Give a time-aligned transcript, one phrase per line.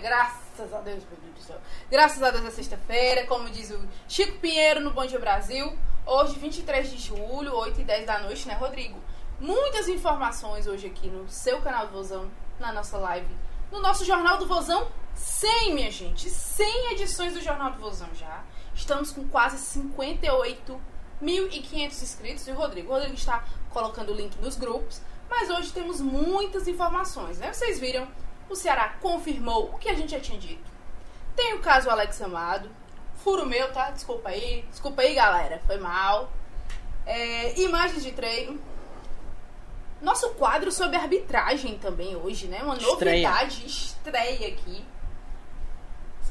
[0.00, 1.60] Graças a Deus, meu Deus do céu.
[1.90, 5.76] Graças a Deus é sexta-feira, como diz o Chico Pinheiro no Bom Dia Brasil.
[6.06, 8.98] Hoje, 23 de julho, 8 e 10 da noite, né, Rodrigo?
[9.40, 13.28] Muitas informações hoje aqui no seu canal do Vozão, na nossa live,
[13.70, 16.30] no nosso Jornal do Vozão 100, minha gente.
[16.30, 18.42] 100 edições do Jornal do Vozão já.
[18.74, 20.80] Estamos com quase 58
[21.22, 22.46] 1.500 inscritos.
[22.46, 22.90] E o Rodrigo?
[22.90, 25.00] O Rodrigo está colocando o link nos grupos.
[25.28, 27.52] Mas hoje temos muitas informações, né?
[27.52, 28.08] Vocês viram,
[28.48, 30.70] o Ceará confirmou o que a gente já tinha dito.
[31.36, 32.70] Tem o caso Alex Amado.
[33.16, 33.90] Furo meu, tá?
[33.90, 34.64] Desculpa aí.
[34.70, 35.60] Desculpa aí, galera.
[35.66, 36.30] Foi mal.
[37.06, 38.60] É, imagens de treino.
[40.00, 42.62] Nosso quadro sobre arbitragem também hoje, né?
[42.62, 43.28] Uma Estreia.
[43.28, 44.84] novidade estreia aqui.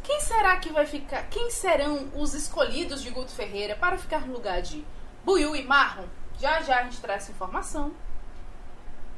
[0.04, 1.24] Quem será que vai ficar?
[1.24, 4.86] Quem serão os escolhidos de Guto Ferreira para ficar no lugar de
[5.26, 6.06] Buiu e Marlon?
[6.40, 7.92] Já já a gente traz essa informação.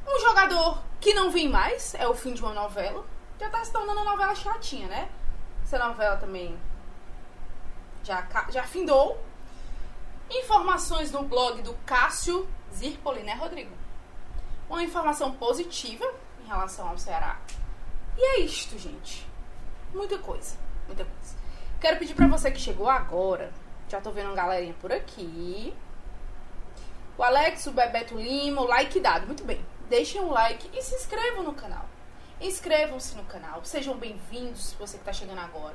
[0.04, 3.04] Um jogador que não vem mais, é o fim de uma novela.
[3.38, 5.08] Já tá se tornando uma novela chatinha, né?
[5.62, 6.58] Essa novela também
[8.02, 9.18] já, já findou.
[10.30, 13.74] Informações no blog do Cássio Zirpoli, né, Rodrigo?
[14.68, 16.04] Uma informação positiva
[16.44, 17.38] em relação ao Ceará.
[18.16, 19.26] E é isto, gente.
[19.92, 20.56] Muita coisa,
[20.86, 21.34] muita coisa.
[21.80, 23.52] Quero pedir pra você que chegou agora.
[23.88, 25.74] Já tô vendo uma galerinha por aqui.
[27.16, 29.26] O Alex, o Bebeto Lima, o like dado.
[29.26, 29.64] Muito bem.
[29.90, 31.84] Deixem um like e se inscrevam no canal.
[32.40, 33.64] Inscrevam-se no canal.
[33.64, 35.74] Sejam bem-vindos, você que tá chegando agora.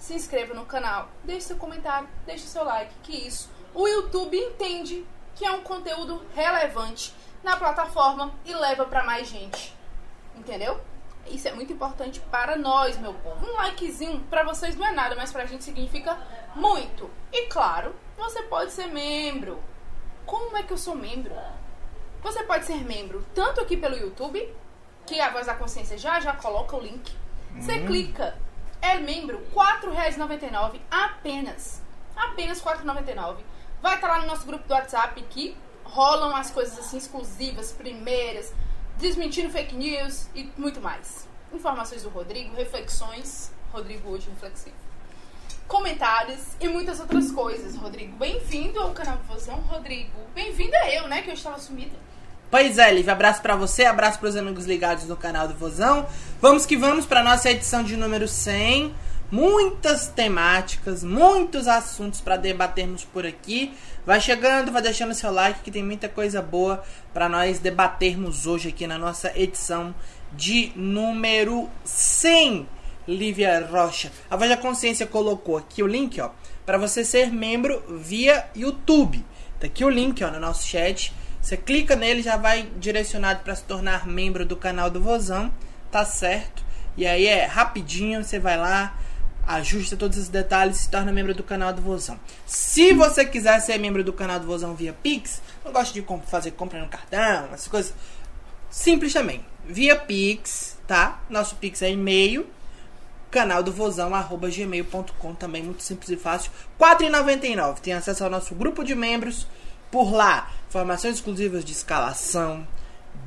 [0.00, 5.06] Se inscreva no canal, deixe seu comentário, deixe seu like, que isso o YouTube entende
[5.36, 9.72] que é um conteúdo relevante na plataforma e leva pra mais gente.
[10.34, 10.80] Entendeu?
[11.28, 13.46] Isso é muito importante para nós, meu povo.
[13.46, 16.18] Um likezinho pra vocês não é nada, mas pra gente significa
[16.56, 17.08] muito.
[17.32, 19.62] E claro, você pode ser membro.
[20.24, 21.32] Como é que eu sou membro?
[22.26, 24.52] Você pode ser membro tanto aqui pelo YouTube,
[25.06, 27.14] que a Voz da Consciência já já coloca o link.
[27.54, 28.36] Você clica,
[28.82, 31.80] é membro, R$ 4,99 apenas.
[32.16, 33.36] Apenas R$ 4,99.
[33.80, 38.52] Vai estar lá no nosso grupo do WhatsApp que rolam as coisas assim exclusivas, primeiras,
[38.98, 41.28] desmentindo fake news e muito mais.
[41.52, 44.74] Informações do Rodrigo, reflexões, Rodrigo hoje reflexivo.
[45.68, 48.16] Comentários e muitas outras coisas, Rodrigo.
[48.16, 50.18] Bem-vindo ao canal Vozão, Rodrigo.
[50.34, 51.96] Bem-vinda eu, né, que eu estava sumida.
[52.50, 56.06] Pois é, Liv, abraço pra você, abraço pros amigos ligados no canal do Vozão.
[56.40, 58.94] Vamos que vamos pra nossa edição de número 100.
[59.32, 63.74] Muitas temáticas, muitos assuntos pra debatermos por aqui.
[64.06, 68.68] Vai chegando, vai deixando seu like que tem muita coisa boa pra nós debatermos hoje
[68.68, 69.92] aqui na nossa edição
[70.32, 72.68] de número 100.
[73.08, 74.12] Lívia Rocha.
[74.30, 76.30] A Voz da Consciência colocou aqui o link, ó,
[76.64, 79.24] para você ser membro via YouTube.
[79.60, 81.12] Tá aqui o link, ó, no nosso chat.
[81.46, 85.54] Você clica nele, já vai direcionado para se tornar membro do canal do Vozão,
[85.92, 86.64] tá certo?
[86.96, 88.98] E aí é rapidinho, você vai lá,
[89.46, 92.18] ajusta todos os detalhes e se torna membro do canal do Vozão.
[92.44, 96.50] Se você quiser ser membro do canal do Vozão via Pix, não gosta de fazer
[96.50, 97.94] compra no cartão, essas coisas,
[98.68, 99.46] simples também.
[99.64, 101.20] Via Pix, tá?
[101.30, 102.44] Nosso Pix é e-mail
[103.30, 106.50] canal do Vozão, arroba gmail.com, também muito simples e fácil.
[106.80, 107.80] R$ 4,99.
[107.80, 109.46] Tem acesso ao nosso grupo de membros.
[109.90, 112.66] Por lá, informações exclusivas de escalação,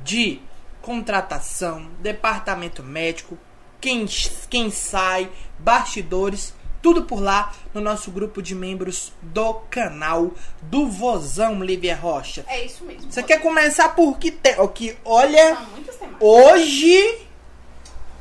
[0.04, 0.40] de
[0.82, 3.36] contratação, departamento médico,
[3.80, 4.06] quem,
[4.48, 10.32] quem sai, bastidores, tudo por lá no nosso grupo de membros do canal
[10.62, 12.44] do Vozão Lívia Rocha.
[12.48, 13.10] É isso mesmo.
[13.10, 14.58] Você quer começar por que tem?
[14.58, 15.58] O que olha,
[16.18, 17.26] hoje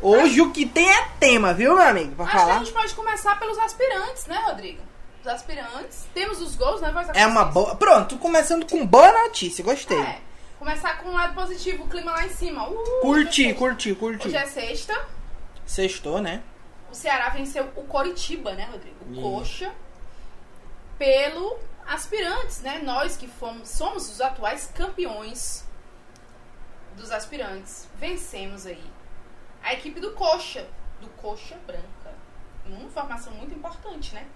[0.02, 2.16] hoje o que tem é tema, viu, meu amigo?
[2.16, 2.60] Pra Acho que a falar.
[2.60, 4.82] gente pode começar pelos aspirantes, né, Rodrigo?
[5.30, 6.08] Aspirantes.
[6.14, 7.76] Temos os gols, né, É uma boa.
[7.76, 10.00] Pronto, começando com boa notícia, gostei.
[10.00, 10.22] É.
[10.58, 12.68] Começar com um lado positivo, o clima lá em cima.
[12.68, 14.28] Uh, Curti, curti, curti.
[14.28, 15.08] Hoje é sexta.
[15.66, 16.44] Sextou, né?
[16.92, 18.98] O Ceará venceu o Coritiba, né, Rodrigo?
[19.10, 19.22] O.
[19.22, 19.74] Coxa.
[20.98, 22.82] Pelo aspirantes, né?
[22.84, 25.64] Nós que fomos, somos os atuais campeões
[26.98, 27.88] dos aspirantes.
[27.96, 28.84] Vencemos aí.
[29.64, 30.68] A equipe do Coxa.
[31.00, 32.14] Do Coxa Branca.
[32.66, 34.28] Uma informação muito importante, né?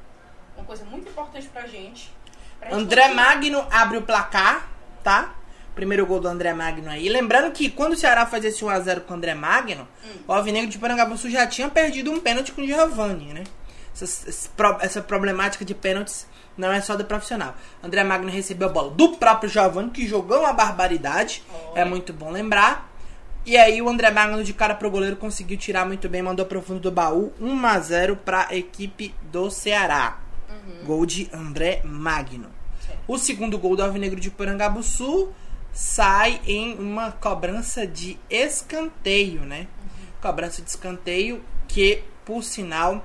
[0.56, 2.12] Uma coisa muito importante pra gente.
[2.60, 3.26] Pra gente André continuar.
[3.26, 4.68] Magno abre o placar,
[5.04, 5.34] tá?
[5.76, 7.10] Primeiro gol do André Magno aí.
[7.10, 10.10] Lembrando que quando o Ceará faz esse 1x0 com o André Magno, Hum.
[10.28, 13.44] o Alvinegro de Parangabuçu já tinha perdido um pênalti com o Giovanni, né?
[13.94, 14.28] Essa,
[14.82, 17.56] essa problemática de pênaltis não é só do profissional.
[17.82, 21.44] André Magno recebeu a bola do próprio Giovanni, que jogou uma barbaridade.
[21.72, 21.82] Olha.
[21.82, 22.90] É muito bom lembrar.
[23.46, 26.62] E aí o André Magno de cara pro goleiro conseguiu tirar muito bem, mandou pro
[26.62, 30.20] fundo do baú 1 a 0 pra equipe do Ceará.
[30.86, 32.50] Gol de André Magno.
[32.86, 33.00] Certo.
[33.08, 35.30] O segundo gol do Alvinegro de Porangabuçu
[35.72, 39.68] sai em uma cobrança de escanteio, né?
[40.22, 43.04] Cobrança de escanteio que, por sinal,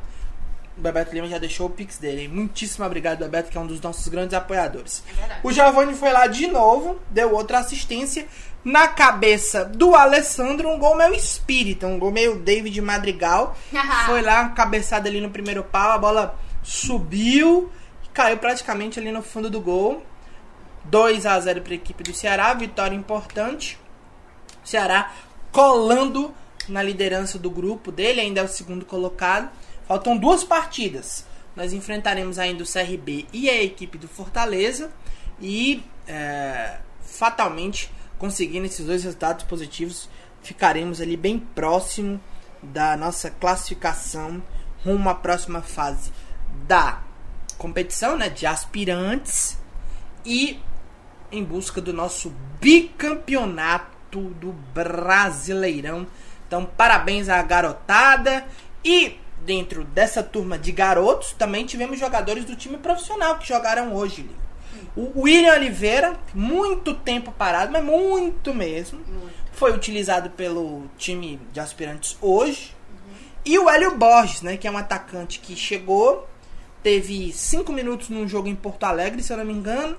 [0.77, 2.23] o Bebeto Lima já deixou o pix dele.
[2.23, 2.29] hein?
[2.29, 5.03] Muitíssimo obrigado, Bebeto, que é um dos nossos grandes apoiadores.
[5.29, 5.41] É.
[5.43, 8.27] O Giovanni foi lá de novo, deu outra assistência.
[8.65, 13.56] Na cabeça do Alessandro, um gol meio espírita, um gol meio David Madrigal.
[14.06, 17.73] foi lá, cabeçada ali no primeiro pau, a bola subiu
[18.12, 20.05] caiu praticamente ali no fundo do gol.
[20.85, 23.79] 2 a 0 para a equipe do Ceará, vitória importante.
[24.65, 25.12] Ceará
[25.50, 26.35] colando
[26.69, 29.50] na liderança do grupo dele, ainda é o segundo colocado.
[29.87, 31.25] Faltam duas partidas.
[31.56, 34.91] Nós enfrentaremos ainda o CRB e a equipe do Fortaleza.
[35.41, 40.09] E é, fatalmente, conseguindo esses dois resultados positivos,
[40.43, 42.20] ficaremos ali bem próximo
[42.62, 44.43] da nossa classificação
[44.85, 46.11] rumo à próxima fase
[46.66, 47.00] da
[47.56, 49.58] competição, né, de aspirantes
[50.25, 50.60] e
[51.31, 56.06] em busca do nosso bicampeonato do Brasileirão.
[56.46, 58.46] Então, parabéns à garotada.
[58.84, 64.28] E dentro dessa turma de garotos, também tivemos jogadores do time profissional que jogaram hoje.
[64.96, 69.00] O William Oliveira, muito tempo parado, mas muito mesmo.
[69.52, 72.75] Foi utilizado pelo time de aspirantes hoje.
[73.44, 76.28] E o Hélio Borges, né, que é um atacante que chegou,
[76.83, 79.97] teve cinco minutos num jogo em Porto Alegre, se eu não me engano.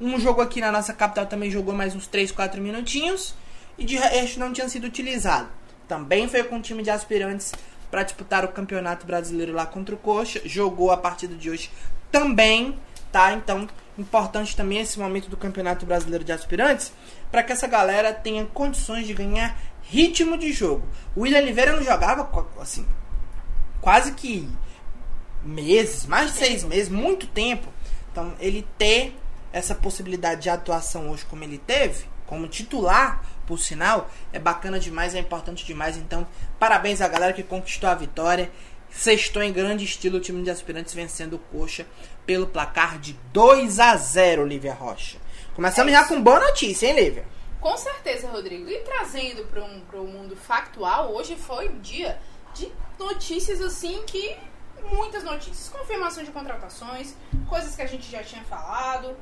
[0.00, 3.34] Um jogo aqui na nossa capital também jogou mais uns 3, 4 minutinhos.
[3.78, 5.48] E de resto não tinha sido utilizado.
[5.88, 7.52] Também foi com o time de aspirantes
[7.90, 10.40] para disputar o Campeonato Brasileiro lá contra o Coxa.
[10.44, 11.70] Jogou a partida de hoje
[12.10, 12.78] também,
[13.12, 13.32] tá?
[13.32, 13.68] Então,
[13.98, 16.92] importante também esse momento do Campeonato Brasileiro de Aspirantes
[17.30, 20.86] para que essa galera tenha condições de ganhar ritmo de jogo.
[21.14, 22.28] O William Oliveira não jogava
[22.60, 22.86] assim,
[23.80, 24.48] quase que
[25.46, 27.68] meses, mais de seis meses, muito tempo.
[28.12, 29.16] Então, ele ter
[29.52, 35.14] essa possibilidade de atuação hoje como ele teve, como titular, por sinal, é bacana demais,
[35.14, 35.96] é importante demais.
[35.96, 36.26] Então,
[36.58, 38.50] parabéns à galera que conquistou a vitória.
[38.90, 41.86] Sextou em grande estilo o time de aspirantes vencendo o Coxa
[42.24, 45.18] pelo placar de 2 a 0 Lívia Rocha.
[45.54, 47.24] Começamos É já com boa notícia, hein, Lívia?
[47.60, 48.68] Com certeza, Rodrigo.
[48.68, 52.18] E trazendo para um, o mundo factual, hoje foi um dia
[52.54, 54.36] de notícias assim que.
[54.82, 55.68] Muitas notícias.
[55.68, 57.14] Confirmação de contratações,
[57.48, 59.16] coisas que a gente já tinha falado.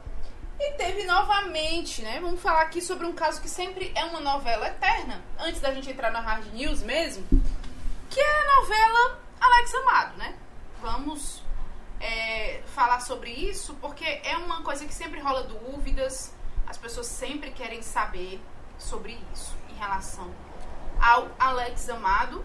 [0.59, 2.21] E teve novamente, né?
[2.21, 5.23] Vamos falar aqui sobre um caso que sempre é uma novela eterna.
[5.39, 7.27] Antes da gente entrar na hard news mesmo,
[8.09, 10.37] que é a novela Alex Amado, né?
[10.81, 11.43] Vamos
[12.01, 16.33] é, falar sobre isso porque é uma coisa que sempre rola dúvidas.
[16.67, 18.41] As pessoas sempre querem saber
[18.79, 20.33] sobre isso em relação
[21.01, 22.45] ao Alex Amado.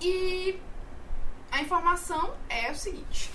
[0.00, 0.60] E
[1.50, 3.30] a informação é o seguinte: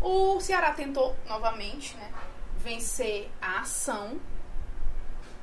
[0.00, 2.12] o Ceará tentou novamente, né,
[2.58, 4.20] vencer a ação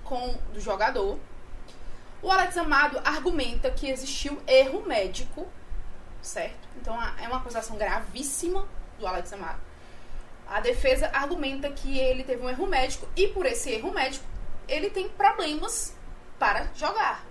[0.03, 1.19] com do jogador.
[2.21, 5.47] O Alex Amado argumenta que existiu erro médico,
[6.21, 6.67] certo?
[6.75, 9.61] Então é uma acusação gravíssima do Alex Amado.
[10.47, 14.25] A defesa argumenta que ele teve um erro médico e por esse erro médico
[14.67, 15.95] ele tem problemas
[16.37, 17.23] para jogar,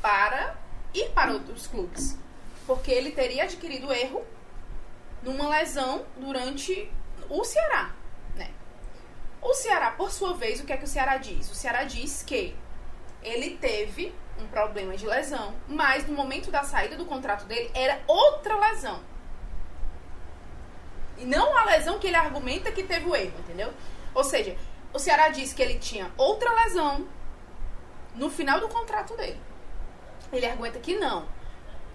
[0.00, 0.56] para
[0.94, 2.16] ir para outros clubes,
[2.66, 4.24] porque ele teria adquirido erro
[5.22, 6.90] numa lesão durante
[7.28, 7.94] o Ceará,
[8.36, 8.50] né?
[9.40, 11.50] O Ceará, por sua vez, o que é que o Ceará diz?
[11.50, 12.54] O Ceará diz que
[13.22, 18.00] ele teve um problema de lesão, mas no momento da saída do contrato dele era
[18.06, 19.00] outra lesão.
[21.16, 23.72] E não a lesão que ele argumenta que teve o erro, entendeu?
[24.12, 24.56] Ou seja,
[24.92, 27.06] o Ceará diz que ele tinha outra lesão
[28.14, 29.40] no final do contrato dele.
[30.32, 31.26] Ele argumenta que não.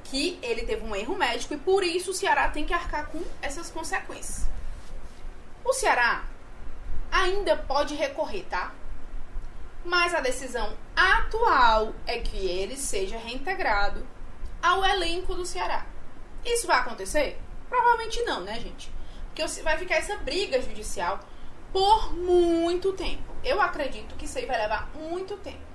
[0.09, 3.21] Que ele teve um erro médico e por isso o Ceará tem que arcar com
[3.41, 4.47] essas consequências.
[5.63, 6.23] O Ceará
[7.11, 8.71] ainda pode recorrer, tá?
[9.83, 14.05] Mas a decisão atual é que ele seja reintegrado
[14.61, 15.85] ao elenco do Ceará.
[16.43, 17.39] Isso vai acontecer?
[17.67, 18.91] Provavelmente não, né, gente?
[19.27, 21.19] Porque vai ficar essa briga judicial
[21.71, 23.33] por muito tempo.
[23.43, 25.69] Eu acredito que isso aí vai levar muito tempo.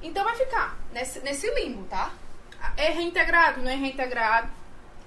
[0.00, 2.12] Então vai ficar nesse, nesse limbo, tá?
[2.76, 4.48] É reintegrado, não é reintegrado?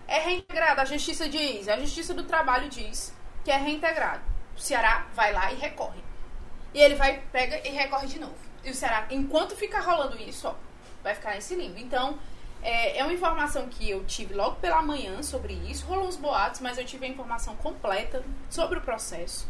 [0.07, 4.21] É reintegrado, a justiça diz, a justiça do trabalho diz que é reintegrado.
[4.55, 6.01] O Ceará vai lá e recorre.
[6.73, 8.35] E ele vai, pega e recorre de novo.
[8.63, 10.55] E o Ceará, enquanto fica rolando isso, ó,
[11.03, 11.79] vai ficar nesse limbo.
[11.79, 12.19] Então,
[12.61, 15.85] é, é uma informação que eu tive logo pela manhã sobre isso.
[15.85, 19.47] Rolou uns boatos, mas eu tive a informação completa sobre o processo.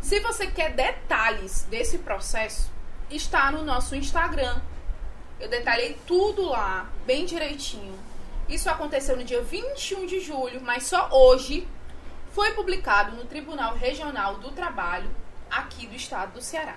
[0.00, 2.70] Se você quer detalhes desse processo,
[3.10, 4.60] está no nosso Instagram.
[5.40, 7.98] Eu detalhei tudo lá, bem direitinho.
[8.48, 11.66] Isso aconteceu no dia 21 de julho, mas só hoje
[12.32, 15.10] foi publicado no Tribunal Regional do Trabalho
[15.50, 16.76] aqui do estado do Ceará.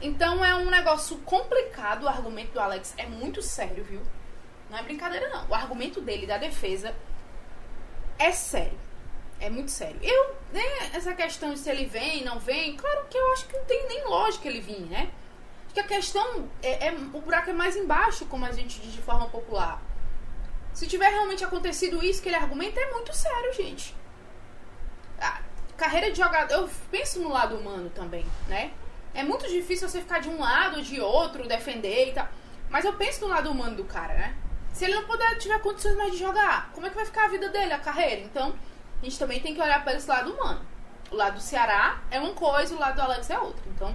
[0.00, 4.02] Então é um negócio complicado, o argumento do Alex é muito sério, viu?
[4.70, 5.48] Não é brincadeira não.
[5.48, 6.94] O argumento dele da defesa
[8.18, 8.78] é sério.
[9.40, 9.98] É muito sério.
[10.02, 10.62] Eu, né,
[10.92, 13.88] essa questão de se ele vem, não vem, claro que eu acho que não tem
[13.88, 15.10] nem lógica ele vir, né?
[15.74, 18.92] Acho que a questão é, é o buraco é mais embaixo, como a gente diz
[18.92, 19.82] de forma popular.
[20.72, 23.92] Se tiver realmente acontecido isso que ele argumenta, é muito sério, gente.
[25.20, 25.40] A
[25.76, 28.72] carreira de jogador, eu penso no lado humano também, né?
[29.12, 32.28] É muito difícil você ficar de um lado ou de outro, defender e tal.
[32.70, 34.36] Mas eu penso no lado humano do cara, né?
[34.72, 37.28] Se ele não puder, tiver condições mais de jogar, como é que vai ficar a
[37.28, 38.20] vida dele, a carreira?
[38.20, 38.54] Então,
[39.02, 40.64] a gente também tem que olhar para esse lado humano.
[41.10, 43.64] O lado do Ceará é uma coisa, o lado do Alex é outra.
[43.74, 43.92] Então,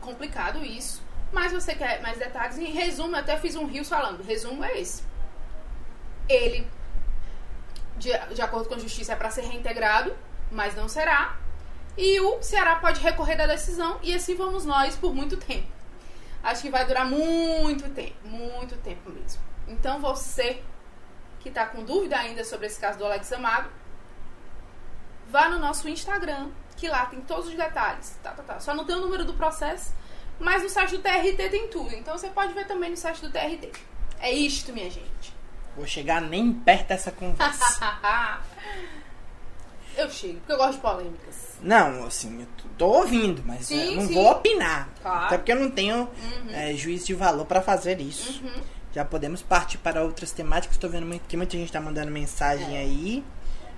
[0.00, 1.02] complicado isso.
[1.32, 2.58] Mas você quer mais detalhes?
[2.58, 4.22] Em resumo, eu até fiz um rios falando.
[4.22, 5.02] Resumo é esse.
[6.28, 6.66] Ele,
[7.96, 10.16] de, de acordo com a justiça, é para ser reintegrado,
[10.50, 11.36] mas não será.
[11.96, 15.68] E o Ceará pode recorrer da decisão e assim vamos nós por muito tempo.
[16.42, 19.40] Acho que vai durar muito tempo, muito tempo mesmo.
[19.68, 20.62] Então você
[21.40, 23.70] que está com dúvida ainda sobre esse caso do Alex Amado,
[25.28, 28.16] vá no nosso Instagram, que lá tem todos os detalhes.
[28.22, 28.58] Tá, tá, tá.
[28.58, 29.92] Só não tem o número do processo,
[30.38, 31.94] mas no site do TRT tem tudo.
[31.94, 33.70] Então você pode ver também no site do TRT.
[34.18, 35.34] É isto, minha gente.
[35.76, 37.98] Vou chegar nem perto dessa conversa.
[39.96, 41.58] eu chego, porque eu gosto de polêmicas.
[41.60, 42.46] Não, assim, eu
[42.78, 44.14] tô ouvindo, mas sim, não sim.
[44.14, 44.88] vou opinar.
[45.02, 45.26] Claro.
[45.26, 46.50] Até porque eu não tenho uhum.
[46.50, 48.42] é, juízo de valor para fazer isso.
[48.42, 48.62] Uhum.
[48.92, 50.76] Já podemos partir para outras temáticas.
[50.76, 52.80] Estou vendo que muita gente está mandando mensagem é.
[52.80, 53.24] aí.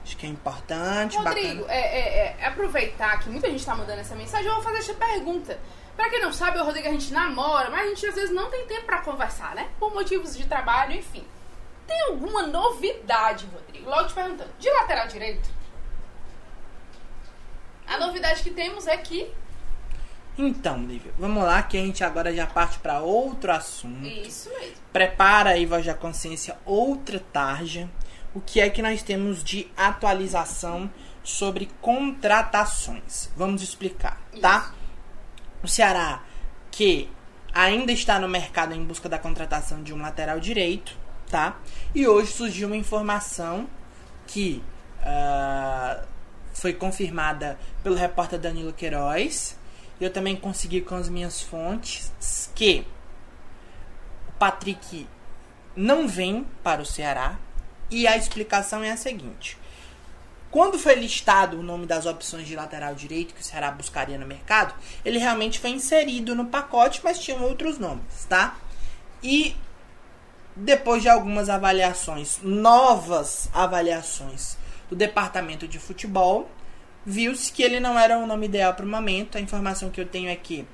[0.04, 1.16] Acho que é importante.
[1.16, 4.78] Rodrigo, é, é, é, aproveitar que muita gente está mandando essa mensagem, eu vou fazer
[4.78, 5.58] essa pergunta.
[5.96, 8.50] Pra quem não sabe, o Rodrigo a gente namora, mas a gente às vezes não
[8.50, 9.68] tem tempo para conversar, né?
[9.78, 11.24] Por motivos de trabalho, enfim.
[11.86, 13.88] Tem alguma novidade, Rodrigo?
[13.88, 15.48] Logo te perguntando, de lateral direito?
[17.86, 19.30] A novidade que temos é que.
[20.36, 24.06] Então, Lívia, vamos lá que a gente agora já parte para outro assunto.
[24.06, 24.76] Isso mesmo.
[24.92, 27.88] Prepara aí, voz da consciência, outra tarja
[28.34, 30.90] o que é que nós temos de atualização
[31.22, 33.30] sobre contratações.
[33.36, 34.74] Vamos explicar, tá?
[35.62, 36.22] O Ceará
[36.72, 37.08] que
[37.54, 40.96] ainda está no mercado em busca da contratação de um lateral direito,
[41.30, 41.60] tá?
[41.94, 43.68] E hoje surgiu uma informação
[44.26, 44.62] que
[45.00, 46.04] uh,
[46.54, 49.56] foi confirmada pelo repórter Danilo Queiroz.
[50.00, 52.10] Eu também consegui com as minhas fontes
[52.54, 52.86] que
[54.28, 55.06] o Patrick
[55.76, 57.38] não vem para o Ceará,
[57.92, 59.58] e a explicação é a seguinte:
[60.50, 64.26] quando foi listado o nome das opções de lateral direito que o Ceará buscaria no
[64.26, 68.56] mercado, ele realmente foi inserido no pacote, mas tinham outros nomes, tá?
[69.22, 69.54] E
[70.56, 74.56] depois de algumas avaliações, novas avaliações
[74.90, 76.50] do departamento de futebol,
[77.04, 79.38] viu-se que ele não era o nome ideal para o momento.
[79.38, 80.66] A informação que eu tenho é que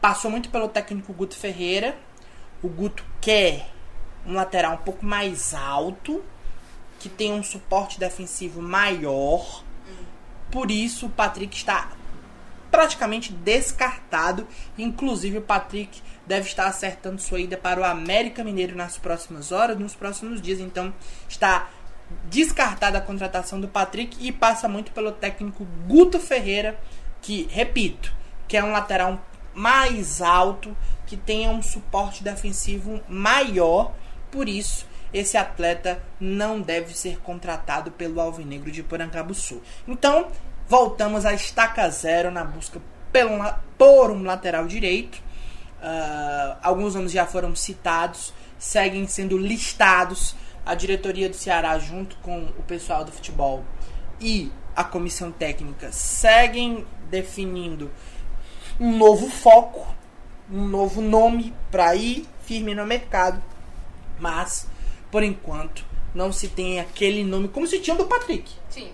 [0.00, 1.98] passou muito pelo técnico Guto Ferreira.
[2.62, 3.68] O Guto quer
[4.26, 6.24] um lateral um pouco mais alto,
[6.98, 9.64] que tem um suporte defensivo maior.
[10.50, 11.92] Por isso, o Patrick está
[12.70, 14.46] praticamente descartado.
[14.76, 19.78] Inclusive, o Patrick deve estar acertando sua ida para o América Mineiro nas próximas horas,
[19.78, 20.60] nos próximos dias.
[20.60, 20.92] Então,
[21.28, 21.68] está
[22.24, 26.78] descartada a contratação do Patrick e passa muito pelo técnico Guto Ferreira,
[27.20, 28.12] que, repito,
[28.46, 29.20] que é um lateral
[29.54, 30.76] mais alto,
[31.06, 33.92] que tenha um suporte defensivo maior.
[34.30, 39.62] Por isso, esse atleta não deve ser contratado pelo Alvinegro de Porancabuçu.
[39.86, 40.28] Então,
[40.68, 42.80] voltamos à estaca zero na busca
[43.76, 45.16] por um lateral direito.
[45.80, 50.34] Uh, alguns nomes já foram citados, seguem sendo listados.
[50.66, 53.64] A diretoria do Ceará, junto com o pessoal do futebol
[54.20, 57.90] e a comissão técnica, seguem definindo
[58.78, 59.86] um novo foco,
[60.50, 63.42] um novo nome para ir firme no mercado.
[64.18, 64.66] Mas
[65.10, 65.84] por enquanto,
[66.14, 68.50] não se tem aquele nome como se tinha do Patrick.
[68.68, 68.90] Sim,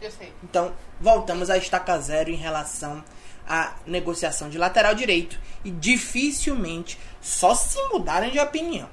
[0.00, 0.32] eu sei.
[0.42, 3.02] Então, voltamos à estaca zero em relação
[3.48, 8.88] à negociação de lateral direito e dificilmente só se mudarem de opinião.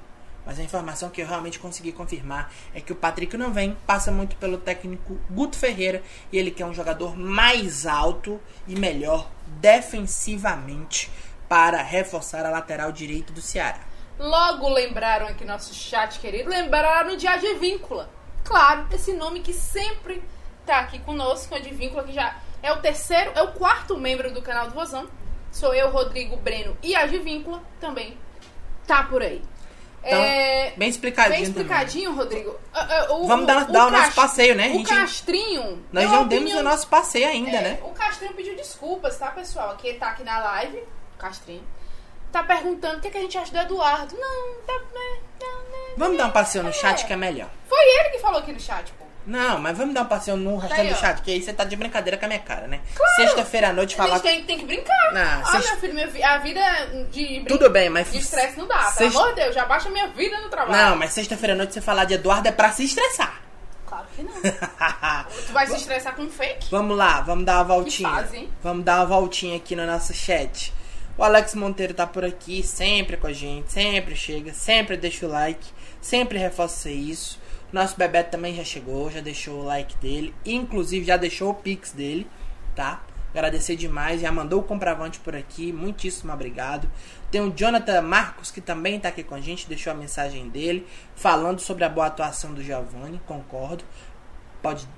[0.46, 4.12] Mas a informação que eu realmente consegui confirmar é que o Patrick não vem, passa
[4.12, 11.10] muito pelo técnico Guto Ferreira e ele quer um jogador mais alto e melhor defensivamente
[11.48, 13.80] para reforçar a lateral direito do Ceará.
[14.18, 18.08] Logo lembraram aqui nosso chat querido, lembraram de Advíncula.
[18.44, 20.22] Claro, esse nome que sempre
[20.64, 24.68] tá aqui conosco, Advíncula, que já é o terceiro, é o quarto membro do canal
[24.68, 25.08] do Vozão.
[25.50, 28.16] Sou eu, Rodrigo Breno e Advíncula também
[28.86, 29.42] tá por aí.
[30.06, 31.36] Então, É, bem explicadinho.
[31.40, 31.62] Bem também.
[31.62, 32.60] explicadinho, Rodrigo.
[32.74, 34.68] Ah, ah, o- Vamos dar, o dar o nosso Cast- passeio, né?
[34.68, 35.82] O gente, Castrinho.
[35.90, 37.78] nós não demos opinião- o nosso passeio ainda, É, né?
[37.82, 39.70] O Castrinho pediu desculpas, tá, pessoal?
[39.70, 40.76] Aqui tá aqui na live.
[41.14, 41.64] O Castrinho.
[42.34, 44.16] Tá perguntando o que, que a gente acha do Eduardo.
[44.18, 44.72] Não, tá.
[44.92, 45.94] né, não, né.
[45.96, 47.48] Vamos dar um passeio no chat que é melhor.
[47.68, 49.04] Foi ele que falou aqui no chat, pô.
[49.24, 51.62] Não, mas vamos dar um passeio no restante Daí, do chat, que aí você tá
[51.62, 52.80] de brincadeira com a minha cara, né?
[53.14, 54.14] Sexta-feira à noite A falar.
[54.16, 55.12] gente tem, tem que brincar.
[55.12, 56.60] Não, ah, sexta- meu filho, minha a vida
[57.12, 58.10] de, brin- Tudo bem, mas.
[58.10, 58.78] de estresse não dá.
[58.78, 60.76] Pelo Sexta- amor de Deus, já baixa minha vida no trabalho.
[60.76, 63.40] Não, mas sexta-feira à noite você falar de Eduardo é pra se estressar.
[63.86, 64.32] Claro que não.
[65.46, 66.68] tu vai se estressar com fake?
[66.70, 68.10] Vamos lá, vamos dar uma voltinha.
[68.10, 68.48] Fase?
[68.60, 70.74] Vamos dar uma voltinha aqui no nosso chat.
[71.16, 75.28] O Alex Monteiro tá por aqui, sempre com a gente, sempre chega, sempre deixa o
[75.28, 75.64] like,
[76.00, 77.38] sempre reforça isso.
[77.72, 81.92] Nosso Bebeto também já chegou, já deixou o like dele, inclusive já deixou o pix
[81.92, 82.26] dele,
[82.74, 83.04] tá?
[83.32, 86.90] Agradecer demais, já mandou o comprovante por aqui, muitíssimo obrigado.
[87.30, 90.84] Tem o Jonathan Marcos que também tá aqui com a gente, deixou a mensagem dele,
[91.14, 93.84] falando sobre a boa atuação do Giovanni, concordo.
[94.60, 94.88] Pode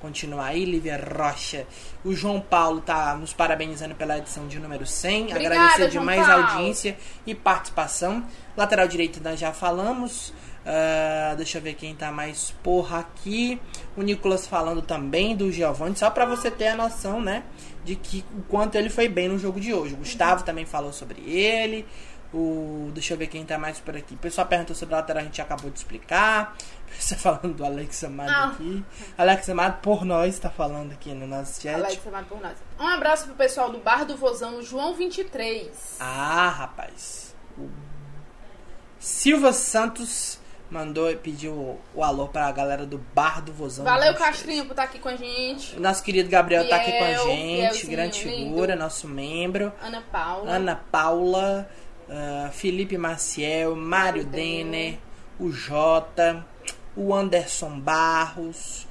[0.00, 1.66] continuar aí, Lívia Rocha.
[2.04, 5.26] O João Paulo tá nos parabenizando pela edição de número 100.
[5.26, 8.24] Obrigada, Agradecer demais a audiência e participação.
[8.56, 10.32] Lateral direito nós já falamos.
[10.64, 13.60] Ah, deixa eu ver quem tá mais porra aqui.
[13.96, 17.42] O Nicolas falando também do Giovanni, só pra você ter a noção, né?
[17.84, 19.94] De que o quanto ele foi bem no jogo de hoje.
[19.94, 21.86] O Gustavo também falou sobre ele.
[22.32, 24.14] O, deixa eu ver quem tá mais por aqui.
[24.14, 26.56] O pessoal perguntou sobre a lateral, a gente acabou de explicar.
[26.96, 28.44] Você falando do Alex Amado Ah.
[28.52, 28.84] aqui.
[29.18, 31.74] Alex Amado por nós tá falando aqui no nosso chat.
[31.74, 32.56] Alex amado por nós.
[32.78, 35.96] Um abraço pro pessoal do Bar do Vozão, João 23.
[35.98, 37.34] Ah, rapaz.
[37.58, 37.68] O
[38.98, 40.38] Silva Santos
[40.70, 43.84] mandou pediu o, o alô pra galera do Bar do Vozão.
[43.84, 44.28] Valeu, 23.
[44.30, 45.76] Castrinho, por estar aqui com a gente.
[45.76, 48.36] O nosso querido Gabriel tá aqui com a Biel, gente, grande lindo.
[48.50, 49.72] figura, nosso membro.
[49.82, 50.50] Ana Paula.
[50.50, 51.68] Ana Paula,
[52.10, 54.98] ah, Felipe Maciel, Mário Denner,
[55.38, 56.44] o Jota,
[56.96, 58.86] o Anderson Barros,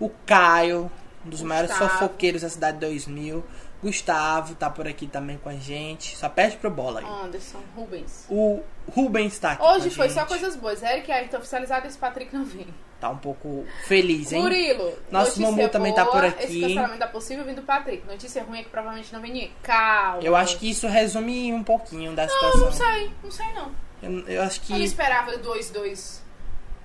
[0.00, 0.90] o Caio,
[1.24, 1.90] um dos maiores Gustavo.
[1.92, 3.44] fofoqueiros da cidade 2000.
[3.82, 6.16] Gustavo tá por aqui também com a gente.
[6.16, 7.06] Só pede pro bola aí.
[7.06, 8.26] Anderson, Rubens.
[8.28, 8.62] O
[8.94, 10.18] Rubens tá aqui Hoje foi gente.
[10.18, 10.82] só coisas boas.
[10.82, 12.66] Eric Ayrton oficializado esse Patrick não vem.
[13.00, 14.40] Tá um pouco feliz, hein?
[14.42, 14.92] Murilo.
[15.10, 16.60] Nosso Mumu também tá por Esse aqui.
[16.62, 18.06] cancelamento é possível vindo do Patrick.
[18.06, 19.52] Notícia ruim é que provavelmente não vem ninguém.
[19.62, 20.22] Calma.
[20.22, 22.60] Eu acho que isso resume um pouquinho da Não, situação.
[22.60, 23.10] não sei.
[23.22, 23.70] Não sei, não.
[24.02, 24.84] Eu, eu acho Eu não que.
[24.84, 26.22] esperava dois, dois.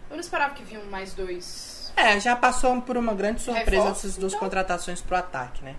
[0.10, 1.94] Eu não esperava que vinham mais dois.
[1.96, 4.40] É, já passou por uma grande surpresa Reforços, essas duas então.
[4.46, 5.76] contratações pro ataque, né?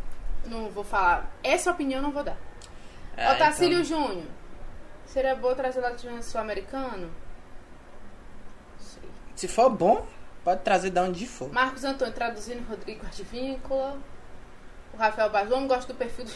[0.47, 1.31] Não vou falar.
[1.43, 2.37] Essa opinião eu não vou dar.
[3.17, 4.25] É, Otacílio então- Júnior.
[5.13, 7.11] Seria boa trazer o latino sul-americano?
[9.37, 10.07] Se for bom,
[10.43, 11.53] pode trazer de onde for.
[11.53, 13.99] Marcos Antônio traduzindo Rodrigo Advíncula.
[14.95, 16.33] O Rafael Bazom gosta do perfil do.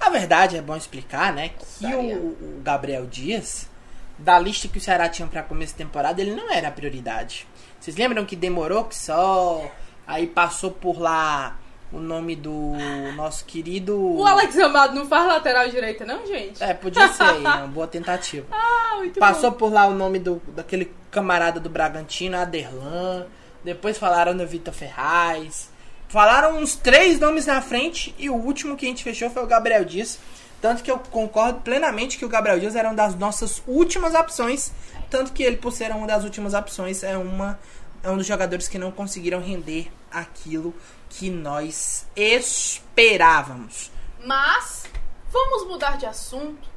[0.00, 1.50] A verdade é bom explicar, né?
[1.50, 3.68] Que o, o Gabriel Dias,
[4.16, 7.46] da lista que o Ceará tinha pra começo de temporada, ele não era a prioridade.
[7.78, 9.70] Vocês lembram que demorou que só.
[10.06, 11.58] Aí passou por lá
[11.92, 12.72] o nome do
[13.16, 13.98] nosso querido.
[13.98, 16.62] O Alex Amado não faz lateral direita, não, gente?
[16.62, 18.46] É, podia ser aí, uma boa tentativa.
[18.90, 23.26] Ah, muito Passou por lá o nome do, daquele camarada do Bragantino, Aderlan.
[23.62, 25.70] Depois falaram do Vitor Ferraz.
[26.08, 29.46] Falaram uns três nomes na frente e o último que a gente fechou foi o
[29.46, 30.18] Gabriel Dias.
[30.60, 34.72] Tanto que eu concordo plenamente que o Gabriel Dias era uma das nossas últimas opções.
[35.08, 37.58] Tanto que ele, por ser uma das últimas opções, é, uma,
[38.02, 40.74] é um dos jogadores que não conseguiram render aquilo
[41.08, 43.90] que nós esperávamos.
[44.24, 44.84] Mas,
[45.30, 46.68] vamos mudar de assunto.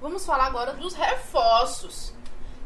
[0.00, 2.12] Vamos falar agora dos reforços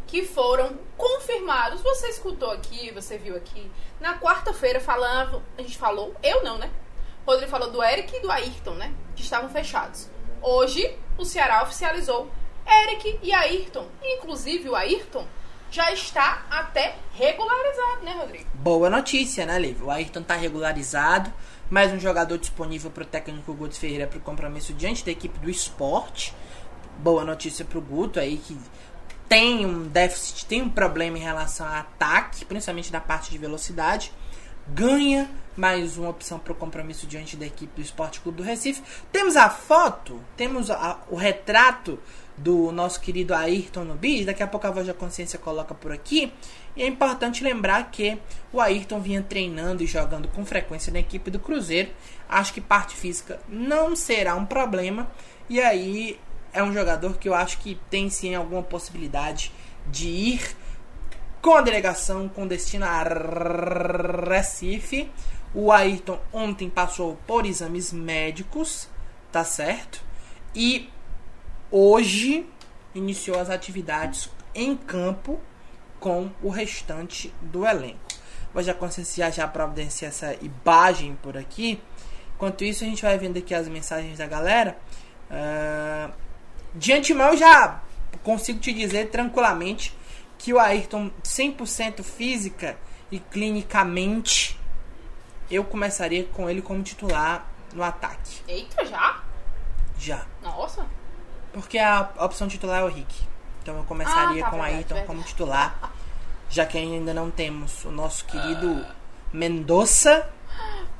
[0.06, 1.80] que foram confirmados.
[1.80, 3.70] Você escutou aqui, você viu aqui.
[4.00, 6.70] Na quarta-feira falando, a gente falou, eu não, né?
[7.24, 8.92] Rodrigo falou do Eric e do Ayrton, né?
[9.14, 10.08] Que estavam fechados.
[10.42, 12.28] Hoje, o Ceará oficializou
[12.66, 13.86] Eric e Ayrton.
[14.02, 15.26] Inclusive, o Ayrton
[15.70, 18.46] já está até regularizado, né, Rodrigo?
[18.54, 19.82] Boa notícia, né, Liv?
[19.82, 21.32] O Ayrton tá regularizado.
[21.70, 26.34] Mais um jogador disponível pro técnico Guto Ferreira pro compromisso diante da equipe do esporte.
[26.98, 28.58] Boa notícia pro Guto aí que
[29.28, 34.12] tem um déficit, tem um problema em relação a ataque, principalmente da parte de velocidade.
[34.66, 38.82] Ganha mais uma opção para o compromisso diante da equipe do Esporte Clube do Recife.
[39.12, 41.98] Temos a foto, temos a- o retrato
[42.42, 44.24] do nosso querido Ayrton no bis.
[44.24, 46.32] Daqui a pouco a voz da consciência coloca por aqui.
[46.74, 48.18] E é importante lembrar que
[48.52, 51.90] o Ayrton vinha treinando e jogando com frequência na equipe do Cruzeiro.
[52.28, 55.10] Acho que parte física não será um problema.
[55.48, 56.18] E aí
[56.52, 59.52] é um jogador que eu acho que tem sim alguma possibilidade
[59.86, 60.56] de ir
[61.42, 63.04] com a delegação com destino a
[64.28, 65.10] Recife.
[65.52, 68.88] O Ayrton ontem passou por exames médicos,
[69.32, 70.02] tá certo?
[70.54, 70.88] E
[71.70, 72.46] hoje
[72.94, 75.40] iniciou as atividades em campo
[75.98, 78.00] com o restante do elenco.
[78.52, 81.80] Vou já conscienciar, já providenciar essa imagem por aqui.
[82.34, 84.76] Enquanto isso, a gente vai vendo aqui as mensagens da galera.
[85.30, 86.12] Uh,
[86.74, 87.80] de antemão, já
[88.22, 89.96] consigo te dizer tranquilamente
[90.38, 92.76] que o Ayrton 100% física
[93.10, 94.58] e clinicamente
[95.50, 98.40] eu começaria com ele como titular no ataque.
[98.48, 99.22] Eita, já?
[99.98, 100.26] Já.
[100.42, 100.86] Nossa.
[101.52, 103.14] Porque a opção titular é o Rick.
[103.62, 105.06] Então eu começaria Ah, tá, com o verdade, Ayrton verdade.
[105.06, 105.92] como titular.
[106.48, 108.84] Já que ainda não temos o nosso querido
[109.32, 110.28] Mendonça.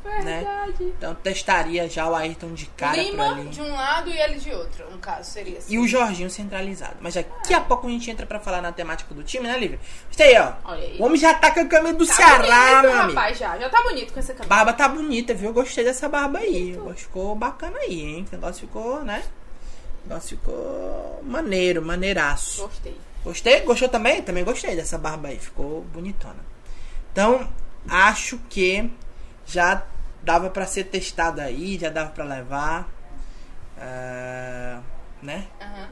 [0.03, 0.75] Verdade.
[0.81, 3.49] Então testaria já o Ayrton de cara por Lima ali.
[3.49, 5.75] de um lado e ele de outro, no caso, seria assim.
[5.75, 6.97] E o Jorginho centralizado.
[7.01, 9.79] Mas daqui a pouco a gente entra pra falar na temática do time, né, Lívia?
[10.11, 10.53] Isso aí, ó.
[10.65, 10.97] Olha aí.
[10.99, 13.19] O homem já tá com a camisa do Tá Ceará, meu amigo.
[13.19, 13.59] rapaz, já.
[13.59, 14.49] Já tá bonito com essa camisa.
[14.49, 15.49] Barba tá bonita, viu?
[15.51, 16.79] Eu Gostei dessa barba aí.
[16.97, 18.27] Ficou bacana aí, hein?
[18.31, 19.23] O negócio ficou, né?
[20.05, 22.63] Negócio ficou maneiro, maneiraço.
[22.63, 22.97] Gostei.
[23.23, 23.61] Gostei?
[23.61, 24.23] Gostou também?
[24.23, 25.39] Também gostei dessa barba aí.
[25.39, 26.45] Ficou bonitona.
[27.13, 27.49] Então,
[27.89, 28.91] acho que
[29.47, 29.85] já
[30.23, 32.89] dava pra ser testado aí, já dava pra levar.
[33.79, 34.81] ah,
[35.23, 35.47] né?
[35.61, 35.89] Aham.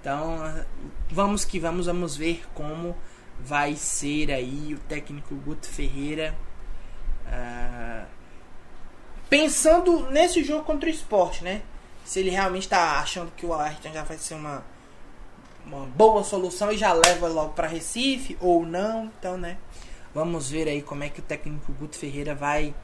[0.00, 0.64] Então,
[1.10, 2.96] vamos que vamos, vamos ver como
[3.38, 6.34] vai ser aí o técnico Guto Ferreira.
[7.26, 8.06] ah,
[9.28, 11.62] pensando nesse jogo contra o esporte, né?
[12.10, 14.64] Se ele realmente está achando que o Ayrton já vai ser uma,
[15.64, 19.12] uma boa solução e já leva logo para Recife ou não.
[19.16, 19.58] Então, né?
[20.12, 22.74] Vamos ver aí como é que o técnico Guto Ferreira vai.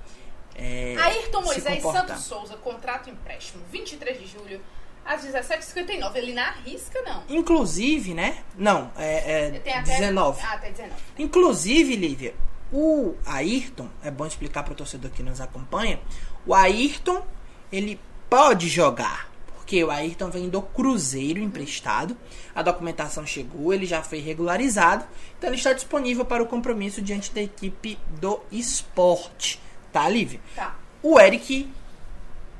[0.54, 1.82] É, Ayrton Moisés.
[1.82, 4.60] Santos Souza, contrato empréstimo, 23 de julho,
[5.04, 6.14] às 17h59.
[6.14, 7.24] Ele não arrisca, não.
[7.28, 8.44] Inclusive, né?
[8.56, 9.82] Não, é, é até...
[9.82, 10.40] 19.
[10.40, 10.94] Ah, até 19.
[11.18, 12.32] Inclusive, Lívia,
[12.72, 15.98] o Ayrton, é bom explicar para o torcedor que nos acompanha,
[16.46, 17.26] o Ayrton,
[17.72, 22.16] ele pode jogar, porque o Ayrton vem do Cruzeiro emprestado,
[22.54, 25.04] a documentação chegou, ele já foi regularizado,
[25.36, 29.60] então ele está disponível para o compromisso diante da equipe do esporte,
[29.92, 30.40] tá, Lívia?
[30.54, 30.76] Tá.
[31.02, 31.68] O Eric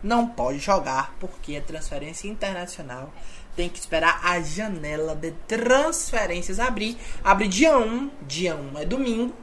[0.03, 3.13] não pode jogar porque é transferência internacional.
[3.57, 6.97] Tem que esperar a janela de transferências abrir.
[7.25, 9.35] Abre dia 1, dia 1 é domingo.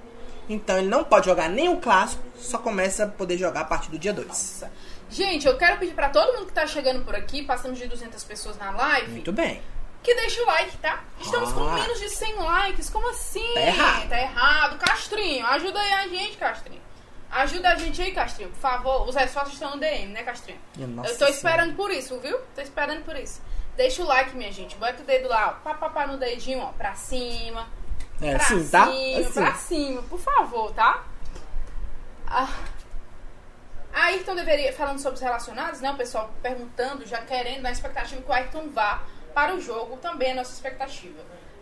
[0.48, 3.90] Então ele não pode jogar nem o clássico, só começa a poder jogar a partir
[3.90, 4.28] do dia 2.
[4.28, 4.72] Nossa.
[5.14, 8.24] Gente, eu quero pedir pra todo mundo que tá chegando por aqui, passamos de 200
[8.24, 9.62] pessoas na live, Muito bem.
[10.02, 11.04] que deixe o like, tá?
[11.22, 11.74] Estamos com Ah.
[11.76, 12.90] menos de 100 likes.
[12.90, 13.54] Como assim?
[13.54, 14.10] Tá errado.
[14.10, 14.78] Tá errado.
[14.80, 16.82] Castrinho, ajuda aí a gente, Castrinho.
[17.30, 19.08] Ajuda a gente aí, Castrinho, por favor.
[19.08, 20.60] Os respostas estão no DM, né, Castrinho?
[20.78, 21.32] Nossa eu tô Senhora.
[21.36, 22.40] esperando por isso, viu?
[22.56, 23.40] Tô esperando por isso.
[23.78, 24.76] Deixa o like, minha gente.
[24.78, 25.64] Bota o dedo lá, ó.
[25.64, 26.68] Pá, pá, pá no dedinho, ó.
[26.74, 27.68] Pra cima.
[28.22, 28.86] É pra assim, tá?
[28.88, 29.34] cima, Assim.
[29.34, 31.04] pra cima, por favor, tá?
[32.28, 32.50] Ah.
[33.94, 35.92] Ayrton deveria, falando sobre os relacionados, né?
[35.92, 39.04] O pessoal perguntando, já querendo, na expectativa que o Ayrton vá
[39.34, 41.22] para o jogo, também é nossa expectativa.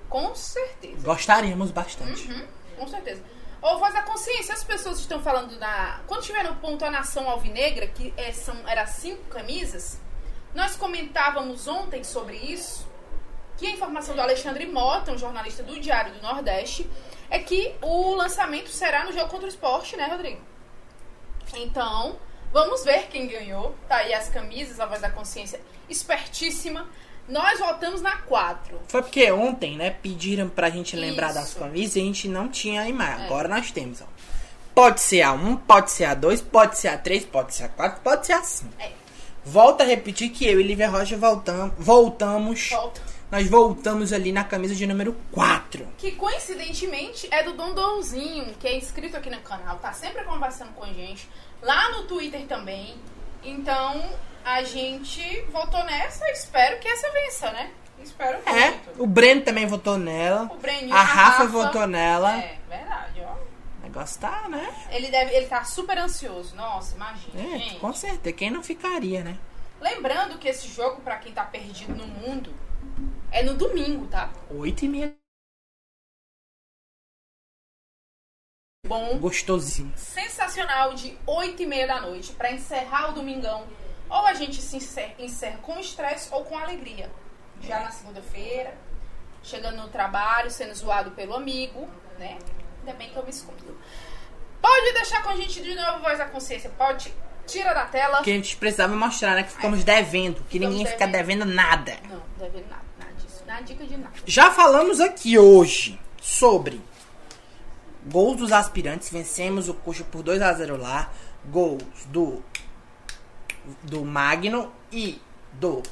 [0.10, 1.02] Com certeza.
[1.04, 2.30] Gostaríamos bastante.
[2.32, 3.22] Uhum, com certeza.
[3.62, 6.02] Ou voz da consciência, as pessoas estão falando da.
[6.08, 10.00] Quando tiver no ponto a nação alvinegra, que é, são, era cinco camisas,
[10.54, 12.90] nós comentávamos ontem sobre isso.
[13.58, 16.90] Que a informação do Alexandre Mota, um jornalista do Diário do Nordeste,
[17.30, 20.42] é que o lançamento será no jogo contra o esporte, né, Rodrigo?
[21.58, 22.16] Então,
[22.52, 23.76] vamos ver quem ganhou.
[23.88, 25.60] Tá aí as camisas, a voz da consciência
[25.90, 26.88] espertíssima.
[27.28, 28.80] Nós voltamos na 4.
[28.88, 31.60] Foi porque ontem, né, pediram pra gente lembrar das Isso.
[31.60, 33.24] camisas e a gente não tinha a imagem.
[33.24, 33.26] É.
[33.26, 34.06] Agora nós temos, ó.
[34.74, 37.70] Pode ser a 1, pode ser a 2, pode ser a 3, pode ser a
[37.70, 38.74] 4, pode ser a 5.
[38.80, 38.92] É,
[39.44, 42.70] Volta a repetir que eu e Lívia Rocha voltam, voltamos.
[42.70, 43.02] volta.
[43.32, 45.88] Nós voltamos ali na camisa de número 4.
[45.98, 50.84] Que coincidentemente é do Dondonzinho, que é inscrito aqui no canal, tá sempre conversando com
[50.84, 51.30] a gente.
[51.62, 52.96] Lá no Twitter também.
[53.44, 54.04] Então,
[54.44, 56.30] a gente votou nessa.
[56.32, 57.72] Espero que essa vença, né?
[58.04, 59.04] Espero É, muito.
[59.04, 60.50] o Breno também votou nela.
[60.52, 62.36] O Breninho, a Rafa votou nela.
[62.38, 63.36] É, verdade, ó.
[63.84, 64.68] Negócio tá, né?
[64.92, 66.56] Ele, deve, ele tá super ansioso.
[66.56, 67.76] Nossa, imagina, É, gente.
[67.76, 68.36] com certeza.
[68.36, 69.38] Quem não ficaria, né?
[69.80, 72.54] Lembrando que esse jogo, pra quem tá perdido no mundo,
[73.32, 74.32] é no domingo, tá?
[74.50, 75.16] 8 e meia.
[78.86, 79.94] Bom, Gostosinho.
[79.96, 83.66] sensacional de 8 e meia da noite pra encerrar o domingão.
[84.10, 87.10] Ou a gente se encerra, encerra com estresse ou com alegria.
[87.62, 88.78] Já na segunda-feira,
[89.42, 91.88] chegando no trabalho, sendo zoado pelo amigo,
[92.20, 92.38] né?
[92.80, 93.80] Ainda bem que eu me escondo.
[94.62, 96.70] Pode deixar com a gente de novo voz da consciência.
[96.72, 97.14] Pode.
[97.48, 98.22] Tira da tela.
[98.22, 99.44] Que a gente precisava mostrar, né?
[99.44, 100.44] Que ficamos devendo.
[100.50, 101.46] Que ninguém fica devendo.
[101.46, 101.98] devendo nada.
[102.08, 102.81] Não, não deve nada,
[103.60, 104.14] dica de nada.
[104.26, 106.82] Já falamos aqui hoje sobre
[108.06, 109.10] gols dos aspirantes.
[109.10, 111.12] Vencemos o Coxa por 2 a 0 lá.
[111.46, 112.42] Gols do
[113.84, 115.22] do Magno e
[115.54, 115.84] do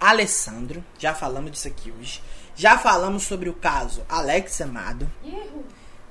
[0.00, 0.84] Alessandro.
[0.98, 2.22] Já falamos disso aqui hoje.
[2.54, 5.10] Já falamos sobre o caso Alex Amado.
[5.24, 5.64] Erro.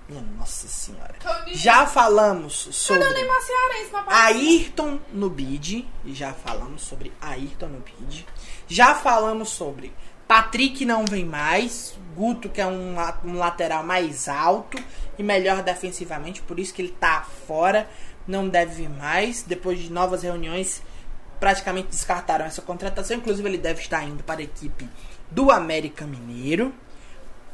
[0.07, 1.15] Minha nossa senhora.
[1.47, 3.03] Já falamos sobre?
[4.07, 5.87] Ayrton no bid.
[6.05, 8.25] Já falamos sobre Ayrton no bid.
[8.67, 9.91] Já falamos sobre
[10.27, 11.95] Patrick não vem mais.
[12.15, 14.81] Guto, que é um, um lateral mais alto
[15.19, 17.89] e melhor defensivamente, por isso que ele tá fora.
[18.25, 19.43] Não deve vir mais.
[19.43, 20.81] Depois de novas reuniões,
[21.39, 23.17] praticamente descartaram essa contratação.
[23.17, 24.89] Inclusive, ele deve estar indo para a equipe
[25.29, 26.73] do América Mineiro.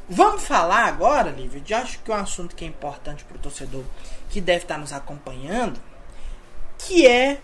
[0.08, 3.40] Vamos falar agora, Lívia, de acho que é um assunto que é importante para o
[3.40, 3.84] torcedor
[4.28, 5.80] que deve estar nos acompanhando,
[6.78, 7.40] que é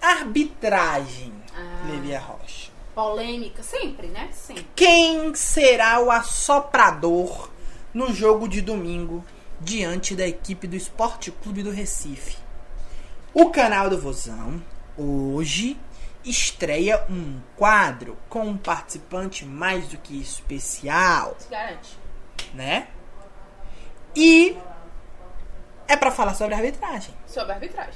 [0.00, 1.86] arbitragem, Ah.
[1.90, 2.57] Lívia Rocha.
[3.02, 4.28] Polêmica, sempre, né?
[4.32, 4.66] Sempre.
[4.74, 7.48] Quem será o assoprador
[7.94, 9.24] no jogo de domingo
[9.60, 12.36] diante da equipe do Esporte Clube do Recife?
[13.32, 14.60] O canal do Vozão
[14.96, 15.78] hoje
[16.24, 21.96] estreia um quadro com um participante mais do que especial, Se garante.
[22.52, 22.88] né?
[24.16, 24.56] E
[25.86, 27.14] é pra falar sobre arbitragem.
[27.28, 27.94] Sobre arbitragem.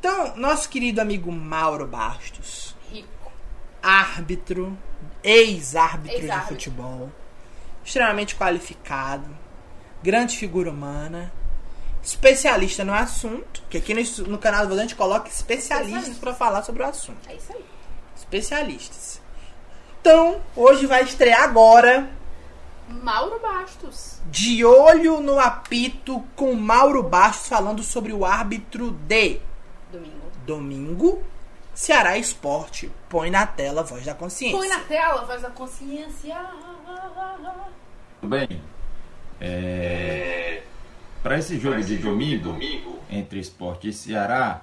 [0.00, 3.25] Então, nosso querido amigo Mauro Bastos, Rico.
[3.82, 4.76] Árbitro,
[5.22, 6.54] ex-árbitro de Ex-árbitro.
[6.54, 7.12] futebol,
[7.84, 9.28] extremamente qualificado,
[10.02, 11.32] grande figura humana,
[12.02, 16.20] especialista no assunto, que aqui no, no canal do gente coloca especialistas Especialista.
[16.20, 17.28] para falar sobre o assunto.
[17.28, 17.64] É isso aí.
[18.16, 19.20] Especialistas.
[20.00, 22.08] Então, hoje vai estrear agora
[22.88, 24.20] Mauro Bastos.
[24.26, 29.40] De olho no apito com Mauro Bastos falando sobre o árbitro de
[29.90, 30.30] Domingo.
[30.46, 31.24] domingo,
[31.76, 32.90] Ceará Esporte.
[33.06, 34.56] Põe na tela a voz da consciência.
[34.56, 36.34] Põe na tela, faz a consciência.
[38.18, 38.62] Tudo bem?
[41.22, 42.58] Para esse jogo de domingo,
[43.10, 44.62] entre Esporte e Ceará,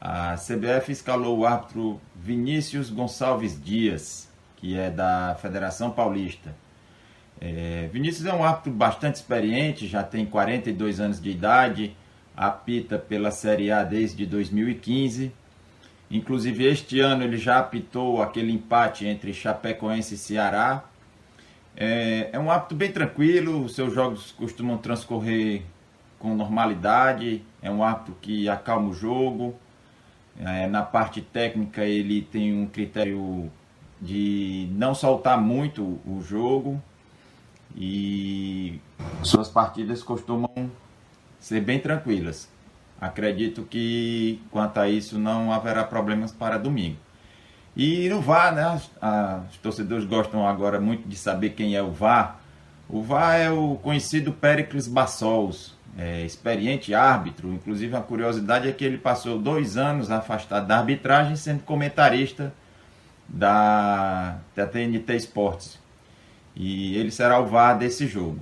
[0.00, 6.54] a CBF escalou o árbitro Vinícius Gonçalves Dias, que é da Federação Paulista.
[7.38, 11.94] É, Vinícius é um árbitro bastante experiente, já tem 42 anos de idade,
[12.34, 15.30] apita pela Série A desde 2015.
[16.10, 20.84] Inclusive, este ano ele já apitou aquele empate entre Chapecoense e Ceará.
[21.76, 25.62] É, é um árbitro bem tranquilo, os seus jogos costumam transcorrer
[26.18, 27.42] com normalidade.
[27.60, 29.54] É um árbitro que acalma o jogo.
[30.38, 33.50] É, na parte técnica, ele tem um critério
[34.00, 36.80] de não soltar muito o jogo.
[37.74, 38.80] E
[39.22, 40.70] suas partidas costumam
[41.38, 42.48] ser bem tranquilas.
[43.00, 46.96] Acredito que quanto a isso não haverá problemas para domingo.
[47.76, 48.80] E no VAR, né?
[49.50, 52.40] Os torcedores gostam agora muito de saber quem é o VAR.
[52.88, 57.52] O VAR é o conhecido Pericles Bassols, é, experiente árbitro.
[57.52, 62.52] Inclusive, a curiosidade é que ele passou dois anos afastado da arbitragem, sendo comentarista
[63.28, 65.78] da, da TNT Esportes.
[66.54, 68.40] E ele será o VAR desse jogo.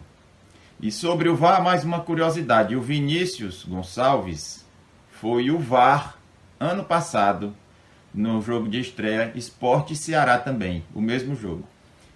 [0.81, 4.67] E sobre o VAR, mais uma curiosidade: o Vinícius Gonçalves
[5.09, 6.19] foi o VAR
[6.59, 7.55] ano passado
[8.13, 11.67] no jogo de estreia Esporte Ceará também, o mesmo jogo.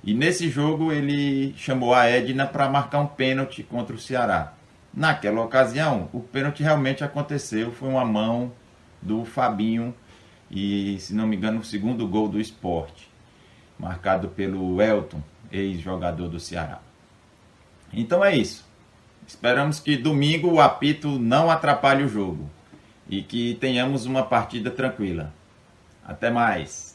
[0.03, 4.53] E nesse jogo ele chamou a Edna para marcar um pênalti contra o Ceará.
[4.93, 8.53] Naquela ocasião, o pênalti realmente aconteceu, foi uma mão
[9.01, 9.95] do Fabinho
[10.51, 13.09] e, se não me engano, o segundo gol do Esporte,
[13.79, 16.81] marcado pelo Elton, ex-jogador do Ceará.
[17.93, 18.67] Então é isso.
[19.27, 22.51] Esperamos que domingo o apito não atrapalhe o jogo
[23.09, 25.33] e que tenhamos uma partida tranquila.
[26.05, 26.95] Até mais.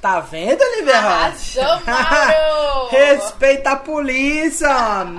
[0.00, 1.84] Tá vendo, Mauro!
[2.90, 4.68] Respeita a polícia!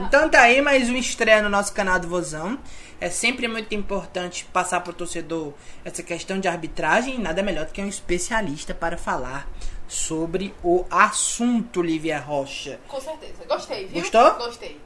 [0.08, 2.58] Então tá aí mais um estreia no nosso canal do Vozão.
[3.00, 7.20] É sempre muito importante passar pro torcedor essa questão de arbitragem.
[7.20, 9.48] Nada melhor do que um especialista para falar
[9.92, 12.80] sobre o assunto, Lívia Rocha.
[12.88, 13.44] Com certeza.
[13.46, 14.00] Gostei, viu?
[14.00, 14.36] Gostou?
[14.36, 14.80] Gostei.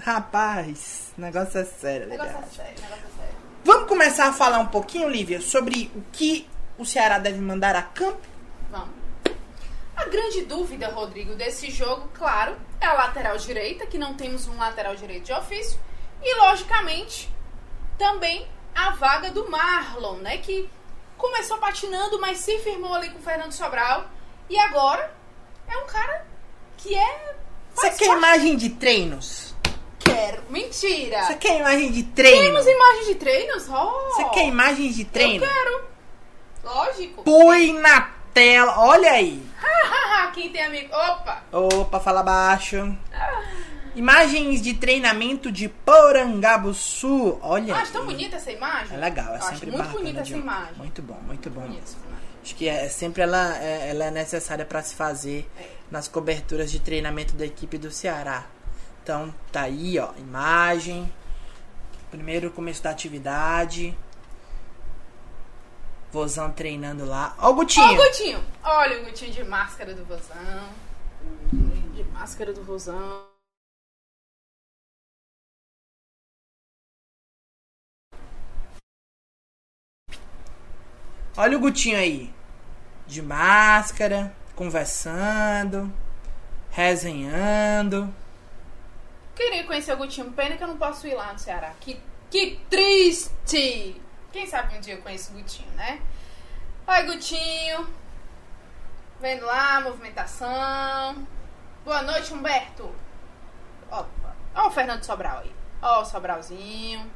[0.00, 3.38] Rapaz, negócio é sério, Lívia Negócio é sério, negócio é sério.
[3.64, 7.82] Vamos começar a falar um pouquinho, Lívia, sobre o que o Ceará deve mandar a
[7.82, 8.26] campo?
[8.68, 8.88] Vamos.
[9.94, 14.56] A grande dúvida, Rodrigo, desse jogo, claro, é a lateral direita, que não temos um
[14.56, 15.78] lateral direito de ofício.
[16.20, 17.30] E, logicamente,
[17.96, 18.44] também
[18.74, 20.38] a vaga do Marlon, né?
[20.38, 20.68] Que
[21.16, 24.17] começou patinando, mas se firmou ali com o Fernando Sobral.
[24.48, 25.12] E agora
[25.68, 26.26] é um cara
[26.76, 27.34] que é.
[27.74, 29.54] Você quer imagem de treinos?
[29.98, 30.42] Quero.
[30.48, 31.24] Mentira!
[31.24, 32.46] Você quer imagem de treino?
[32.46, 33.68] Temos imagens de treinos?
[33.68, 35.44] Oh, Você quer imagens de treino?
[35.44, 35.84] Eu quero.
[36.64, 37.22] Lógico.
[37.22, 39.46] Põe na tela, olha aí.
[40.38, 40.94] Quem tem amigo.
[40.94, 41.42] Opa!
[41.50, 42.96] Opa, fala baixo.
[43.96, 47.40] Imagens de treinamento de Porangabuçu.
[47.42, 48.96] Olha acho tão bonita essa imagem.
[48.96, 50.74] É legal, é Eu acho sempre muito bacana bonita essa imagem.
[50.76, 51.68] Muito bom, muito bom.
[52.48, 55.46] Acho que é, sempre ela é, ela é necessária para se fazer
[55.90, 58.46] nas coberturas de treinamento da equipe do Ceará.
[59.02, 61.12] Então tá aí, ó, imagem,
[62.10, 63.94] primeiro começo da atividade.
[66.10, 67.36] Vozão treinando lá.
[67.38, 67.86] Ó o Gutinho.
[67.86, 68.44] Ó o Gutinho.
[68.64, 70.70] Olha o Gutinho de máscara do Vozão.
[71.94, 73.26] De máscara do Vozão.
[81.36, 82.37] Olha o Gutinho aí
[83.08, 85.92] de máscara, conversando,
[86.70, 88.14] resenhando.
[89.34, 91.72] Queria conhecer o Gutinho, pena que eu não posso ir lá no Ceará.
[91.80, 94.00] Que, que triste!
[94.30, 96.00] Quem sabe um dia eu conheço o Gutinho, né?
[96.86, 97.88] Oi, Gutinho.
[99.20, 101.26] Vendo lá, movimentação.
[101.84, 102.94] Boa noite, Humberto.
[103.90, 104.04] Ó,
[104.54, 105.52] ó o Fernando Sobral aí.
[105.80, 107.10] Ó o Sobralzinho.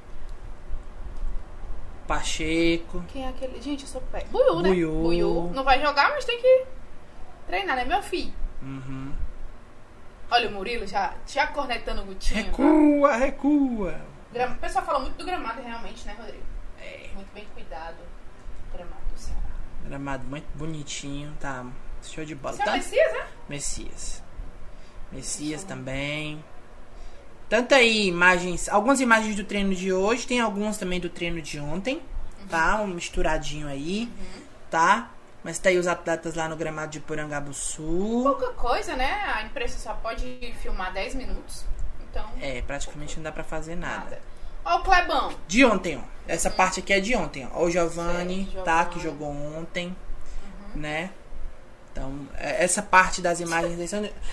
[2.06, 3.02] Pacheco.
[3.08, 3.60] Quem é aquele?
[3.60, 4.24] Gente, eu sou pé.
[4.30, 4.68] Buiu, né?
[4.70, 4.92] Buiu.
[4.92, 5.50] Buiu.
[5.54, 6.64] Não vai jogar, mas tem que
[7.46, 8.32] treinar, né, meu filho?
[8.60, 9.12] Uhum.
[10.30, 12.44] Olha o Murilo já, já cornetando o Gutinho.
[12.44, 14.00] Recua, recua.
[14.34, 16.44] O pessoal fala muito do gramado, realmente, né, Rodrigo?
[16.80, 17.10] É.
[17.14, 17.98] Muito bem cuidado.
[18.72, 19.40] Gramado do Ceará.
[19.84, 21.66] Gramado muito bonitinho, tá?
[22.02, 22.56] Show de bola.
[22.56, 22.72] Você é tá?
[22.72, 23.26] é Messias, né?
[23.48, 24.22] Messias.
[25.12, 26.42] Messias também.
[27.52, 31.60] Tanto aí imagens, algumas imagens do treino de hoje, tem algumas também do treino de
[31.60, 32.00] ontem,
[32.48, 32.80] tá?
[32.80, 34.42] Um misturadinho aí, uhum.
[34.70, 35.10] tá?
[35.44, 38.22] Mas tá aí os atletas lá no gramado de Porangabuçu.
[38.22, 39.12] Pouca coisa, né?
[39.34, 41.66] A imprensa só pode filmar 10 minutos.
[42.08, 42.24] Então.
[42.40, 43.96] É, praticamente não dá pra fazer nada.
[43.96, 44.22] nada.
[44.64, 45.34] Ó, o Clebão.
[45.46, 46.02] De ontem, ó.
[46.26, 46.56] Essa uhum.
[46.56, 47.64] parte aqui é de ontem, ó.
[47.64, 48.64] O Giovanni, Giovanni.
[48.64, 48.86] tá?
[48.86, 49.88] Que jogou ontem,
[50.42, 50.80] uhum.
[50.80, 51.10] né?
[51.92, 53.90] Então, é, essa parte das imagens.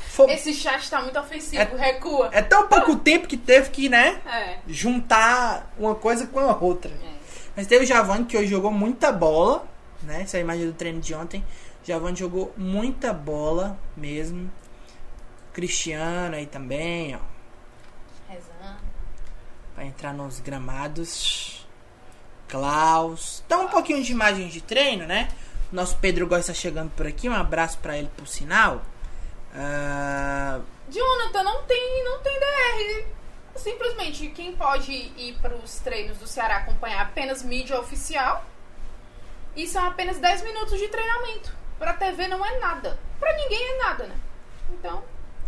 [0.08, 0.32] Foi...
[0.32, 2.30] Esse chat está muito ofensivo, é, recua.
[2.32, 3.00] É tão pouco ah.
[3.00, 4.22] tempo que teve que, né?
[4.26, 4.60] É.
[4.66, 6.90] Juntar uma coisa com a outra.
[6.90, 7.20] É.
[7.56, 9.68] Mas teve o Javante que hoje jogou muita bola,
[10.02, 10.22] né?
[10.22, 11.44] Essa é a imagem do treino de ontem.
[11.84, 14.50] O Javante jogou muita bola mesmo.
[15.52, 17.20] Cristiano aí também, ó.
[18.32, 18.80] Rezando.
[19.76, 21.68] Pra entrar nos gramados.
[22.48, 23.44] Klaus.
[23.46, 25.28] Então, um pouquinho de imagens de treino, né?
[25.72, 27.30] Nosso Pedro Góes está chegando por aqui.
[27.30, 28.82] Um abraço para ele, por sinal.
[29.54, 30.64] Uh...
[30.90, 33.06] Jonathan, não tem, não tem DR.
[33.56, 38.46] Simplesmente, quem pode ir para os treinos do Ceará acompanhar apenas mídia oficial.
[39.56, 41.54] E são apenas 10 minutos de treinamento.
[41.78, 42.98] Para TV não é nada.
[43.20, 44.16] Para ninguém é nada, né?
[44.72, 45.04] Então,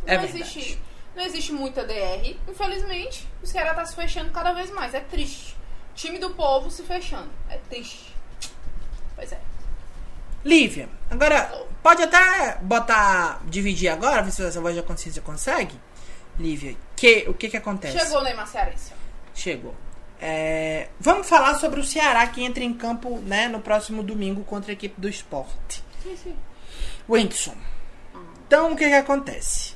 [0.06, 0.80] não é existe
[1.16, 2.38] não existe muita DR.
[2.48, 4.94] Infelizmente, o Ceará tá se fechando cada vez mais.
[4.94, 5.58] É triste.
[5.94, 7.30] Time do povo se fechando.
[7.50, 8.16] É triste.
[9.16, 9.40] Pois é.
[10.44, 15.80] Lívia, agora pode até botar, dividir agora, ver se essa voz da consciência consegue.
[16.40, 17.98] Lívia, que, o que que acontece?
[17.98, 18.94] Chegou o Neymar Cearense.
[19.34, 19.76] Chegou.
[20.20, 24.72] É, vamos falar sobre o Ceará que entra em campo né, no próximo domingo contra
[24.72, 25.84] a equipe do esporte.
[26.04, 26.36] Sim, sim.
[27.10, 27.56] Whindersson.
[28.46, 29.74] Então, o que que acontece?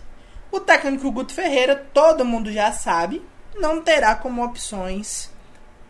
[0.52, 3.26] O técnico Guto Ferreira, todo mundo já sabe,
[3.56, 5.32] não terá como opções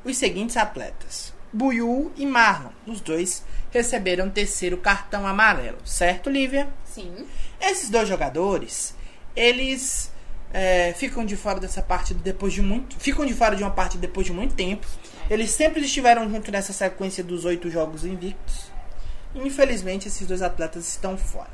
[0.05, 1.33] os seguintes atletas.
[1.51, 3.43] Buiú e Marlon, os dois
[3.75, 6.67] receberam terceiro cartão amarelo, certo, Lívia?
[6.85, 7.25] Sim.
[7.59, 8.95] Esses dois jogadores,
[9.35, 10.11] eles
[10.53, 12.95] é, ficam de fora dessa partida depois de muito.
[12.97, 14.87] Ficam de fora de uma partida depois de muito tempo.
[15.29, 15.33] É.
[15.33, 18.71] Eles sempre estiveram junto nessa sequência dos oito jogos invictos.
[19.35, 21.51] Infelizmente, esses dois atletas estão fora.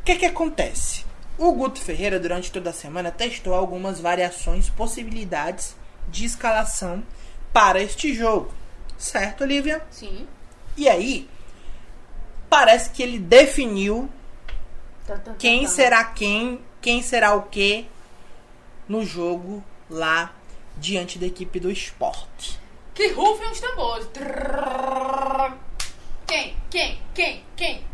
[0.00, 1.04] O que, é que acontece?
[1.36, 5.76] O Guto Ferreira, durante toda a semana, testou algumas variações, possibilidades
[6.08, 7.04] de escalação
[7.52, 8.52] para este jogo.
[8.96, 9.80] Certo, Olivia?
[9.90, 10.26] Sim.
[10.78, 11.28] E aí,
[12.48, 14.08] parece que ele definiu
[15.04, 17.84] tá, tá, tá, quem será quem, quem será o que
[18.88, 20.32] no jogo lá
[20.76, 22.60] diante da equipe do esporte.
[22.94, 24.08] Que rufem os tambores.
[26.28, 27.84] Quem, quem, quem, quem?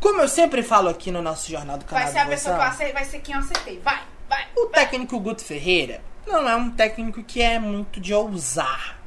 [0.00, 2.62] Como eu sempre falo aqui no nosso Jornal do Canal Vai ser a pessoa que
[2.62, 3.80] eu acertei, vai ser quem eu acertei.
[3.80, 4.46] Vai, vai.
[4.56, 4.80] O vai.
[4.80, 8.98] técnico Guto Ferreira não é um técnico que é muito de ousar.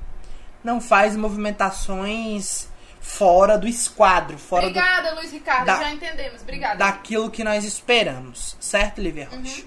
[0.63, 2.67] Não faz movimentações
[3.07, 5.65] fora do esquadro, fora do, Obrigada, Luiz Ricardo.
[5.65, 6.41] da- Já entendemos.
[6.41, 6.75] Obrigada.
[6.75, 8.99] daquilo que nós esperamos, certo,
[9.31, 9.39] Uhum.
[9.39, 9.63] Rocha?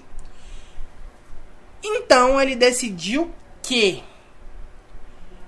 [1.83, 3.33] Então ele decidiu
[3.63, 4.03] que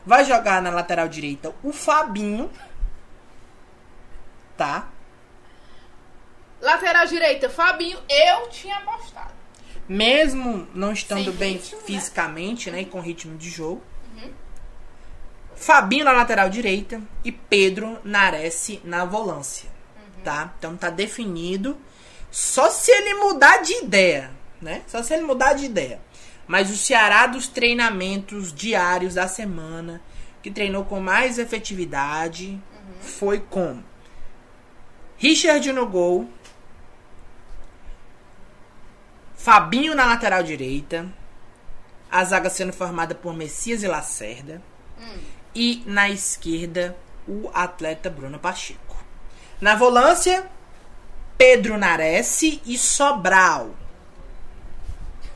[0.05, 2.51] vai jogar na lateral direita o Fabinho,
[4.57, 4.87] tá?
[6.59, 9.31] Lateral direita, Fabinho, eu tinha apostado.
[9.87, 11.83] Mesmo não estando Sem bem ritmo, né?
[11.85, 13.83] fisicamente, né, e com ritmo de jogo.
[15.63, 19.69] Fabinho na lateral direita e Pedro Nares na volância,
[20.21, 20.53] tá?
[20.57, 21.77] Então tá definido.
[22.29, 24.81] Só se ele mudar de ideia, né?
[24.85, 26.01] Só se ele mudar de ideia.
[26.45, 30.01] Mas o Ceará dos treinamentos diários da semana,
[30.41, 32.61] que treinou com mais efetividade,
[32.99, 33.81] foi com
[35.15, 36.29] Richard no gol,
[39.37, 41.09] Fabinho na lateral direita,
[42.11, 44.61] a zaga sendo formada por Messias e Lacerda,
[45.55, 46.95] e na esquerda
[47.27, 48.97] o atleta Bruno Pacheco.
[49.61, 50.49] Na volância,
[51.37, 53.71] Pedro Nares e Sobral.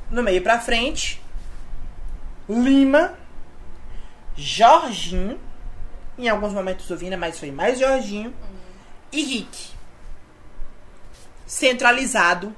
[0.09, 1.22] No meio pra frente,
[2.49, 3.13] Lima,
[4.36, 5.39] Jorginho,
[6.18, 8.34] em alguns momentos o Vina, mas foi mais Jorginho,
[9.11, 9.70] e Rick.
[11.45, 12.55] Centralizado,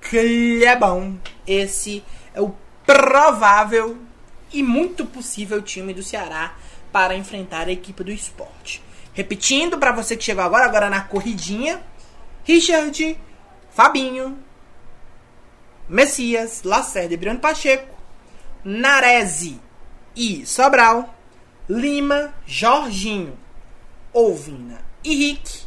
[0.00, 1.20] Clebão.
[1.46, 2.04] Esse
[2.34, 2.54] é o
[2.84, 3.98] provável
[4.52, 6.54] e muito possível time do Ceará
[6.92, 8.82] para enfrentar a equipe do esporte.
[9.14, 11.82] Repetindo para você que chegou agora, agora na corridinha,
[12.44, 13.18] Richard,
[13.70, 14.38] Fabinho,
[15.88, 17.94] Messias, Lacerda e Briano Pacheco,
[18.64, 19.60] Narese
[20.14, 21.14] e Sobral,
[21.68, 23.38] Lima, Jorginho,
[24.12, 25.62] Ovina e Rick,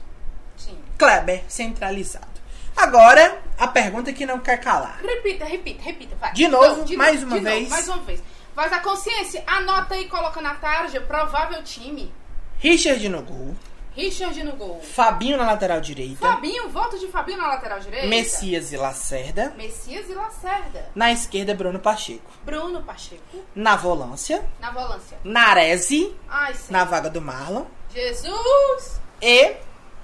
[0.57, 0.77] Sim.
[0.97, 2.35] Kleber centralizado.
[2.75, 4.99] Agora, a pergunta que não quer calar.
[5.01, 6.15] Repita, repita, repita.
[6.17, 6.33] Vai.
[6.33, 7.61] De novo, mais uma de vez.
[7.61, 8.23] Novo, mais uma vez.
[8.55, 9.43] Faz a consciência.
[9.45, 11.01] Anota aí e coloca na tarja.
[11.01, 12.11] Provável time.
[12.57, 13.55] Richard no gol,
[13.93, 14.81] Richard no gol.
[14.81, 18.07] Fabinho na lateral direita, Fabinho, voto de Fabinho na lateral direita.
[18.07, 20.89] Messias e Lacerda, Messias e Lacerda.
[20.95, 23.21] na esquerda Bruno Pacheco, Bruno Pacheco.
[23.53, 25.17] na volância, Na volância.
[25.23, 26.71] Narese Ai, sim.
[26.71, 28.99] na vaga do Marlon Jesus.
[29.21, 29.57] e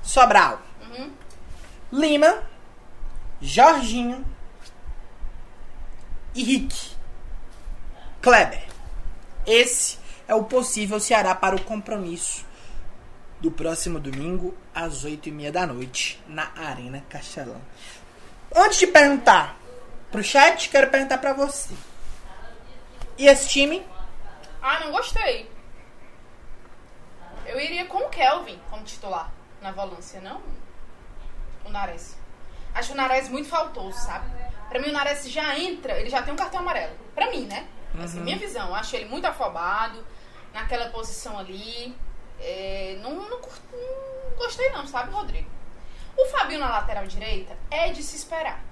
[0.04, 0.60] Sobral.
[0.82, 1.12] Uhum.
[1.92, 2.44] Lima,
[3.42, 4.26] Jorginho
[6.36, 6.92] e Rick.
[8.22, 8.64] Kleber.
[9.46, 9.98] Esse
[10.28, 12.46] é o possível Ceará para o compromisso
[13.40, 17.62] do próximo domingo, às 8 e meia da noite, na Arena Castelão.
[18.56, 19.58] Antes de perguntar
[20.12, 21.74] pro chat, quero perguntar pra você.
[23.18, 23.84] E esse time?
[24.62, 25.50] Ah, não gostei.
[27.48, 30.42] Eu iria com o Kelvin como titular na volância, não
[31.66, 32.16] o Nares.
[32.74, 34.30] Acho o Nares muito faltoso, sabe?
[34.70, 36.96] Pra mim, o Nares já entra, ele já tem um cartão amarelo.
[37.14, 37.68] Pra mim, né?
[38.18, 38.68] É a minha visão.
[38.70, 40.06] Eu acho ele muito afobado
[40.54, 41.96] naquela posição ali.
[42.40, 45.50] É, não, não, curto- não gostei, não, sabe, Rodrigo?
[46.18, 48.64] O Fabinho na lateral direita é de se esperar.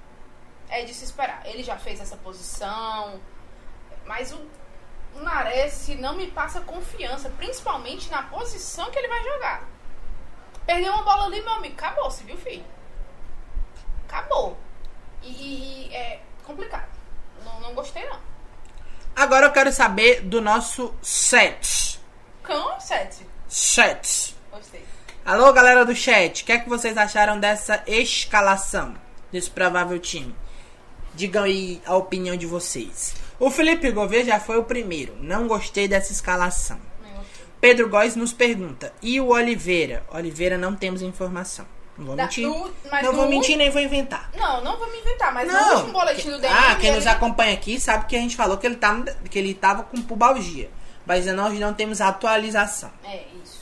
[0.68, 1.42] É de se esperar.
[1.46, 3.20] Ele já fez essa posição,
[4.06, 4.40] mas o,
[5.14, 9.64] o Nares não me passa confiança, principalmente na posição que ele vai jogar.
[10.66, 12.64] Perdeu uma bola ali, meu amigo, acabou-se, viu, filho?
[14.08, 14.56] Acabou.
[15.22, 16.88] E, e- e é complicado.
[17.44, 18.18] Não, não gostei, não.
[19.14, 22.00] Agora eu quero saber do nosso set.
[22.42, 23.26] Cão, sete.
[23.48, 24.34] Set.
[24.50, 24.84] Gostei.
[25.24, 28.94] Alô, galera do chat, o que é que vocês acharam dessa escalação
[29.30, 30.34] desse provável time?
[31.14, 33.14] Digam aí a opinião de vocês.
[33.38, 35.16] O Felipe Gouveia já foi o primeiro.
[35.20, 36.78] Não gostei dessa escalação.
[37.60, 38.92] Pedro Góes nos pergunta.
[39.02, 40.02] E o Oliveira?
[40.10, 41.66] Oliveira não temos informação.
[42.00, 42.48] Não vou Da- mentir.
[42.48, 42.72] do-
[43.02, 44.30] não vou mentir nem vou inventar.
[44.36, 45.74] Não, não vou me inventar, mas no Não.
[45.76, 46.54] último boletim do DM.
[46.54, 49.38] ah, quem nos ele- acompanha aqui sabe que a gente falou que ele, tá, que
[49.38, 50.70] ele tava com pubalgia.
[51.06, 52.90] Mas nós não temos atualização.
[53.04, 53.60] É, isso.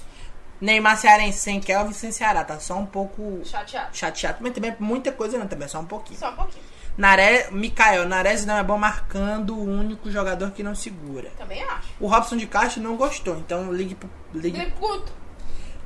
[0.60, 2.44] Neymar Cearense sem Kelvin sem Ceará.
[2.44, 3.96] Tá só um pouco Chateado.
[3.96, 4.38] chateado.
[4.40, 6.18] Mas também muita coisa não, também só um pouquinho.
[6.18, 6.64] Só um pouquinho.
[6.96, 7.46] Nare...
[7.52, 11.30] Mikael, Nares não é bom marcando o único jogador que não segura.
[11.38, 11.88] Também acho.
[12.00, 14.10] O Robson de Castro não gostou, então ligue pro.
[14.34, 14.60] Ligue...
[14.60, 15.12] Ele puto.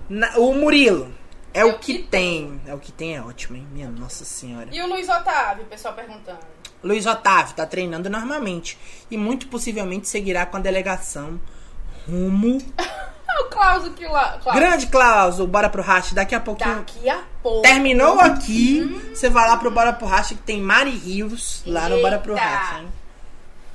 [0.09, 1.13] Na- O Murilo.
[1.55, 2.61] É, o que tem.
[2.67, 3.67] É o que tem, é ótimo, hein?
[3.73, 4.69] Minha nossa senhora.
[4.73, 6.41] E o Luiz Otávio, o pessoal perguntando.
[6.83, 8.79] Luiz Otávio tá treinando normalmente.
[9.11, 11.41] E muito possivelmente seguirá com a delegação
[12.09, 12.59] rumo.
[13.41, 14.39] O Klaus aqui lá.
[14.43, 14.59] Klaus.
[14.59, 16.15] Grande Klaus, Bora pro Racha.
[16.15, 16.77] Daqui a pouquinho.
[16.77, 17.63] Daqui a pouco.
[17.63, 18.83] Terminou aqui.
[19.09, 22.35] Você vai lá pro Bora pro Racha que tem Mari Rios lá no Bora pro
[22.35, 22.45] Eita.
[22.45, 22.93] Racha, hein?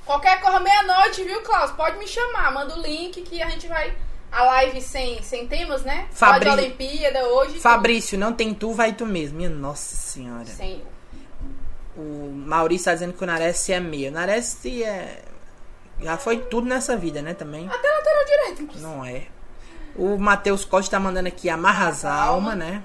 [0.06, 1.72] Qualquer coisa meia-noite, viu, Klaus?
[1.72, 2.54] Pode me chamar.
[2.54, 3.94] Manda o link que a gente vai.
[4.32, 6.08] A live sem, sem temas, né?
[6.12, 7.60] Fabri- Pode Olimpíada hoje.
[7.60, 9.38] Fabrício, não tem tu, vai tu mesmo.
[9.38, 10.46] Minha nossa senhora.
[10.46, 10.82] Sem.
[11.96, 14.10] O Maurício tá dizendo que o Nares é meio.
[14.10, 15.22] O Nares é.
[16.02, 17.34] Já foi tudo nessa vida, né?
[17.34, 17.68] Também.
[17.68, 18.86] Até lateral direito, inclusive.
[18.88, 19.24] Não é.
[19.96, 22.84] O Matheus Costa tá mandando aqui amarra as almas, né?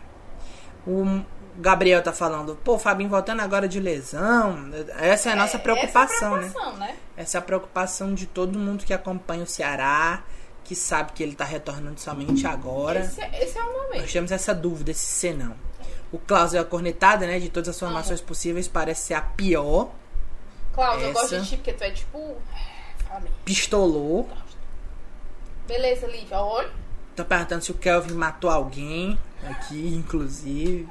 [0.86, 1.20] O
[1.58, 4.70] Gabriel tá falando, pô, Fabinho voltando agora de lesão.
[4.98, 6.48] Essa é a nossa É, preocupação, essa é a né?
[6.50, 6.96] preocupação, né?
[7.14, 10.22] Essa é a preocupação de todo mundo que acompanha o Ceará,
[10.64, 13.00] que sabe que ele tá retornando somente agora.
[13.00, 14.12] Esse, é- esse é o Nós momento.
[14.12, 15.54] temos essa dúvida, esse senão.
[16.10, 17.38] O Klaus é a cornetada, né?
[17.38, 19.90] De todas as formações possíveis, parece ser a pior.
[20.74, 21.40] Klaus, eu gosto Essa.
[21.40, 22.18] de ti porque tu é tipo.
[22.18, 23.28] Mesmo.
[23.44, 24.28] Pistolou.
[25.66, 26.38] Beleza, Lívia.
[26.38, 26.70] Olha.
[27.14, 30.88] Tô perguntando se o Kelvin matou alguém aqui, inclusive.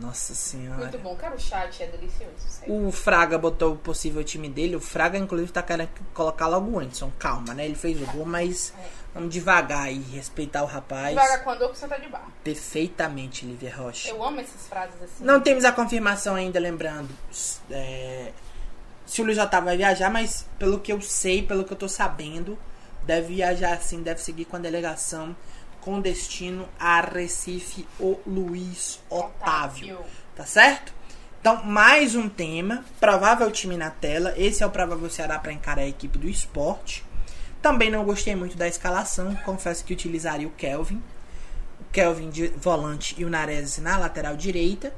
[0.00, 0.78] Nossa senhora.
[0.80, 1.14] Muito bom.
[1.16, 2.32] Cara, o chat é delicioso.
[2.48, 2.86] sério.
[2.86, 4.76] O Fraga botou o possível time dele.
[4.76, 7.12] O Fraga, inclusive, tá querendo colocar logo o Anderson.
[7.18, 7.64] Calma, né?
[7.64, 8.84] Ele fez o gol, mas É.
[9.14, 11.10] vamos devagar e respeitar o rapaz.
[11.10, 12.32] Devagar com a dor que você tá de barro.
[12.44, 14.08] Perfeitamente, Lívia Rocha.
[14.08, 15.24] Eu amo essas frases assim.
[15.24, 17.08] Não temos a confirmação ainda, lembrando.
[17.70, 18.32] é,
[19.06, 21.88] se o Luiz Otávio vai viajar, mas pelo que eu sei, pelo que eu tô
[21.88, 22.58] sabendo,
[23.04, 25.34] deve viajar sim, deve seguir com a delegação
[25.88, 29.98] com destino a Recife, o Luiz Otávio.
[30.36, 30.92] Tá certo?
[31.40, 32.84] Então, mais um tema.
[33.00, 34.34] Provável time na tela.
[34.36, 37.02] Esse é o provável Ceará para encarar a equipe do esporte.
[37.62, 39.34] Também não gostei muito da escalação.
[39.36, 41.02] Confesso que utilizaria o Kelvin.
[41.80, 44.92] O Kelvin de volante e o Nares na lateral direita.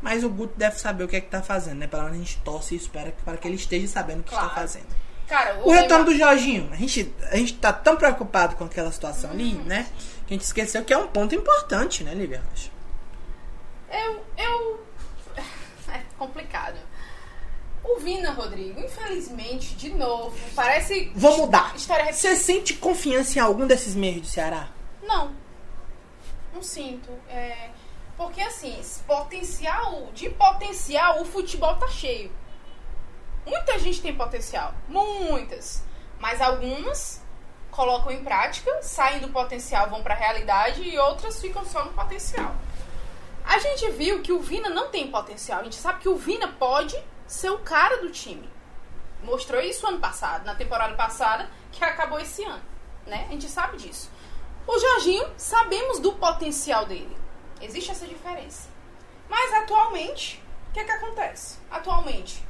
[0.00, 1.88] Mas o Guto deve saber o que é que tá fazendo, né?
[1.88, 4.30] Pelo menos a gente torce e espera que- para que ele esteja sabendo o que
[4.30, 4.46] Claro.
[4.46, 4.86] está fazendo.
[5.26, 6.68] Cara, O retorno Neymar- do Jorginho.
[6.70, 9.88] A gente, a gente tá tão preocupado com aquela situação ali, né?
[10.26, 12.70] A gente esqueceu que é um ponto importante, né, Lívia Rocha?
[13.90, 14.24] Eu.
[14.36, 14.86] Eu.
[15.88, 16.78] É complicado.
[17.84, 21.12] O Vina, Rodrigo, infelizmente, de novo, parece.
[21.14, 21.76] Vou mudar.
[21.76, 22.12] História.
[22.12, 24.68] Você sente confiança em algum desses meios do Ceará?
[25.00, 25.32] Não.
[26.52, 27.08] Não sinto.
[27.28, 27.70] É,
[28.16, 30.10] porque assim, potencial.
[30.12, 32.32] De potencial, o futebol tá cheio.
[33.46, 34.74] Muita gente tem potencial.
[34.88, 35.84] Muitas.
[36.18, 37.22] Mas algumas
[37.76, 42.54] colocam em prática, saem do potencial, vão pra realidade e outras ficam só no potencial.
[43.44, 45.60] A gente viu que o Vina não tem potencial.
[45.60, 46.96] A gente sabe que o Vina pode
[47.26, 48.48] ser o cara do time.
[49.22, 52.62] Mostrou isso ano passado, na temporada passada, que acabou esse ano.
[53.06, 53.26] Né?
[53.28, 54.10] A gente sabe disso.
[54.66, 57.16] O Jorginho, sabemos do potencial dele.
[57.60, 58.68] Existe essa diferença.
[59.28, 61.58] Mas atualmente, o que é que acontece?
[61.70, 62.42] Atualmente,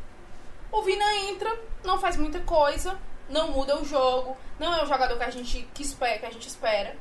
[0.70, 1.54] o Vina entra,
[1.84, 2.98] não faz muita coisa,
[3.28, 6.30] não muda o jogo, não é o jogador que a gente, que espera, que a
[6.30, 6.96] gente espera.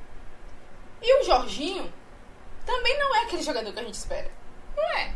[1.02, 1.92] E o Jorginho
[2.66, 4.32] também não é aquele jogador que a gente espera.
[4.76, 5.14] Não é.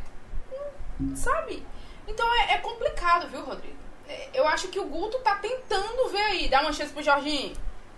[1.15, 1.65] Sabe?
[2.07, 3.77] Então é, é complicado, viu, Rodrigo?
[4.07, 7.55] É, Eu acho que o Guto tá tentando ver aí, dá uma chance pro Jorginho,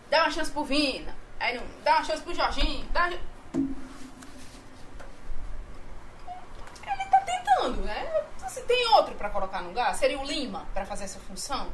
[0.09, 3.07] dá uma chance pro Vina, aí não, dá uma chance pro Jorginho, dá.
[3.09, 3.19] Ele
[7.09, 8.25] tá tentando, né?
[8.47, 11.69] Se tem outro pra colocar no lugar, seria o Lima pra fazer essa função?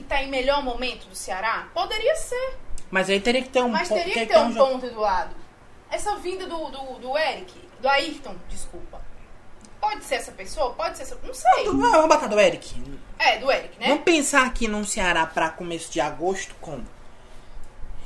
[0.00, 1.68] Que tá em melhor momento do Ceará?
[1.74, 2.56] Poderia ser.
[2.90, 5.36] Mas aí teria que ter um Mas teria que que ter um ponto do lado.
[5.90, 8.98] Essa vinda do, do, do Eric, do Ayrton, desculpa.
[9.78, 10.72] Pode ser essa pessoa?
[10.72, 11.18] Pode ser essa.
[11.22, 11.66] Não sei.
[11.66, 12.82] Vamos vamos botar do Eric.
[13.18, 13.88] É, do Eric, né?
[13.88, 16.82] Vamos pensar aqui num Ceará pra começo de agosto com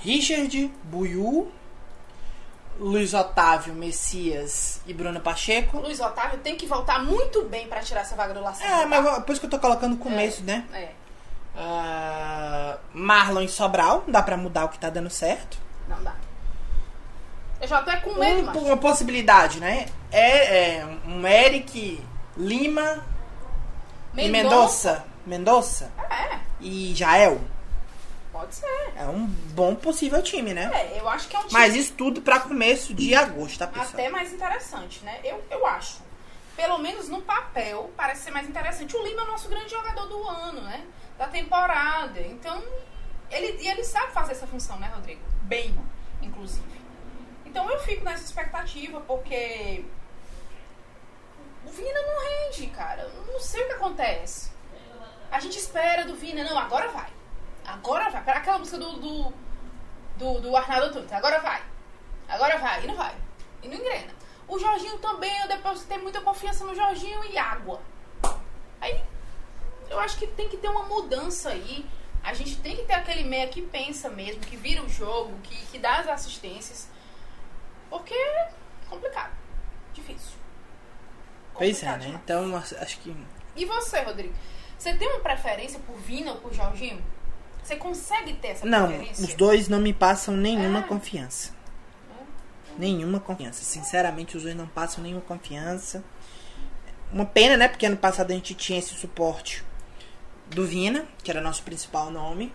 [0.01, 1.53] Richard, Buiu,
[2.81, 5.79] Luiz Otávio, Messias e Bruno Pacheco.
[5.79, 8.83] Luiz Otávio tem que voltar muito bem pra tirar essa vaga do Lacerda.
[8.83, 10.67] É, mas por isso que eu tô colocando começo, né?
[10.73, 10.89] É,
[11.57, 15.59] Ah, Marlon e Sobral, dá pra mudar o que tá dando certo.
[15.89, 16.15] não dá.
[17.61, 18.59] Eu já tô é com medo, Um- macho.
[18.61, 19.87] uma possibilidade, né?
[20.13, 22.05] É, é um Eric
[22.37, 23.05] Lima
[24.17, 25.05] e Mendonça.
[25.25, 27.41] Mendonça É, e Jael.
[28.31, 28.93] pode ser.
[28.97, 30.71] É um bom possível time, né?
[30.75, 33.67] É, eu acho que é um time Mas isso tudo pra começo de agosto, tá,
[33.69, 33.89] pessoal?
[33.95, 35.19] até mais interessante, né?
[35.25, 36.03] Eu, eu acho.
[36.57, 38.97] Pelo menos no papel, parece ser mais interessante.
[38.97, 40.87] O Lima é o nosso grande jogador do ano, né?
[41.19, 42.21] Da temporada.
[42.21, 42.63] Então,
[43.31, 45.23] ele, ele sabe fazer essa função, né, Rodrigo?
[45.43, 45.77] Bem,
[46.23, 46.81] inclusive.
[47.45, 49.85] Então eu fico nessa expectativa, porque
[51.65, 53.03] o Vina não rende, cara.
[53.03, 54.53] Eu não sei o que acontece.
[55.31, 57.09] A gente espera do Vina, não, agora vai.
[57.65, 58.23] Agora vai.
[58.23, 59.33] Para aquela música do, do,
[60.17, 61.63] do, do Arnaldo Antunes, agora vai.
[62.29, 63.15] Agora vai, e não vai.
[63.63, 64.13] E não engrena.
[64.47, 67.81] O Jorginho também, eu depois tenho muita confiança no Jorginho e água.
[68.81, 69.03] Aí,
[69.89, 71.87] eu acho que tem que ter uma mudança aí.
[72.23, 75.57] A gente tem que ter aquele meia que pensa mesmo, que vira o jogo, que,
[75.67, 76.89] que dá as assistências.
[77.91, 78.51] Porque é
[78.89, 79.33] complicado.
[79.93, 80.37] Difícil.
[81.55, 82.21] Pois é, né?
[82.23, 83.15] Então, acho que.
[83.55, 84.35] E você, Rodrigo?
[84.77, 87.03] Você tem uma preferência por Vina ou por Jorginho?
[87.63, 89.25] Você consegue ter essa Não, preferência?
[89.25, 90.83] os dois não me passam nenhuma É.
[90.83, 91.54] confiança.
[92.79, 93.63] Nenhuma confiança.
[93.65, 96.03] Sinceramente, os dois não passam nenhuma confiança.
[97.13, 97.69] Uma pena, né?
[97.69, 99.65] Porque ano passado a gente tinha esse suporte
[100.49, 102.53] do Vina, que era nosso principal nome.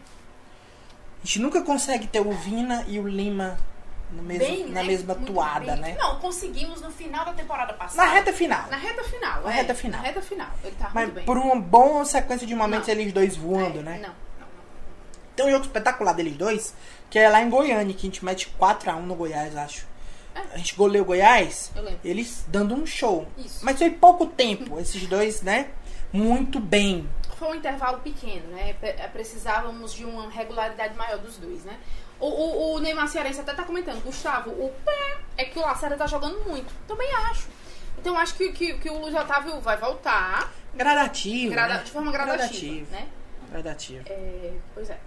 [1.24, 3.58] A gente nunca consegue ter o Vina e o Lima
[4.12, 4.84] mesmo, Bem, na né?
[4.84, 5.82] mesma Muito toada, bem.
[5.94, 5.98] né?
[6.00, 8.08] Não, conseguimos no final da temporada passada.
[8.08, 8.68] Na reta final.
[8.70, 9.56] Na reta final, Na é.
[9.56, 10.02] reta final.
[10.02, 10.48] Na reta final.
[10.64, 11.26] Ele tá Mas bem.
[11.26, 12.96] por uma boa sequência de momentos Não.
[12.96, 14.00] eles dois voando, É, né?
[14.02, 14.16] Não, não.
[15.36, 16.74] Tem um jogo espetacular deles dois,
[17.10, 19.86] que é lá em Goiânia, que a gente mete 4x1 no Goiás, acho.
[20.36, 21.72] A gente goleou Goiás,
[22.04, 23.28] eles dando um show.
[23.38, 23.64] Isso.
[23.64, 25.70] Mas foi pouco tempo, esses dois, né?
[26.14, 27.08] Muito bem.
[27.38, 28.74] Foi um intervalo pequeno, né?
[28.74, 31.78] Pre- Precisávamos de uma regularidade maior dos dois, né?
[32.20, 35.96] O, o, o Neymar Cearense até tá comentando, Gustavo, o pé é que o Lacerda
[35.96, 36.74] tá jogando muito.
[36.88, 37.48] Também acho.
[37.98, 41.52] Então acho que, que, que o Luiz Otávio vai voltar Gradativo.
[41.54, 41.84] grada- né?
[41.84, 42.92] de forma gradativa, Gradativo.
[42.92, 43.08] né?
[43.52, 44.04] Gradativo.
[44.08, 44.98] É, pois é.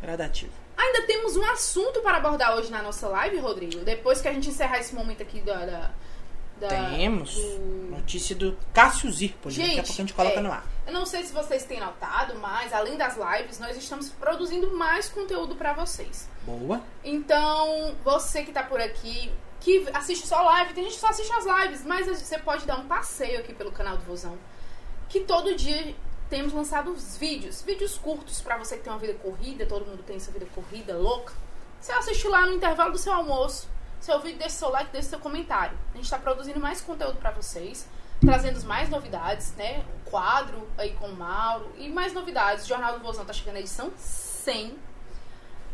[0.00, 0.52] Gradativo.
[0.82, 3.84] Ainda temos um assunto para abordar hoje na nossa live, Rodrigo.
[3.84, 5.64] Depois que a gente encerrar esse momento aqui da.
[5.64, 5.90] da,
[6.60, 9.54] da- Temos do- notícia do Cássio Zirpoli.
[9.54, 10.64] Daqui a Gente, pouco a gente coloca é, no ar.
[10.86, 15.08] Eu não sei se vocês têm notado, mas além das lives, nós estamos produzindo mais
[15.08, 16.28] conteúdo para vocês.
[16.42, 16.80] Boa.
[17.04, 19.30] Então, você que tá por aqui,
[19.60, 22.78] que assiste só live, tem gente que só assiste as lives, mas você pode dar
[22.78, 24.36] um passeio aqui pelo canal do Vozão.
[25.08, 25.94] Que todo dia
[26.32, 30.02] temos lançado os vídeos, vídeos curtos pra você que tem uma vida corrida, todo mundo
[30.02, 31.34] tem essa vida corrida, louca.
[31.78, 33.68] Você assiste lá no intervalo do seu almoço,
[34.00, 35.76] seu vídeo, deixa seu like, deixa seu comentário.
[35.92, 37.86] A gente tá produzindo mais conteúdo pra vocês,
[38.18, 39.84] trazendo mais novidades, né?
[39.94, 42.64] Um quadro aí com o Mauro e mais novidades.
[42.64, 44.78] O Jornal do Vozão tá chegando na edição 100.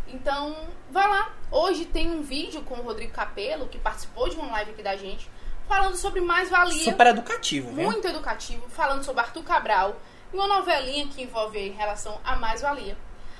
[0.08, 0.56] Então,
[0.90, 1.32] vá lá.
[1.52, 4.96] Hoje tem um vídeo com o Rodrigo Capello, que participou de uma live aqui da
[4.96, 5.30] gente,
[5.68, 6.82] falando sobre mais-valia.
[6.82, 7.84] Super educativo, viu?
[7.84, 9.96] Muito educativo, falando sobre Arthur Cabral
[10.32, 12.96] e uma novelinha que envolve em relação a mais-valia.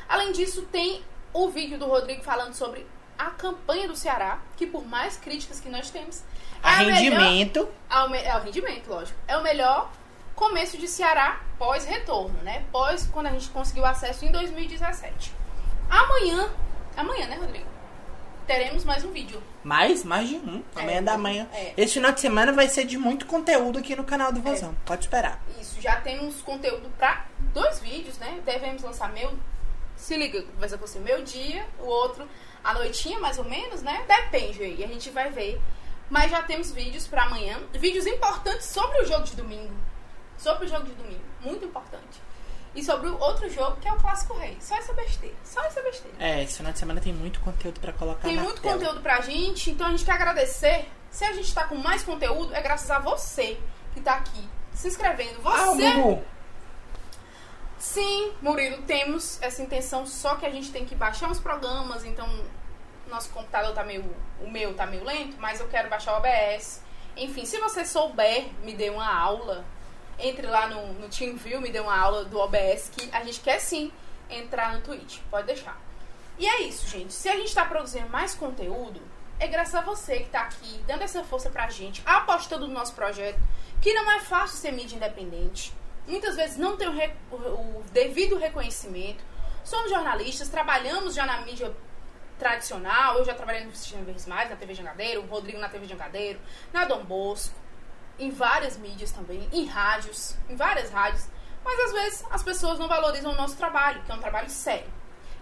[0.09, 2.87] Além disso, tem o vídeo do Rodrigo falando sobre
[3.19, 6.23] a campanha do Ceará, que por mais críticas que nós temos,
[6.63, 7.69] A é a melhor- rendimento.
[7.91, 9.19] é o, me- é o rendimento, lógico.
[9.27, 9.91] É o melhor
[10.35, 12.65] começo de Ceará pós-retorno, né?
[12.71, 15.35] Pós quando a gente conseguiu acesso em 2017.
[15.91, 16.49] Amanhã,
[16.97, 17.67] amanhã, né, Rodrigo?
[18.49, 19.43] Teremos mais um vídeo.
[19.63, 20.63] Mais, mais de um.
[20.75, 21.47] Amanhã É, da manhã.
[21.53, 21.75] é.
[21.77, 24.75] Esse final de semana vai ser de muito conteúdo aqui no canal do Vozão.
[24.87, 25.39] Pode esperar.
[25.61, 28.41] Isso, já temos conteúdo pra dois vídeos, né?
[28.47, 29.33] Devemos lançar meu.
[29.97, 32.27] Se liga, vai ser você meu dia, o outro
[32.65, 34.03] à noitinha, mais ou menos, né?
[34.09, 35.61] Depende aí, a gente vai ver.
[36.09, 37.59] Mas já temos vídeos pra amanhã.
[37.75, 39.75] Vídeos importantes sobre o jogo de domingo.
[40.39, 41.21] Sobre o jogo de domingo.
[41.43, 42.19] Muito importante.
[42.75, 44.57] E sobre o outro jogo, que é o Clássico Rei.
[44.61, 45.35] Só essa besteira.
[45.43, 46.17] Só essa besteira.
[46.21, 48.75] É, esse final de semana tem muito conteúdo pra colocar Tem na muito tela.
[48.75, 50.89] conteúdo pra gente, então a gente quer agradecer.
[51.11, 53.59] Se a gente tá com mais conteúdo, é graças a você
[53.95, 55.41] que tá aqui se inscrevendo.
[55.45, 56.25] Ah, o Você Gugu.
[57.79, 62.29] Sim, Murilo, temos essa intenção, só que a gente tem que baixar uns programas, então
[63.09, 64.05] nosso computador tá meio.
[64.41, 66.81] O meu tá meio lento, mas eu quero baixar o OBS.
[67.17, 69.65] Enfim, se você souber, me dê uma aula.
[70.19, 73.61] Entre lá no, no TeamView, me dê uma aula do OBS, que a gente quer
[73.61, 73.93] sim
[74.29, 75.21] entrar no Twitch.
[75.31, 75.79] Pode deixar.
[76.39, 77.13] E é isso, gente.
[77.13, 79.01] Se a gente tá produzindo mais conteúdo,
[79.41, 82.95] é graças a você que tá aqui, dando essa força pra gente, apostando no nosso
[82.95, 83.39] projeto,
[83.81, 85.73] que não é fácil ser mídia independente.
[86.07, 89.23] Muitas vezes não tem o- o devido reconhecimento.
[89.65, 91.73] Somos jornalistas, trabalhamos já na mídia
[92.39, 93.19] tradicional.
[93.19, 96.41] Eu já trabalhei no Sistema Verdes Mais, na TV Jangadeiro, o Rodrigo na TV Jangadeiro,
[96.73, 97.55] na Dom Bosco,
[98.19, 101.27] em várias mídias também, em rádios, em várias rádios.
[101.65, 104.91] Mas às vezes as pessoas não valorizam o nosso trabalho, que é um trabalho sério.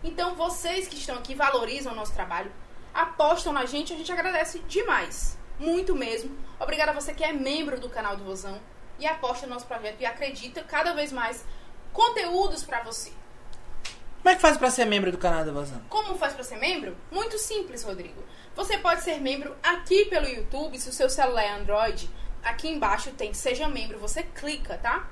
[0.02, 2.52] Então vocês que estão aqui valorizam o nosso trabalho,
[2.92, 5.38] apostam na gente, a gente agradece demais.
[5.58, 6.36] Muito mesmo.
[6.58, 8.60] Obrigada a você que é membro do canal do Vozão
[8.98, 11.44] e aposta no nosso projeto e acredita cada vez mais
[11.92, 13.12] conteúdos pra você.
[14.18, 15.80] Como é que faz pra ser membro do canal do Vozão?
[15.88, 16.96] Como faz pra ser membro?
[17.10, 18.22] Muito simples, Rodrigo.
[18.56, 22.10] Você pode ser membro aqui pelo YouTube, se o seu celular é Android.
[22.46, 25.08] Aqui embaixo tem Seja Membro, você clica, tá?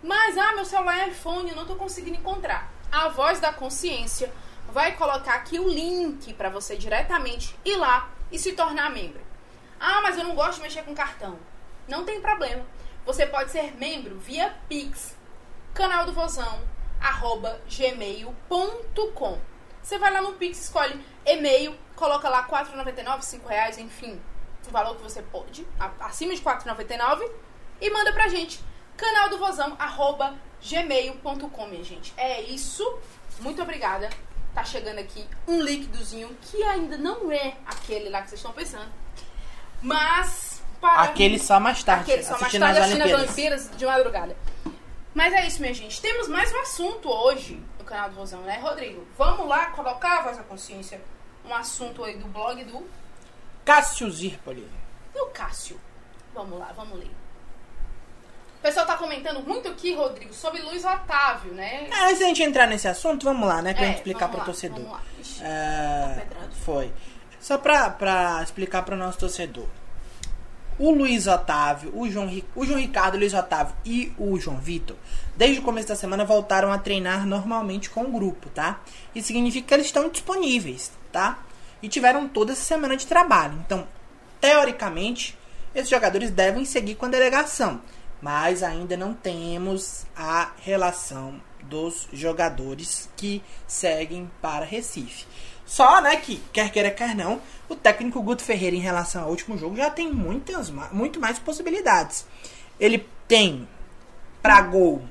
[0.00, 2.72] Mas, ah, meu celular é iPhone, eu não tô conseguindo encontrar.
[2.92, 4.32] A Voz da Consciência
[4.68, 9.20] vai colocar aqui o link pra você diretamente ir lá e se tornar membro.
[9.80, 11.36] Ah, mas eu não gosto de mexer com cartão.
[11.88, 12.64] Não tem problema.
[13.04, 15.16] Você pode ser membro via Pix,
[15.74, 16.62] canal do Vozão,
[17.00, 19.40] arroba gmail.com.
[19.82, 24.22] Você vai lá no Pix, escolhe e-mail, coloca lá R$ 4,99, 5 reais, enfim,
[24.68, 27.30] o valor que você pode, a- acima de R$ 4,99,
[27.80, 28.60] e manda pra gente.
[28.96, 32.14] Canal do Vozão, arroba gmail.com, minha gente.
[32.16, 32.98] É isso.
[33.40, 34.08] Muito obrigada.
[34.54, 38.90] Tá chegando aqui um líquidozinho que ainda não é aquele lá que vocês estão pensando.
[39.82, 40.62] Mas.
[40.80, 41.02] Para...
[41.02, 43.20] Aquele só mais tarde, Aquele só mais tarde as assistindo as.
[43.22, 44.36] Olimpíadas de madrugada.
[45.14, 46.00] Mas é isso, minha gente.
[46.00, 49.06] Temos mais um assunto hoje no canal do Vozão, né, Rodrigo?
[49.16, 51.00] Vamos lá colocar a voz da consciência.
[51.44, 52.86] Um assunto aí do blog do,
[53.66, 54.66] Cássio Zirpoli.
[55.12, 55.78] do Cássio.
[56.34, 57.10] Vamos lá, vamos ler.
[58.58, 61.88] O pessoal tá comentando muito aqui, Rodrigo, sobre Luiz Otávio, né?
[61.92, 63.74] Ah, antes da gente entrar nesse assunto, vamos lá, né?
[63.74, 64.78] Pra É, gente explicar pro lá, torcedor.
[64.78, 65.02] vamos lá.
[65.20, 66.92] Ixi, É, tá foi.
[67.40, 69.66] Só pra, pra explicar pro nosso torcedor.
[70.78, 74.96] O Luiz Otávio, o João, o João Ricardo, o Luiz Otávio e o João Vitor,
[75.34, 78.80] desde o começo da semana voltaram a treinar normalmente com o grupo, tá?
[79.14, 81.38] Isso significa que eles estão disponíveis, tá?
[81.86, 83.62] E tiveram toda essa semana de trabalho.
[83.64, 83.86] Então,
[84.40, 85.38] teoricamente,
[85.72, 87.80] esses jogadores devem seguir com a delegação.
[88.20, 95.28] Mas ainda não temos a relação dos jogadores que seguem para Recife.
[95.64, 99.56] Só, né, que quer queira, quer não, o técnico Guto Ferreira em relação ao último
[99.56, 102.26] jogo já tem muitas, muito mais possibilidades.
[102.80, 103.68] Ele tem
[104.42, 105.04] pra gol.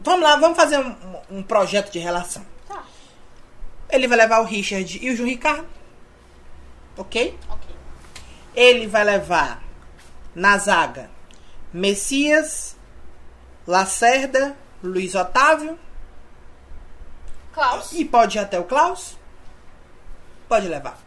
[0.00, 0.94] Vamos lá, vamos fazer um,
[1.30, 2.44] um projeto de relação.
[3.90, 5.66] Ele vai levar o Richard e o João Ricardo.
[6.96, 7.38] Ok?
[7.48, 7.76] ok.
[8.54, 9.62] Ele vai levar
[10.34, 11.10] na zaga
[11.72, 12.76] Messias,
[13.66, 15.78] Lacerda, Luiz Otávio
[17.52, 17.92] Klaus.
[17.92, 19.16] e pode ir até o Klaus.
[20.48, 20.98] Pode levar.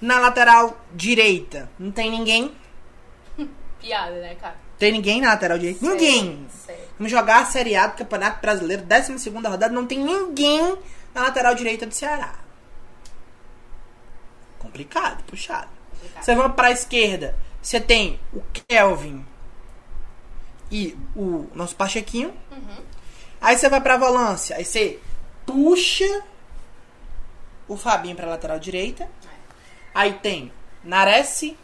[0.00, 2.54] Na lateral direita, não tem ninguém.
[3.80, 4.56] Piada, né, cara?
[4.78, 5.84] Tem ninguém na lateral direita.
[5.84, 6.46] Ninguém.
[6.96, 10.78] Vamos jogar a Série A do Campeonato Brasileiro, 12 rodada, não tem ninguém
[11.14, 12.34] na lateral direita do Ceará.
[14.58, 15.68] Complicado, puxado.
[15.90, 16.24] Complicado.
[16.24, 19.24] Você vai pra esquerda, você tem o Kelvin
[20.70, 22.34] e o nosso Pachequinho.
[22.50, 22.84] Uhum.
[23.40, 25.00] Aí você vai pra volância, aí você
[25.46, 26.22] puxa
[27.66, 29.08] o Fabinho pra lateral direita.
[29.94, 30.52] Aí tem
[30.84, 31.54] Nares,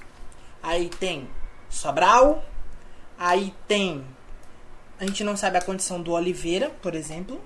[0.63, 1.29] aí tem
[1.69, 2.45] Sobral,
[3.19, 4.07] aí tem.
[4.99, 7.41] A gente não sabe a condição do Oliveira, por exemplo.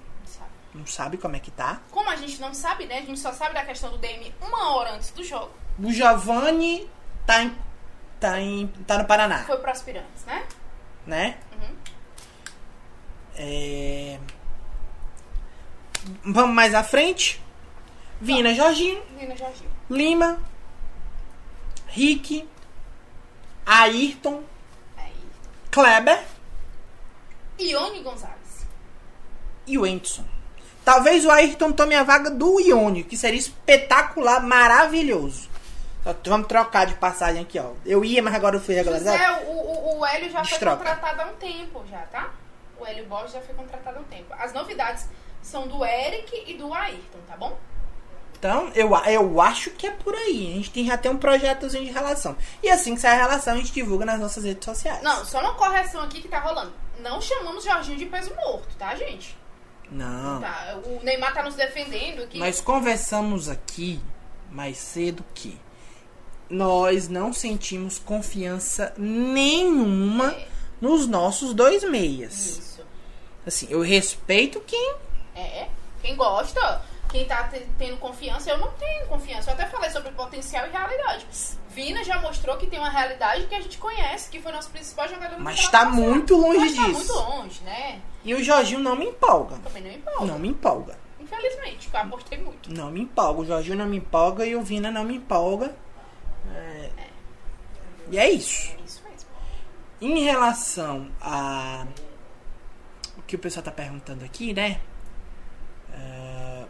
[0.75, 1.81] Não sabe como é que tá.
[1.91, 2.99] Como a gente não sabe, né?
[2.99, 5.51] A gente só sabe da questão do DM uma hora antes do jogo.
[5.83, 6.89] O Giovanni
[7.27, 7.57] tá em.
[8.21, 8.69] tá em.
[8.87, 10.47] tá no Paraná, Foi pro aspirantes, né?
[11.07, 11.39] né?
[11.53, 11.77] Uhum.
[13.35, 14.19] É...
[16.25, 17.43] Vamos mais à frente.
[18.21, 19.71] Vina Jorginho, Vina Jorginho.
[19.89, 20.39] Lima,
[21.89, 22.47] Rick,
[23.67, 24.43] Ayrton,
[24.97, 25.13] Aí.
[25.71, 26.23] Kleber
[27.59, 28.67] Ione Gonzalez.
[29.67, 30.25] e o Enderson.
[30.85, 35.49] Talvez o Ayrton tome a vaga do Ione, que seria espetacular, maravilhoso.
[36.25, 37.73] Vamos trocar de passagem aqui, ó.
[37.85, 39.19] Eu ia, mas agora eu fui regularizado.
[39.19, 40.77] José, o, o, o Hélio já Destroca.
[40.79, 42.31] foi contratado há um tempo, já, tá?
[42.79, 44.33] O Hélio Borges já foi contratado há um tempo.
[44.39, 45.07] As novidades
[45.43, 47.59] são do Eric e do Ayrton, tá bom?
[48.39, 50.53] Então, eu, eu acho que é por aí.
[50.53, 52.35] A gente tem já tem um projetozinho de relação.
[52.63, 55.03] E assim que sair a relação, a gente divulga nas nossas redes sociais.
[55.03, 56.73] Não, só uma correção aqui que tá rolando.
[57.01, 59.37] Não chamamos Jorginho de peso morto, tá, gente?
[59.91, 60.41] Não.
[60.41, 62.39] Tá, o Neymar tá nos defendendo aqui.
[62.39, 64.01] Nós conversamos aqui
[64.51, 65.59] mais cedo que
[66.49, 70.47] nós não sentimos confiança nenhuma É.
[70.81, 72.35] nos nossos dois meias.
[72.35, 72.81] Isso.
[73.47, 74.95] Assim, eu respeito quem.
[75.35, 75.69] É.
[76.03, 79.51] Quem gosta, quem tá te- tendo confiança, eu não tenho confiança.
[79.51, 81.27] Eu até falei sobre potencial e realidade.
[81.71, 85.09] Vina já mostrou que tem uma realidade que a gente conhece, que foi nosso principal
[85.09, 85.95] jogador Mas tá passado.
[85.97, 86.93] muito longe Mas tá disso.
[86.95, 88.01] muito longe, né?
[88.25, 89.57] E o Jorginho não me empolga.
[89.59, 90.25] Também não empolga.
[90.27, 90.99] Não me empolga.
[91.19, 92.73] Infelizmente, eu apostei muito.
[92.73, 93.41] Não me empolga.
[93.41, 95.75] O Jorginho não me empolga e o Vina não me empolga.
[96.55, 96.91] É,
[98.11, 98.73] E é isso.
[98.79, 99.29] É isso mesmo.
[100.01, 101.87] Em relação a
[103.19, 104.81] o que o pessoal tá perguntando aqui, né?
[105.93, 106.65] É,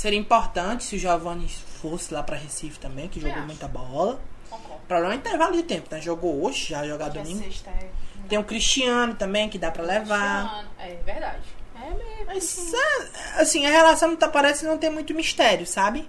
[0.00, 4.18] Seria importante se o Giovanni fosse lá pra Recife também, que jogou muita bola.
[4.48, 4.82] Concordo.
[4.82, 6.00] O problema é intervalo de tempo, né?
[6.00, 7.44] Jogou hoje, já jogar Hoje é domingo.
[7.44, 7.90] sexta, é.
[8.26, 10.48] Tem o Cristiano também, que dá pra levar.
[10.48, 10.70] Cristiano.
[10.78, 11.42] É verdade.
[11.74, 12.26] É mesmo.
[12.28, 12.72] Mas,
[13.36, 16.08] assim, a relação tá, parece não ter muito mistério, sabe?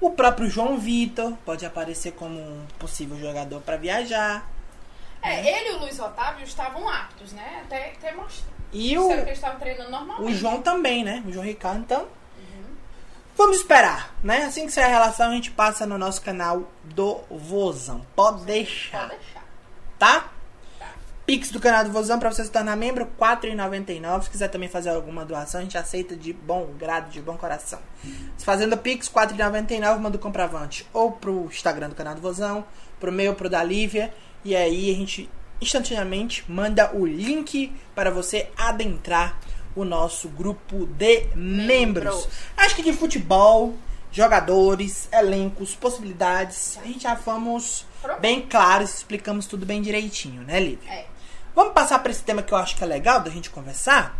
[0.00, 4.48] O próprio João Vitor pode aparecer como um possível jogador pra viajar.
[5.20, 7.62] É, ele e o Luiz Otávio estavam aptos, né?
[7.64, 8.52] Até, até mostrar.
[8.72, 10.32] E o, que eles estavam treinando normalmente.
[10.32, 11.20] o João também, né?
[11.26, 12.21] O João Ricardo, então.
[13.36, 14.44] Vamos esperar, né?
[14.44, 18.04] Assim que sair a relação, a gente passa no nosso canal do Vozão.
[18.14, 19.44] Pode deixar, Pode deixar.
[19.98, 20.20] tá?
[20.78, 20.92] Tá.
[21.24, 24.22] Pix do canal do Vozão pra você se tornar membro, R$ 4,99.
[24.24, 27.78] Se quiser também fazer alguma doação, a gente aceita de bom grado, de bom coração.
[28.36, 32.64] Se fazendo Pix, R$ 4,99, manda o comprovante ou pro Instagram do canal do Vozão,
[33.00, 34.12] pro meu, pro da Lívia.
[34.44, 35.30] E aí a gente
[35.60, 39.38] instantaneamente manda o link para você adentrar
[39.74, 42.14] o nosso grupo de membros.
[42.14, 42.28] Membros.
[42.56, 43.74] Acho que de futebol,
[44.10, 48.20] jogadores, elencos, possibilidades, a gente já fomos Pronto.
[48.20, 50.90] bem claros, explicamos tudo bem direitinho, né, Lívia?
[50.90, 51.06] É.
[51.54, 54.18] Vamos passar para esse tema que eu acho que é legal da gente conversar?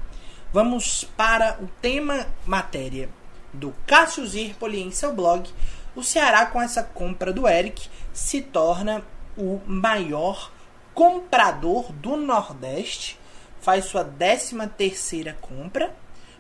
[0.53, 3.09] Vamos para o tema matéria
[3.53, 5.48] do Cássio Zirpoli em seu blog.
[5.94, 9.03] O Ceará, com essa compra do Eric, se torna
[9.36, 10.50] o maior
[10.94, 13.18] comprador do Nordeste.
[13.62, 15.94] Faz sua 13 terceira compra.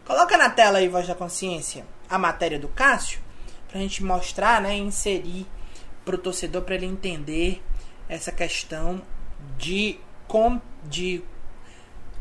[0.04, 3.20] Coloca na tela aí, Voz da Consciência, a matéria do Cássio,
[3.70, 5.46] pra gente mostrar, né, inserir
[6.04, 7.62] pro torcedor para ele entender
[8.08, 9.00] essa questão
[9.56, 11.22] de com de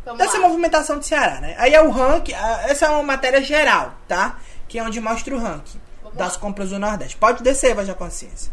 [0.06, 0.48] Vamos dessa lá.
[0.48, 1.56] movimentação do Ceará, né?
[1.58, 4.40] Aí é o ranking, essa é uma matéria geral, tá?
[4.68, 6.40] Que é onde mostra o ranking Vamos das lá.
[6.40, 7.18] compras do Nordeste.
[7.18, 8.52] Pode descer, Voz da Consciência.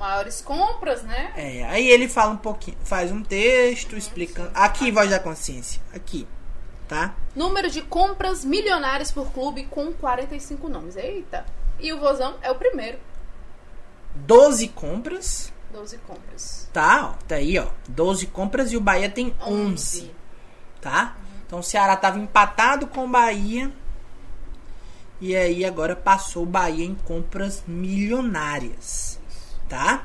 [0.00, 1.32] Maiores compras, né?
[1.36, 4.50] É, aí ele fala um pouquinho, faz um texto explicando.
[4.54, 5.78] Aqui, Voz da Consciência.
[5.94, 6.26] Aqui.
[6.88, 7.14] tá?
[7.36, 10.96] Número de compras milionárias por clube com 45 nomes.
[10.96, 11.44] Eita.
[11.78, 12.98] E o Vozão é o primeiro.
[14.14, 16.68] 12 compras, 12 compras.
[16.72, 17.10] tá?
[17.10, 17.66] Ó, tá aí, ó.
[17.86, 20.10] 12 compras e o Bahia tem 11,
[20.80, 21.14] tá?
[21.46, 23.70] Então o Ceará tava empatado com o Bahia.
[25.20, 29.19] E aí agora passou o Bahia em compras milionárias,
[29.70, 30.04] tá?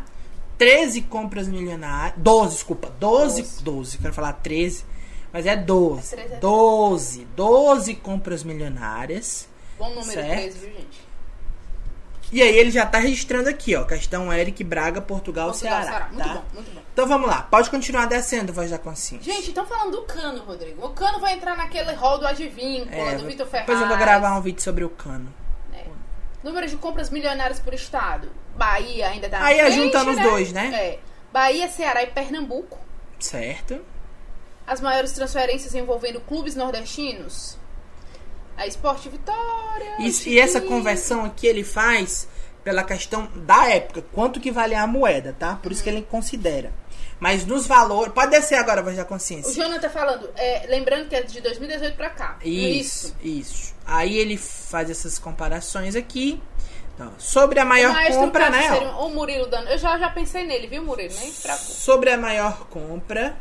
[0.57, 2.13] 13 compras milionárias.
[2.17, 2.89] 12, desculpa.
[2.99, 3.97] 12, 12, 12.
[3.97, 4.85] quero falar 13,
[5.33, 6.13] mas é 12.
[6.13, 9.49] É 13, é 12, 12 compras milionárias.
[9.77, 10.29] Bom número Certo.
[10.29, 11.05] 13, viu, gente?
[12.31, 13.83] E aí ele já tá registrando aqui, ó.
[13.83, 16.07] Questão Eric Braga, Portugal, Portugal, Ceará.
[16.11, 16.33] Muito tá?
[16.33, 16.81] bom, muito bom.
[16.93, 17.43] Então vamos lá.
[17.43, 19.31] Pode continuar descendo, voz da consciência.
[19.31, 20.85] Gente, estão falando do Cano, Rodrigo.
[20.85, 23.67] O Cano vai entrar naquele hall do adivinho, É, do Vitor Ferraz.
[23.67, 25.31] depois eu vou gravar um vídeo sobre o cano.
[26.45, 28.31] Número de compras milionárias por estado.
[28.55, 30.71] Bahia ainda tá na Aí é juntando os dois, né?
[30.75, 30.99] É.
[31.33, 32.77] Bahia, Ceará e Pernambuco.
[33.19, 33.81] Certo?
[34.67, 37.57] As maiores transferências envolvendo clubes nordestinos.
[38.55, 39.95] A Esporte Vitória.
[39.97, 42.27] E, e essa conversão aqui ele faz
[42.63, 45.55] pela questão da época, quanto que vale a moeda, tá?
[45.55, 46.71] Por isso que ele considera.
[47.19, 48.13] Mas nos valores.
[48.13, 49.53] Pode descer agora, voz da O consciência.
[49.53, 52.37] Jonathan tá falando, é, lembrando que é de 2018 pra cá.
[52.43, 53.73] Isso, isso.
[53.85, 56.41] Aí ele faz essas comparações aqui.
[56.93, 58.73] Então, sobre a maior O compra, Cássio né?
[58.73, 59.67] seria O Murilo dando.
[59.69, 61.13] Eu já, já pensei nele, viu, Murilo?
[61.19, 61.31] Nem.
[61.31, 63.35] Sobre a maior compra.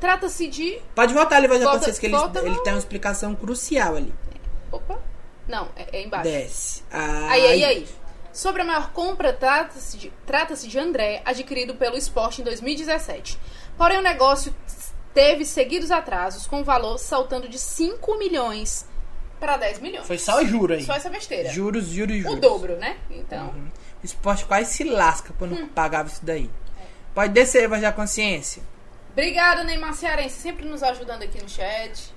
[0.00, 0.80] Trata-se de.
[0.94, 3.96] Pode voltar ali, voz da consciência, que ele, volta ele no- tem uma explicação crucial
[3.96, 4.14] ali.
[4.70, 4.98] Opa.
[5.48, 6.24] Não, é, é embaixo.
[6.30, 6.82] Desce.
[6.90, 7.88] Aí, aí, aí.
[8.34, 13.38] Sobre a maior compra, trata-se de, trata-se de André, adquirido pelo esporte em 2017.
[13.78, 14.52] Porém, o negócio
[15.14, 18.86] teve seguidos atrasos, com o valor saltando de 5 milhões
[19.38, 20.06] para 10 milhões.
[20.06, 20.84] Foi só o juro aí.
[20.84, 21.48] Só essa besteira.
[21.50, 22.36] Juros, juros, juros.
[22.36, 22.98] O dobro, né?
[23.08, 23.54] Então,
[24.02, 25.68] O esporte quase se lasca quando Hum.
[25.68, 26.50] pagava isso daí.
[27.14, 28.62] Pode descer, voz da consciência.
[29.12, 32.12] obrigado, Neymar Cearense, sempre nos ajudando aqui no chat.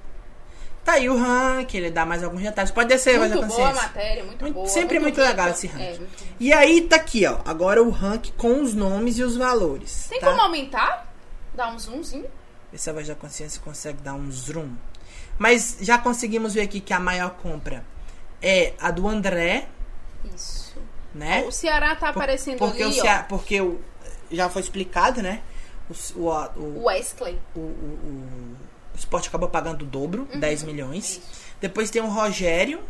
[0.87, 2.71] Tá aí o ranking, ele dá mais alguns detalhes.
[2.71, 4.67] Pode descer, Muito boa a matéria, muito, Muito- boa.
[4.69, 5.27] sempre muito rica.
[5.31, 5.83] legal esse ranking.
[5.83, 7.39] É, muito- E aí tá aqui, ó.
[7.43, 10.07] Agora o ranking com os nomes e os valores.
[10.09, 10.29] Tem tá?
[10.29, 11.13] como aumentar?
[11.53, 12.25] Dar um zoomzinho?
[12.73, 14.69] Se a voz da consciência consegue dar um zoom.
[15.37, 17.83] Mas já conseguimos ver aqui que a maior compra
[18.41, 19.67] é a do André,
[20.33, 20.77] Isso.
[21.13, 21.43] né?
[21.45, 23.27] O Ceará tá Por- aparecendo porque ali, o Cea- ó.
[23.27, 23.81] porque o,
[24.31, 25.41] já foi explicado, né?
[25.89, 27.37] O, o, o, Wesley.
[27.55, 28.56] o, o,
[28.97, 31.05] o- esporte acabou pagando o dobro, 10 milhões.
[31.17, 31.21] Isso.
[31.61, 32.81] Depois tem o Rogério,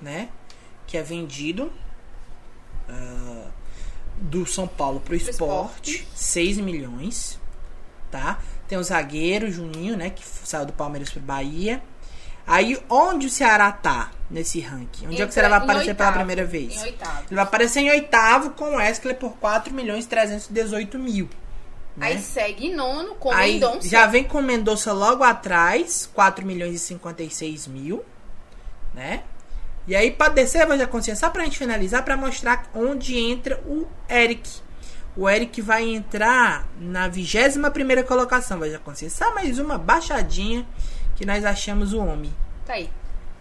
[0.00, 0.28] né?
[0.86, 1.70] Que é vendido
[2.88, 3.46] ah,
[4.16, 6.08] do São Paulo pro esporte, esporte.
[6.14, 7.38] 6 milhões,
[8.10, 8.38] tá?
[8.66, 10.10] Tem o zagueiro Juninho, né?
[10.10, 11.82] Que saiu do Palmeiras pro Bahia.
[12.46, 15.06] Aí, onde o Ceará tá nesse ranking?
[15.06, 16.76] Onde é que o Entra Ceará vai aparecer pela oitavo, primeira vez?
[16.76, 17.18] Em oitavo.
[17.28, 21.28] Ele vai aparecer em oitavo com o Wesley por 4 milhões 318 mil.
[21.96, 22.06] Né?
[22.08, 23.88] Aí segue nono com Aí Mendonça.
[23.88, 28.04] já vem com Mendonça logo atrás, 4 milhões e 56 mil,
[28.94, 29.22] né?
[29.86, 33.58] E aí para descer, voz da consciência, só pra gente finalizar, pra mostrar onde entra
[33.66, 34.48] o Eric.
[35.16, 39.24] O Eric vai entrar na 21 primeira colocação, voz da consciência.
[39.24, 40.64] Só mais uma baixadinha
[41.16, 42.32] que nós achamos o homem.
[42.64, 42.88] Tá aí.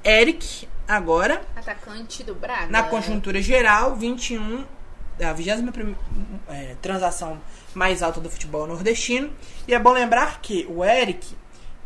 [0.03, 2.67] Eric, agora, Atacante do Braga.
[2.71, 4.65] na conjuntura geral, 21,
[5.19, 5.95] é a 21 prim-
[6.47, 7.39] é, transação
[7.77, 9.31] mais alta do futebol nordestino.
[9.67, 11.37] E é bom lembrar que o Eric,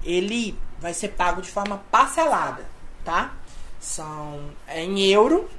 [0.03, 2.65] ele vai ser pago de forma parcelada,
[3.03, 3.33] tá?
[3.79, 5.49] São é em euro,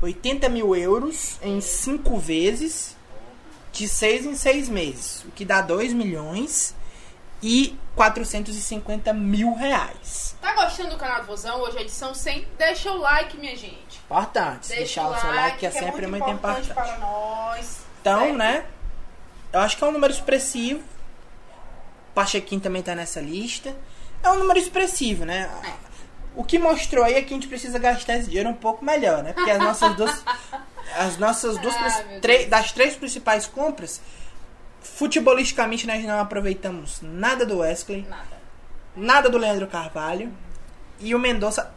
[0.00, 2.96] 80 mil euros em 5 vezes,
[3.72, 6.74] de 6 em 6 meses, o que dá 2 milhões
[7.42, 10.36] e 450 mil reais.
[10.40, 11.60] Tá gostando do canal do Vozão?
[11.60, 12.46] Hoje é edição 100.
[12.56, 13.98] Deixa o like, minha gente.
[14.04, 16.72] Importante, deixar o seu like, que é sempre muito importante.
[16.72, 17.80] para nós.
[18.00, 18.36] Então, certo?
[18.36, 18.64] né?
[19.52, 20.80] Eu acho que é um número expressivo.
[22.14, 23.74] Pachequinho também tá nessa lista.
[24.22, 25.48] É um número expressivo, né?
[26.34, 29.22] O que mostrou aí é que a gente precisa gastar esse dinheiro um pouco melhor,
[29.22, 29.32] né?
[29.32, 30.24] Porque as nossas duas.
[30.96, 31.74] As nossas duas.
[31.76, 32.02] Ah,
[32.48, 34.00] das três principais compras,
[34.80, 38.40] futebolisticamente nós não aproveitamos nada do Wesley, Nada.
[38.96, 40.32] nada do Leandro Carvalho.
[40.98, 41.72] E o Mendonça,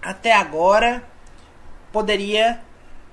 [0.00, 1.02] até agora,
[1.90, 2.60] poderia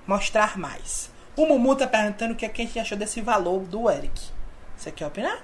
[0.06, 1.10] mostrar mais.
[1.36, 4.30] O Mumu tá perguntando o que, é que a gente achou desse valor do Eric.
[4.78, 5.42] Você quer opinar?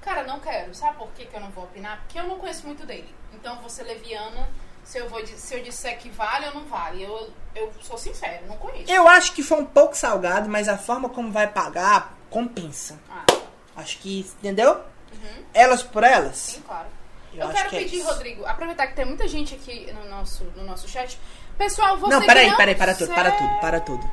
[0.00, 0.74] Cara, não quero.
[0.74, 1.98] Sabe por que, que eu não vou opinar?
[1.98, 3.14] Porque eu não conheço muito dele.
[3.34, 4.48] Então ser leviana.
[4.82, 7.02] Se eu, vou, se eu disser que vale ou não vale.
[7.02, 8.90] Eu, eu sou sincero, não conheço.
[8.90, 12.98] Eu acho que foi um pouco salgado, mas a forma como vai pagar compensa.
[13.10, 13.24] Ah,
[13.76, 14.80] Acho que, entendeu?
[15.52, 16.36] Elas por elas?
[16.36, 16.88] sim, claro.
[17.32, 18.08] Eu Eu, quero que é pedir, isso.
[18.08, 21.18] Rodrigo, aproveitar que tem muita gente aqui no nosso, no nosso chat.
[21.56, 24.10] Pessoal, você não, peraí, não peraí, para tudo, para tudo, para tudo.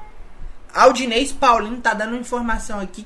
[0.74, 3.05] Aldinês Paulino tá dando informação aqui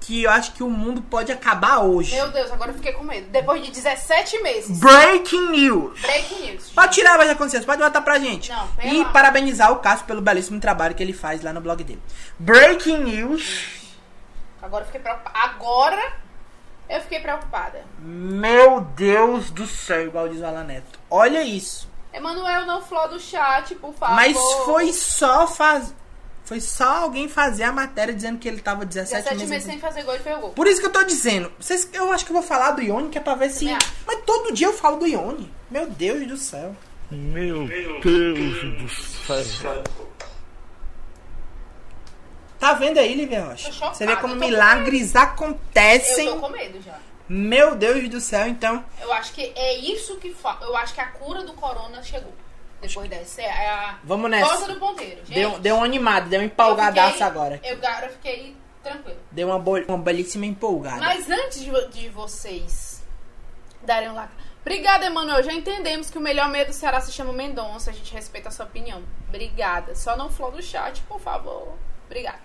[0.00, 2.14] que eu acho que o mundo pode acabar hoje.
[2.14, 3.28] Meu Deus, agora eu fiquei com medo.
[3.30, 4.78] Depois de 17 meses.
[4.78, 6.00] Breaking news.
[6.00, 6.70] Breaking news.
[6.70, 8.50] Pode tirar a voz da consciência, pode botar pra gente.
[8.50, 9.10] Não, e lá.
[9.10, 12.02] parabenizar o Cássio pelo belíssimo trabalho que ele faz lá no blog dele.
[12.38, 13.66] Breaking news.
[14.62, 15.38] Agora eu fiquei preocupada.
[15.38, 16.12] Agora
[16.88, 17.84] eu fiquei preocupada.
[17.98, 20.98] Meu Deus do céu, igual diz o Alan Neto.
[21.10, 21.88] Olha isso.
[22.12, 24.14] Emanuel não flor do chat, por favor.
[24.14, 25.94] Mas foi só faz...
[26.48, 29.50] Foi só alguém fazer a matéria dizendo que ele tava 17, 17 meses.
[29.50, 30.48] meses sem fazer gol e fez gol.
[30.52, 31.52] Por isso que eu tô dizendo.
[31.60, 33.66] Vocês, eu acho que eu vou falar do Ione, que é pra ver se.
[34.06, 35.52] Mas todo dia eu falo do Ione.
[35.70, 36.74] Meu Deus do céu.
[37.10, 39.84] Meu Deus do céu.
[42.58, 43.70] Tá vendo aí, Lívia Rocha?
[43.70, 46.28] Você vê como milagres acontecem.
[46.28, 46.98] Eu tô com medo já.
[47.28, 48.82] Meu Deus do céu, então.
[49.02, 50.56] Eu acho que é isso que fa...
[50.62, 52.32] Eu acho que a cura do corona chegou.
[52.80, 53.42] Depois dessa.
[53.42, 54.46] É a Vamos nessa.
[54.56, 55.16] volta do ponteiro.
[55.26, 57.60] Gente, Deu, deu um animado, deu um empolgadaço fiquei- agora.
[57.64, 59.18] Eu, agora eu fiquei tranquilo.
[59.32, 60.98] Deu uma, bo- uma belíssima empolgada.
[61.00, 63.02] Mas antes de, de vocês
[63.82, 64.32] darem um like.
[64.60, 65.42] Obrigada, Emanuel.
[65.42, 67.90] Já entendemos que o melhor meio do Ceará se chama Mendonça.
[67.90, 69.02] A gente respeita a sua opinião.
[69.28, 69.94] Obrigada.
[69.94, 71.74] Só não flor do chat, por favor.
[72.06, 72.38] Obrigada.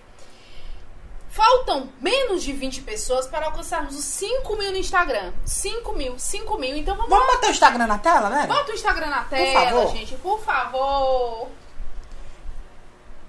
[1.34, 5.32] Faltam menos de 20 pessoas para alcançarmos os 5 mil no Instagram.
[5.44, 6.76] 5 mil, 5 mil.
[6.76, 8.46] Então vamos, Vamos botar o Instagram na tela, né?
[8.46, 9.96] Bota o Instagram na tela, favor.
[9.96, 10.14] gente.
[10.16, 11.48] Por favor.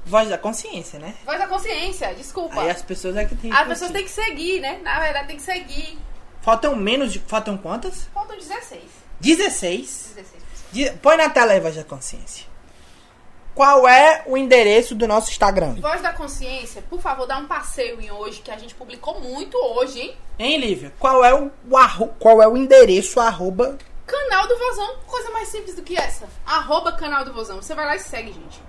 [0.05, 1.15] Voz da consciência, né?
[1.25, 2.61] Voz da consciência, desculpa.
[2.61, 3.51] Aí as pessoas é que tem.
[3.51, 4.79] As pessoas têm que seguir, né?
[4.83, 5.97] Na verdade, tem que seguir.
[6.43, 7.17] Faltam menos de.
[7.17, 8.07] Faltam quantas?
[8.13, 8.83] Faltam 16.
[9.19, 10.11] 16.
[10.13, 10.43] 16 pessoas.
[10.71, 12.45] Di- Põe na tela aí, voz da consciência.
[13.55, 15.75] Qual é o endereço do nosso Instagram?
[15.75, 19.57] Voz da Consciência, por favor, dá um passeio em hoje, que a gente publicou muito
[19.57, 20.17] hoje, hein?
[20.37, 20.93] Hein, Lívia?
[20.99, 23.77] Qual é o, o arro- qual é o endereço arroba?
[24.05, 26.27] Canal do Vozão, coisa mais simples do que essa.
[26.45, 27.61] Arroba canal do Vozão.
[27.61, 28.61] Você vai lá e segue, gente.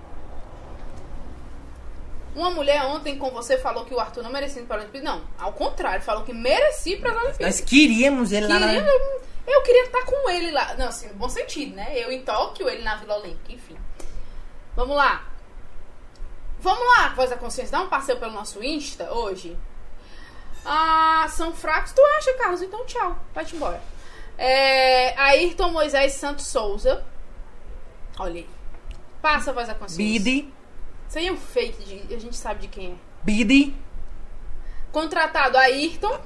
[2.35, 5.05] Uma mulher ontem com você falou que o Arthur não merecia ir para a Olimpíada.
[5.09, 7.59] Não, ao contrário, falou que merecia ir para as Olimpíadas.
[7.59, 8.73] Nós queríamos ele lá na.
[8.75, 10.75] eu queria estar com ele lá.
[10.75, 11.87] Não, assim, no bom sentido, né?
[11.95, 13.75] Eu em Tóquio, ele na Vila Olímpica, enfim.
[14.77, 15.25] Vamos lá.
[16.59, 17.71] Vamos lá, Voz da Consciência.
[17.77, 19.57] Dá um passeio pelo nosso Insta hoje.
[20.63, 21.91] Ah, são fracos.
[21.93, 22.61] Tu acha, Carlos?
[22.61, 23.17] Então tchau.
[23.33, 23.81] Vai-te embora.
[24.37, 27.03] É, Ayrton Moisés Santos Souza.
[28.19, 28.49] Olha aí.
[29.21, 30.05] Passa a Voz da Consciência.
[30.31, 30.53] Bidi,
[31.09, 32.95] Isso aí é um fake, de- a gente sabe de quem é.
[33.23, 33.75] Bidi,
[34.91, 36.19] Contratado Ayrton.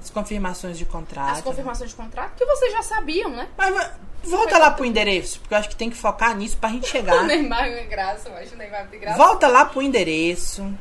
[0.00, 1.32] as confirmações de contrato.
[1.32, 3.48] As confirmações de contrato, que vocês já sabiam, né?
[3.56, 3.90] Mas
[4.26, 6.90] volta lá pro endereço, porque eu acho que tem que focar nisso pra gente O
[6.90, 7.22] chegar.
[7.24, 9.16] Neymar é graça, eu acho o Neymar tem graça.
[9.16, 10.72] Volta lá pro endereço.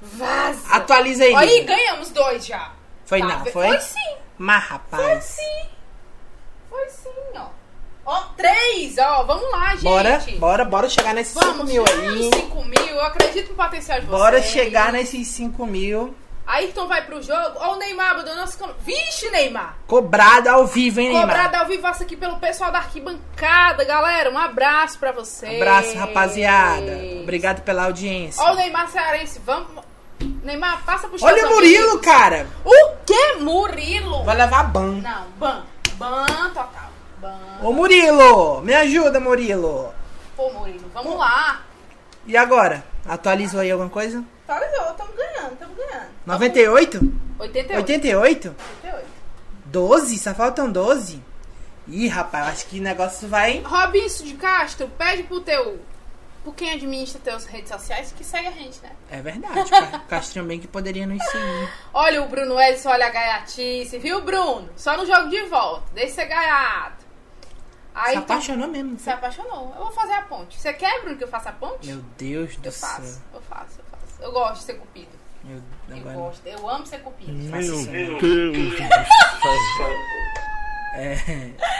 [0.00, 0.60] Vaza.
[0.70, 1.34] Atualiza aí.
[1.34, 2.72] Aí ganhamos dois já.
[3.04, 3.68] Foi Tá, não, foi?
[3.68, 4.16] Foi sim.
[4.36, 5.24] Mas Foi rapaz.
[5.24, 5.68] sim.
[6.70, 7.46] Foi sim, ó.
[8.06, 9.24] Ó, três, ó.
[9.24, 9.82] Vamos lá, gente.
[9.84, 12.40] Bora, bora, bora chegar nesses 5 Vamos, mil chegamos aí.
[12.40, 12.86] 5 mil.
[12.86, 14.18] Eu acredito no potencial de vocês.
[14.18, 16.14] Bora chegar nesses 5 mil.
[16.48, 17.52] Ayrton vai pro jogo.
[17.56, 18.58] Ó, o Neymar mudou nosso.
[18.58, 19.76] cam- Vixe, Neymar.
[19.86, 21.26] Cobrado ao vivo, hein, Neymar?
[21.28, 24.30] Cobrada ao vivaço aqui pelo pessoal da arquibancada, galera.
[24.30, 25.56] Um abraço pra vocês.
[25.60, 26.98] Abraço, rapaziada.
[27.22, 28.42] Obrigado pela audiência.
[28.42, 29.38] Ó, o Neymar Cearense.
[29.44, 29.84] Vamos.
[30.42, 32.04] Neymar, passa pro Olha o Murilo, Unidos.
[32.04, 32.46] cara.
[32.64, 34.24] O que, Murilo?
[34.24, 35.00] Vai levar ban.
[35.02, 35.62] Não, ban.
[35.94, 36.90] Ban total.
[37.18, 37.38] Ban.
[37.62, 39.92] Ô Murilo, me ajuda, Murilo.
[40.36, 41.60] Pô, Murilo, vamos lá.
[42.26, 42.84] E agora?
[43.06, 44.24] Atualizou aí alguma coisa?
[44.48, 46.08] Atualizou, estamos ganhando, estamos ganhando.
[46.24, 46.98] 98?
[47.38, 47.76] 88.
[47.76, 48.48] 88?
[48.48, 49.08] 88.
[49.66, 50.18] 12?
[50.18, 51.22] Só faltam 12?
[51.86, 53.60] Ih, rapaz, acho que o negócio vai.
[53.60, 55.78] Robinson de Castro, pede pro teu.
[56.42, 58.90] Por quem administra teus redes sociais que segue a gente, né?
[59.10, 59.98] É verdade, cara.
[60.08, 61.68] Castrinho bem que poderia nos seguir.
[61.92, 64.70] Olha o Bruno Edson, olha a gaiatice, viu, Bruno?
[64.76, 67.06] Só no jogo de volta, deixa ser gaiato.
[67.94, 68.98] Aí Se apaixonou mesmo.
[68.98, 69.74] Se apaixonou.
[69.76, 70.58] Eu vou fazer a ponte.
[70.58, 71.86] Você quer, Bruno, que eu faça a ponte?
[71.88, 72.88] Meu Deus do eu céu.
[72.88, 73.77] faço, eu faço, eu faço.
[74.20, 75.16] Eu gosto de ser cupido.
[75.48, 75.62] Eu
[75.96, 77.32] agora, gosto, eu amo ser cupido.
[77.32, 77.52] Meu.
[77.60, 78.18] Deus do céu.
[80.94, 81.14] É.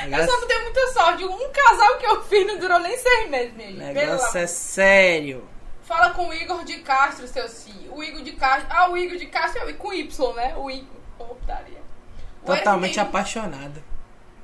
[0.05, 1.24] Eu Negócio, só dei muita sorte.
[1.24, 3.80] Um casal que eu fiz não durou nem seis meses, minha gente.
[3.95, 5.49] Negócio é sério.
[5.82, 7.95] Fala com o Igor de Castro, seu filho.
[7.95, 8.66] O Igor de Castro.
[8.70, 10.55] Ah, o Igor de Castro é o- com Y, né?
[10.57, 10.97] O Igor.
[11.18, 11.24] Oh.
[11.24, 13.82] O Totalmente apaixonado.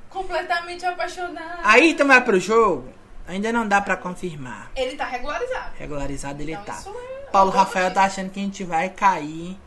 [0.09, 1.59] Completamente apaixonado.
[1.63, 2.89] Aí tu vai pro jogo,
[3.27, 4.71] ainda não dá pra confirmar.
[4.75, 5.71] Ele tá regularizado.
[5.77, 6.73] Regularizado ele Então, tá.
[6.73, 9.57] isso é Paulo Rafael tá achando que a gente vai cair,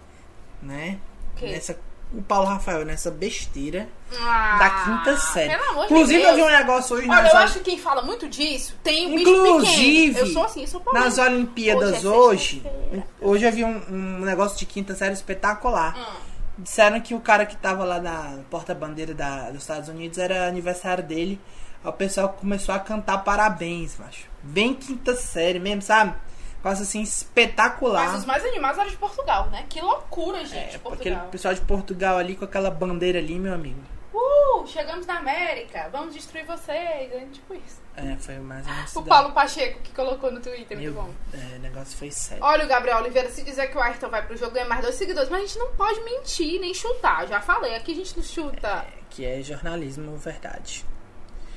[0.62, 0.99] né?
[1.37, 1.49] quê?
[1.49, 1.79] Nessa,
[2.14, 3.87] o Paulo Rafael nessa besteira
[4.19, 5.55] Ah, da quinta série.
[5.85, 8.75] Inclusive, de eu vi um negócio hoje Olha, eu acho que quem fala muito disso
[8.83, 10.19] tem um Inclusive.
[10.19, 13.03] Eu sou assim, eu sou nas Olimpíadas Hoje é hoje.
[13.21, 15.95] Hoje eu vi um, um negócio de quinta série espetacular.
[15.95, 16.29] Hum.
[16.57, 19.14] Disseram que o cara que tava lá na porta-bandeira
[19.53, 21.39] dos Estados Unidos era aniversário dele.
[21.85, 24.25] Aí o pessoal começou a cantar parabéns, macho.
[24.43, 26.14] Bem quinta série mesmo, sabe?
[26.63, 28.07] Negócio assim espetacular.
[28.09, 29.65] Mas os mais animados eram de Portugal, né?
[29.69, 31.29] Que loucura, gente, É, de aquele Portugal.
[31.29, 33.81] pessoal de Portugal ali com aquela bandeira ali, meu amigo.
[34.13, 37.13] Uh, chegamos na América, vamos destruir vocês.
[37.13, 37.81] É tipo isso.
[37.97, 40.87] É, foi mais ou menos O Paulo Pacheco que colocou no Twitter, daí.
[40.89, 41.11] muito bom.
[41.33, 42.43] Meu, é, o negócio foi sério.
[42.45, 44.95] Olha o Gabriel Oliveira, se dizer que o Ayrton vai pro jogo ganha mais dois
[44.97, 47.27] seguidores, mas a gente não pode mentir nem chutar.
[47.29, 48.85] Já falei, aqui a gente não chuta.
[49.11, 50.85] Que é jornalismo verdade.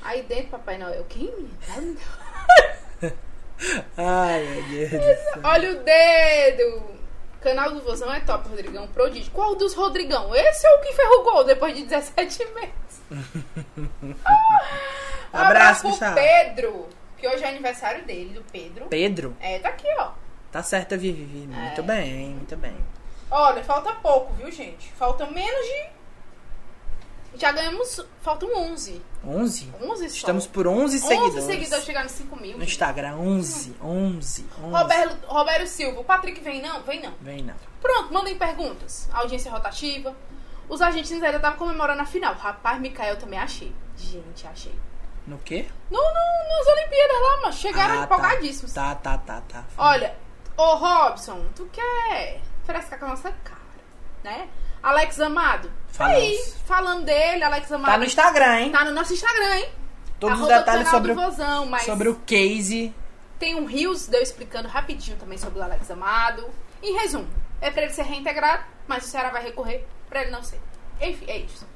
[0.02, 1.32] Aí dentro, Papai Noel, quem
[3.96, 5.18] Ai, meu Deus.
[5.42, 6.82] Olha o dedo!
[7.40, 8.86] Canal do Vozão é top, Rodrigão.
[8.88, 9.32] Prodígio.
[9.32, 10.34] Qual dos Rodrigão?
[10.34, 10.92] Esse é o que
[11.24, 13.02] gol depois de 17 meses.
[15.34, 16.14] Um Abraço, pro Gustavo.
[16.14, 18.84] Pedro, que hoje é aniversário dele, do Pedro.
[18.86, 20.10] Pedro, É, tá aqui, ó.
[20.52, 21.46] tá certo, Vivi.
[21.46, 21.82] Muito É.
[21.82, 22.76] bem, muito bem.
[23.30, 24.92] Olha, falta pouco, viu, gente?
[24.92, 25.86] Falta menos de.
[27.36, 28.04] Já ganhamos.
[28.20, 29.02] Faltam 11.
[29.24, 29.72] 11?
[29.80, 30.16] 11 só.
[30.16, 31.44] Estamos por 11 11 seguidores.
[31.44, 32.58] seguidores chegar nos 5 mil.
[32.58, 34.72] No Instagram, 11, 11, 11.
[34.72, 36.82] Roberto, Roberto Silva, o Patrick vem não?
[36.82, 37.12] Vem não.
[37.20, 37.54] Vem não.
[37.80, 39.08] Pronto, mandem perguntas.
[39.12, 40.14] Audiência rotativa.
[40.68, 42.34] Os argentinos ainda estavam comemorando a final.
[42.34, 43.72] Rapaz, Mikael também achei.
[43.96, 44.74] Gente, achei.
[45.26, 45.68] No quê?
[45.90, 48.72] No, no, nas Olimpíadas lá, mas chegaram Ah, empolgadíssimos.
[48.72, 49.64] Tá, tá, tá, tá.
[49.78, 50.16] Olha,
[50.56, 53.60] ô Robson, tu quer frescar com a nossa cara,
[54.24, 54.48] né?
[54.82, 55.70] Alex Amado.
[55.92, 56.18] Falamos.
[56.18, 57.92] Aí, falando dele, Alex Amado.
[57.92, 58.72] Tá no Instagram, hein?
[58.72, 59.68] Tá no nosso Instagram, hein?
[60.18, 62.94] Todos os Arroba detalhes canal sobre Vozão, mas sobre o case.
[63.38, 66.48] tem um Rios deu explicando rapidinho também sobre o Alex Amado.
[66.82, 67.28] Em resumo,
[67.60, 70.60] é pra ele ser reintegrado, mas o Ceará vai recorrer pra ele não ser.
[71.00, 71.66] Enfim, é isso.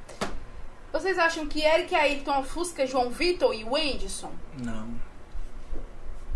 [0.92, 4.32] Vocês acham que Eric Ayrton ofusca João Vitor e o Anderson?
[4.58, 4.88] Não.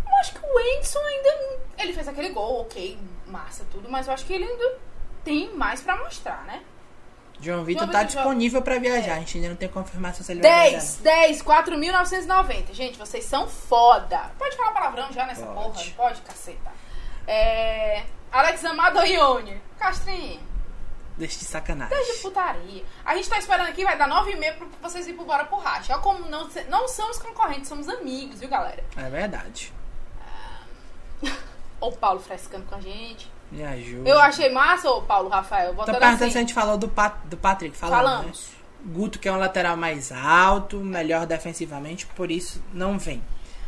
[0.05, 1.61] Eu acho que o Anderson ainda.
[1.79, 4.77] Ele fez aquele gol, ok, massa, tudo, mas eu acho que ele ainda
[5.23, 6.61] tem mais pra mostrar, né?
[7.41, 9.15] João Vitor tá disponível pra viajar.
[9.15, 10.77] A gente ainda não tem confirmação se ele vai viajar.
[10.77, 12.73] 10, 10, 4.990.
[12.73, 14.31] Gente, vocês são foda.
[14.37, 15.91] Pode falar palavrão já nessa Pode.
[15.91, 16.09] porra?
[16.09, 16.71] Pode, caceta.
[17.27, 18.03] É.
[18.31, 19.61] Alex Amado Ione.
[19.77, 20.39] Castrinho,
[21.17, 21.95] Deixa de sacanagem.
[21.97, 22.85] desde putaria.
[23.03, 25.93] A gente tá esperando aqui, vai dar 9h30 pra vocês irem pro racha.
[25.93, 28.83] Olha como não, não somos concorrentes, somos amigos, viu, galera?
[28.95, 29.73] É verdade.
[31.79, 33.29] Ô, Paulo frescando com a gente.
[33.51, 34.09] Me ajuda.
[34.09, 35.75] Eu achei massa, ô Paulo Rafael.
[35.75, 36.31] Tô perguntando assim.
[36.31, 37.75] se a gente falou do, Pat, do Patrick.
[37.75, 38.47] Falamos, Falamos.
[38.49, 38.93] né?
[38.93, 43.21] Guto, que é um lateral mais alto, melhor defensivamente, por isso não vem.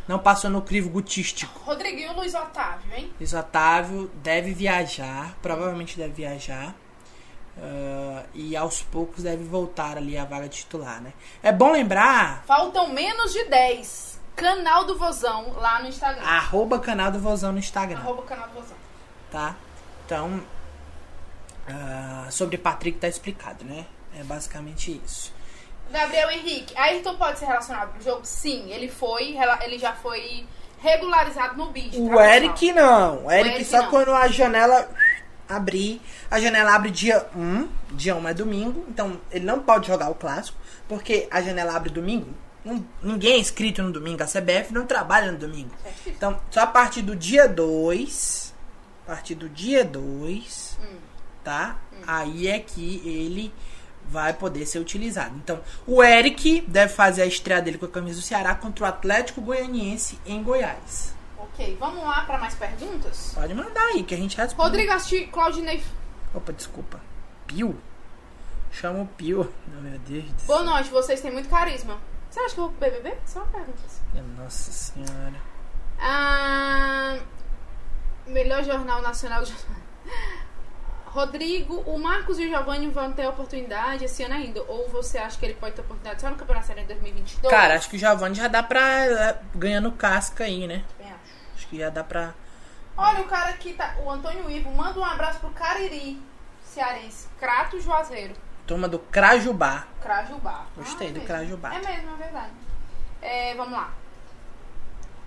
[0.07, 1.59] Não passou no crivo gutístico.
[1.65, 3.11] Rodriguinho e Luiz Otávio, hein?
[3.19, 6.73] Luiz Otávio deve viajar, provavelmente deve viajar.
[7.61, 11.13] ah, e aos poucos deve voltar ali à vaga titular, né?
[11.43, 14.19] É bom lembrar, Faltam menos de 10.
[14.35, 16.23] Canal do Vozão lá no Instagram.
[16.23, 18.75] arroba canal do Vozão no Instagram, Arroba canal do Vozão.
[19.31, 19.55] tá?
[20.05, 20.41] Então,
[21.67, 23.85] ah, sobre Patrick tá explicado, né?
[24.17, 25.33] É basicamente isso.
[25.91, 28.21] Gabriel Henrique, Ayrton pode ser relacionado pro jogo?
[28.23, 30.45] Sim, ele foi, ele já foi
[30.79, 31.97] regularizado no BID.
[31.97, 33.25] O Eric não.
[33.25, 33.89] O Eric, Eric só não.
[33.89, 34.89] quando a janela
[35.47, 36.01] abrir.
[36.29, 37.69] A janela abre dia 1.
[37.91, 38.85] Dia 1 é domingo.
[38.89, 40.57] Então ele não pode jogar o clássico.
[40.87, 42.27] Porque a janela abre domingo.
[43.01, 44.23] Ninguém é inscrito no domingo.
[44.23, 45.71] A CBF não trabalha no domingo.
[45.85, 45.91] É.
[46.07, 48.52] Então, só a partir do dia 2.
[49.03, 50.79] A partir do dia 2.
[50.81, 50.97] Hum.
[51.43, 51.77] Tá?
[52.07, 53.53] Aí é que ele
[54.05, 55.35] vai poder ser utilizado.
[55.35, 58.87] Então, o Eric deve fazer a estreia dele com a camisa do Ceará contra o
[58.87, 61.13] Atlético Goianiense em Goiás.
[61.37, 63.31] Ok, vamos lá pra mais perguntas?
[63.35, 64.69] Pode mandar aí, que a gente responde.
[64.69, 65.83] Rodrigo Asti, Claudinei.
[66.33, 66.99] Opa, desculpa.
[67.45, 67.77] Pio?
[68.71, 69.51] Chama o Pio.
[69.75, 70.47] Oh, meu Deus do céu.
[70.47, 71.97] Boa noite, vocês têm muito carisma.
[72.29, 73.17] Você acha que eu vou pro BBB?
[73.25, 73.79] Só uma pergunta.
[74.37, 75.35] Nossa senhora.
[75.99, 77.19] Ah,
[78.27, 79.43] melhor jornal nacional.
[81.05, 84.63] Rodrigo, o Marcos e o Giovanni vão ter oportunidade esse ano ainda?
[84.63, 87.53] Ou você acha que ele pode ter oportunidade só no Campeonato Série em 2022?
[87.53, 90.83] Cara, acho que o Giovanni já dá pra é, ganhando casca aí, né?
[90.97, 91.33] Também acho.
[91.55, 92.33] Acho que já dá pra.
[92.97, 93.95] Olha, o cara aqui tá.
[94.03, 96.19] O Antônio Ivo manda um abraço pro Cariri,
[96.63, 97.27] cearense.
[97.39, 98.33] Crato Juazeiro.
[98.65, 99.85] Turma do Crajubá.
[100.01, 100.65] Crajubá.
[100.75, 101.27] Gostei Ah, do mesmo.
[101.27, 101.75] Crajubá.
[101.75, 102.51] É mesmo, é verdade.
[103.21, 103.91] É, vamos lá.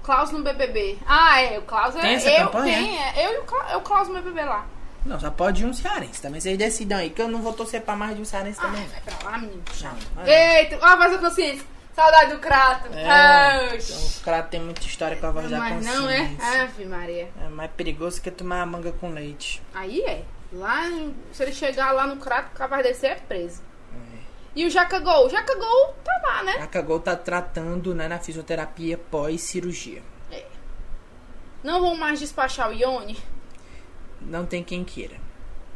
[0.07, 0.99] Klaus no BBB.
[1.07, 1.59] Ah, é.
[1.59, 2.01] O Klaus é.
[2.01, 2.77] Tem essa eu, campanha?
[2.79, 3.27] Tem, é.
[3.27, 4.65] Eu e o Klaus, é o Klaus no BBB lá.
[5.05, 6.23] Não, só pode ir um cearense.
[6.23, 8.67] Também vocês decidam aí, que eu não vou torcer pra mais de um cearense Ah,
[8.67, 8.87] também.
[8.87, 9.63] vai pra lá, menino.
[10.15, 10.25] Não.
[10.27, 11.65] Eita, ó, a voz da consciência.
[11.95, 12.89] Saudade do Crato.
[12.93, 16.01] É, Ah, então, o cara tem muita história com a voz da mas consciência.
[16.01, 16.61] não é?
[16.63, 17.29] Ave Maria.
[17.45, 19.63] É mais perigoso que tomar a manga com leite.
[19.75, 20.23] Aí é.
[20.53, 20.83] Lá,
[21.33, 23.63] se ele chegar lá no Crato, capaz de descer é preso.
[24.57, 24.61] É.
[24.61, 25.27] E o Jaca Gol?
[25.27, 26.53] O Jaca Gol tá lá, né?
[26.63, 30.03] A Cagol tá tratando né, na fisioterapia pós-cirurgia.
[31.63, 33.19] Não vão mais despachar o Ione?
[34.21, 35.17] Não tem quem queira.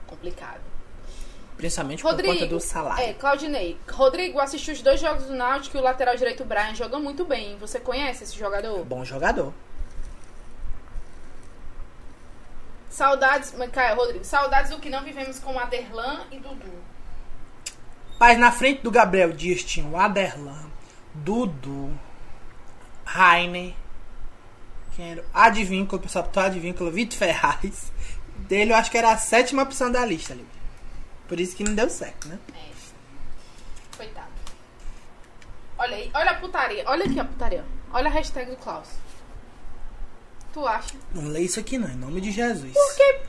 [0.06, 0.60] Complicado.
[1.56, 2.32] Principalmente por Rodrigo.
[2.32, 3.04] conta do salário.
[3.04, 3.76] É, Claudinei.
[3.90, 7.58] Rodrigo assistiu os dois jogos do Náutico e o lateral direito, Brian, joga muito bem.
[7.58, 8.84] Você conhece esse jogador?
[8.84, 9.52] Bom jogador.
[12.88, 16.72] Saudades, Caio, Rodrigo, saudades do que não vivemos com Aderlan e Dudu.
[18.20, 20.70] Mas na frente do Gabriel Dias tinha o Aderlan,
[21.14, 21.98] Dudu,
[23.02, 23.74] Rainer,
[24.94, 25.24] quem era?
[25.32, 27.90] Advíncula, o pessoal botou Advíncula, Vitor Ferraz.
[28.36, 30.46] Dele eu acho que era a sétima opção da lista ali.
[31.26, 32.38] Por isso que não deu certo, né?
[32.54, 33.96] É.
[33.96, 34.28] Coitado.
[35.78, 36.84] Olha aí, olha a putaria.
[36.86, 37.64] Olha aqui a putaria.
[37.90, 38.88] Olha a hashtag do Klaus.
[40.52, 40.94] Tu acha?
[41.14, 42.72] Não lê isso aqui não, em nome de Jesus.
[42.74, 43.22] Por quê?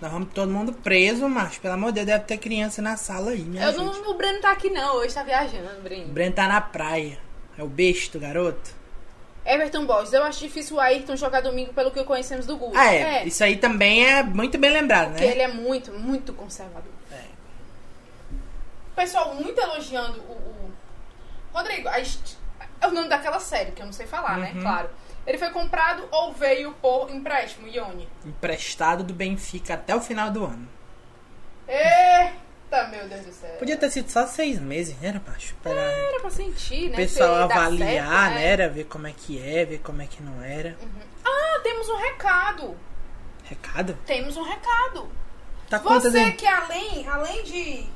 [0.00, 1.60] Nós vamos todo mundo preso, macho.
[1.60, 4.00] Pelo amor de Deus, deve ter criança na sala aí, minha Eu gente.
[4.02, 6.12] não, o Breno tá aqui não, hoje tá viajando, O Breno.
[6.12, 7.18] Breno tá na praia.
[7.56, 8.70] É o besta, garoto.
[9.46, 12.76] Everton Borges, eu acho difícil o Ayrton jogar domingo pelo que conhecemos do Google.
[12.76, 13.24] Ah, é.
[13.26, 15.30] Isso aí também é muito bem lembrado, Porque né?
[15.32, 16.90] ele é muito, muito conservador.
[17.12, 17.20] É.
[18.92, 20.32] O pessoal muito elogiando o.
[20.32, 20.72] o-
[21.52, 24.52] Rodrigo, a é o nome daquela série, que eu não sei falar, né?
[24.54, 24.62] Uhum.
[24.62, 24.90] Claro.
[25.26, 28.08] Ele foi comprado ou veio por empréstimo, Ione?
[28.24, 30.68] Emprestado do Benfica até o final do ano.
[31.66, 33.56] Eita, meu Deus do céu.
[33.58, 35.54] Podia ter sido só seis meses, né, macho?
[35.62, 36.96] Pra Era pra sentir, o né?
[36.96, 38.46] pessoal avaliar, certo, né?
[38.46, 40.76] Era ver como é que é, ver como é que não era.
[41.24, 42.76] Ah, temos um recado.
[43.44, 43.98] Recado?
[44.04, 45.10] Temos um recado.
[45.70, 47.86] Tá Você que além, além de.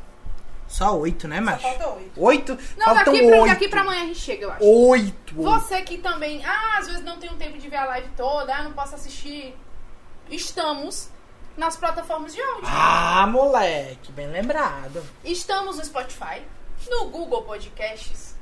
[0.68, 1.62] Só oito, né, Só macho?
[1.62, 2.12] falta oito.
[2.22, 2.58] Oito?
[2.76, 3.46] Não, Faltam daqui pra, oito.
[3.46, 4.64] daqui pra amanhã a gente chega, eu acho.
[4.64, 5.34] Oito.
[5.34, 8.54] Você que também, ah, às vezes não tem um tempo de ver a live toda,
[8.54, 9.56] ah, não posso assistir.
[10.30, 11.08] Estamos
[11.56, 12.64] nas plataformas de áudio.
[12.66, 15.02] Ah, moleque, bem lembrado.
[15.24, 16.42] Estamos no Spotify,
[16.88, 18.36] no Google Podcasts,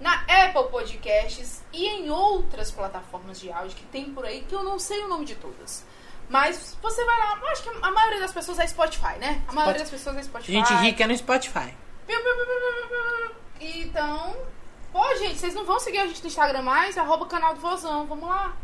[0.00, 4.62] na Apple Podcasts e em outras plataformas de áudio que tem por aí que eu
[4.62, 5.84] não sei o nome de todas.
[6.30, 9.42] Mas você vai lá, eu acho que a maioria das pessoas é Spotify, né?
[9.48, 10.52] A maioria das pessoas é Spotify.
[10.52, 11.74] Gente rica é no Spotify.
[13.60, 14.36] Então,
[14.92, 16.96] pô, gente, vocês não vão seguir a gente no Instagram mais?
[16.96, 18.56] Arroba canal do Vozão, vamos lá.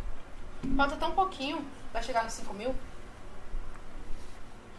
[0.76, 2.72] Falta tão pouquinho pra chegar nos 5 mil.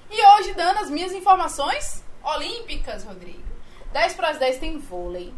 [0.10, 3.44] E hoje, dando as minhas informações olímpicas, Rodrigo.
[3.92, 5.34] 10 para as 10 tem vôlei.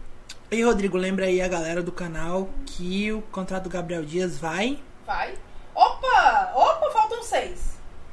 [0.51, 4.79] E Rodrigo, lembra aí a galera do canal que o contrato do Gabriel Dias vai.
[5.03, 5.35] Vai.
[5.79, 6.51] Opa!
[6.55, 7.59] Opa, faltam 6.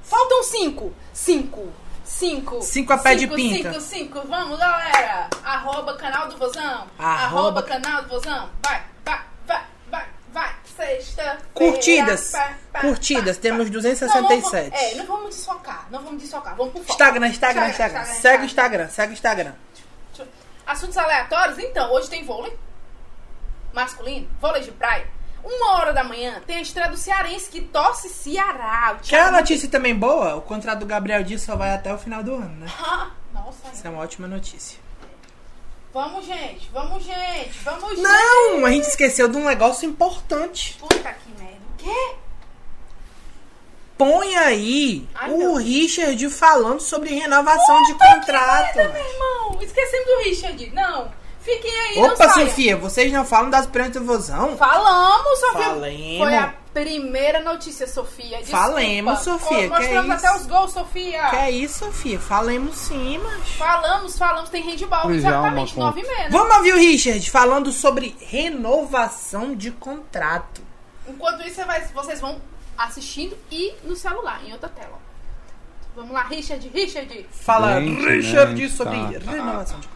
[0.03, 0.93] Faltam 5.
[1.13, 1.73] 5.
[2.05, 2.63] 5.
[2.63, 3.73] Cinco a pé de pinta.
[3.81, 3.81] 5,
[4.21, 4.29] 5.
[4.29, 5.29] Vamos, galera.
[5.45, 6.87] Arroba canal do Vozão.
[6.97, 8.49] Arroba- Arroba canal do Vozão.
[8.65, 10.55] Vai, vai, vai, vai, vai.
[10.77, 11.39] Sexta.
[11.53, 12.33] Curtidas.
[12.81, 14.73] Curtidas, temos 267.
[14.77, 15.89] é, não vamos desfocar.
[15.91, 16.55] Não vamos desfocar.
[16.55, 16.93] Vamos por foco.
[16.93, 18.05] Instagram, Instagram, Instagram.
[18.05, 19.53] Segue o Instagram, segue o Instagram.
[20.65, 21.59] Assuntos aleatórios?
[21.59, 22.57] Então, hoje tem vôlei
[23.73, 25.07] masculino, vôlei de praia.
[25.49, 28.99] Uma hora da manhã tem a estreia do Cearense que torce Ceará.
[29.01, 30.35] Thiago uma notícia também boa?
[30.35, 32.67] O contrato do Gabriel Dias só vai até o final do ano, né?
[32.81, 34.79] Ah, Nossa, Isso é uma ótima notícia.
[35.95, 38.03] vamos, gente, vamos, gente, vamos, gente.
[38.03, 40.77] Não, a gente esqueceu de um negócio importante.
[40.81, 41.61] Puta que merda.
[41.75, 42.15] O quê?
[43.97, 45.55] Põe aí Ai, o não.
[45.57, 48.77] Richard falando sobre renovação de contrato.
[48.77, 49.59] Merda, meu irmão.
[49.63, 50.71] Esquecemos do Richard.
[50.75, 51.11] Não.
[51.47, 52.29] Fiquem aí, não Opa.
[52.33, 54.57] Sofia, vocês não falam das do vozão?
[54.57, 55.65] Falamos, Sofia.
[55.67, 56.19] Falemos.
[56.19, 58.39] Foi a primeira notícia, Sofia.
[58.39, 58.65] Desculpa.
[58.65, 60.37] Falemos, Sofia, que Mostramos é até isso?
[60.41, 61.31] os gols, Sofia.
[61.31, 62.19] Que é isso, Sofia?
[62.19, 63.49] Falemos sim, mas...
[63.51, 64.51] Falamos, falamos.
[64.51, 65.03] Tem handball.
[65.03, 66.25] Pois é, Exatamente, uma nove e meia.
[66.25, 66.29] né?
[66.31, 70.61] Vamos ouvir o Richard falando sobre renovação de contrato.
[71.07, 71.61] Enquanto isso,
[71.95, 72.41] vocês vão
[72.77, 74.99] assistindo e no celular, em outra tela.
[75.95, 77.27] Vamos lá, Richard, Richard.
[77.31, 79.31] Fala, Gente, Richard, né, sobre tá.
[79.31, 79.96] renovação de contrato.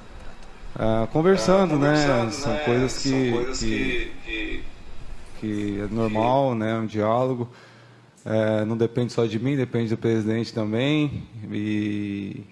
[0.75, 2.31] Ah, conversando, né?
[2.31, 2.59] conversando, São né?
[2.59, 4.65] coisas que, São coisas que, que,
[5.35, 6.75] que é normal, né?
[6.79, 7.49] Um diálogo.
[8.25, 11.25] É, não depende só de mim, depende do presidente também.
[11.51, 12.45] E,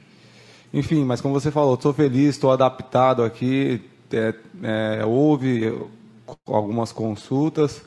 [0.72, 3.82] enfim, mas como você falou, estou feliz, estou adaptado aqui.
[4.12, 4.34] É,
[5.00, 5.72] é, houve
[6.46, 7.82] algumas consultas,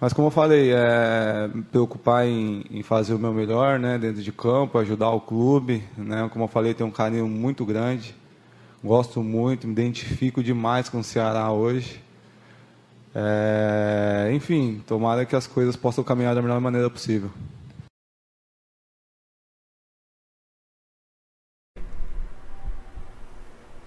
[0.00, 3.98] mas como eu falei, é, me preocupar em, em fazer o meu melhor, né?
[3.98, 6.28] Dentro de campo, ajudar o clube, né?
[6.32, 8.14] Como eu falei, tenho um carinho muito grande.
[8.82, 12.02] Gosto muito, me identifico demais com o Ceará hoje.
[13.14, 17.30] É, enfim, tomara que as coisas possam caminhar da melhor maneira possível.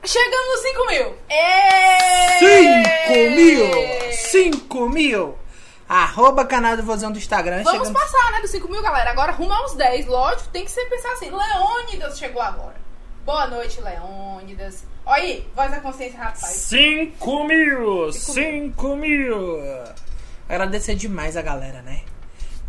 [0.03, 1.17] Chegamos nos 5 mil.
[1.29, 2.39] Ê!
[3.09, 4.11] 5 mil!
[4.11, 5.39] 5 mil!
[5.89, 7.63] Arroba canal do Vozão do Instagram.
[7.63, 9.11] Vamos chegando- passar, né, dos 5 mil, galera.
[9.11, 10.05] Agora rumo aos 10.
[10.07, 11.31] Lógico, tem que sempre pensar assim.
[11.31, 12.84] Leônidas chegou agora.
[13.25, 14.83] Boa noite, Leônidas.
[15.05, 16.45] Olha aí, voz da consciência, rapaz.
[16.45, 18.11] 5 mil!
[18.13, 19.35] 5 mil!
[20.47, 22.01] Agradecer demais a galera, né?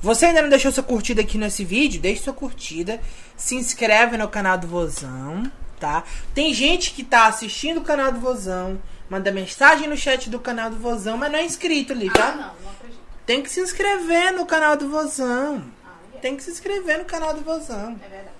[0.00, 2.00] Você ainda não deixou sua curtida aqui nesse vídeo?
[2.00, 3.00] Deixe sua curtida.
[3.36, 6.04] Se inscreve no canal do Vozão, tá?
[6.34, 8.80] Tem gente que tá assistindo o canal do Vozão,
[9.10, 12.30] manda mensagem no chat do canal do Vozão, mas não é inscrito ali, Ah, tá?
[12.32, 13.00] não, não acredito.
[13.26, 15.62] Tem que se inscrever no canal do Vozão.
[15.84, 17.98] Ai, tem que se inscrever no canal do Vozão.
[18.02, 18.30] É verdade.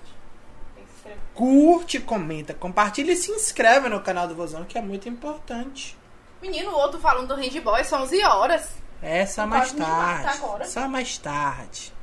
[0.75, 1.19] Tem que se inscrever.
[1.37, 5.95] Curte, comenta, compartilha e se inscreve no canal do Vozão, que é muito importante.
[6.41, 8.69] Menino, o outro falando do handball, são 11 horas.
[9.03, 10.29] É só Não mais tarde.
[10.29, 10.65] agora.
[10.65, 11.93] Só mais tarde.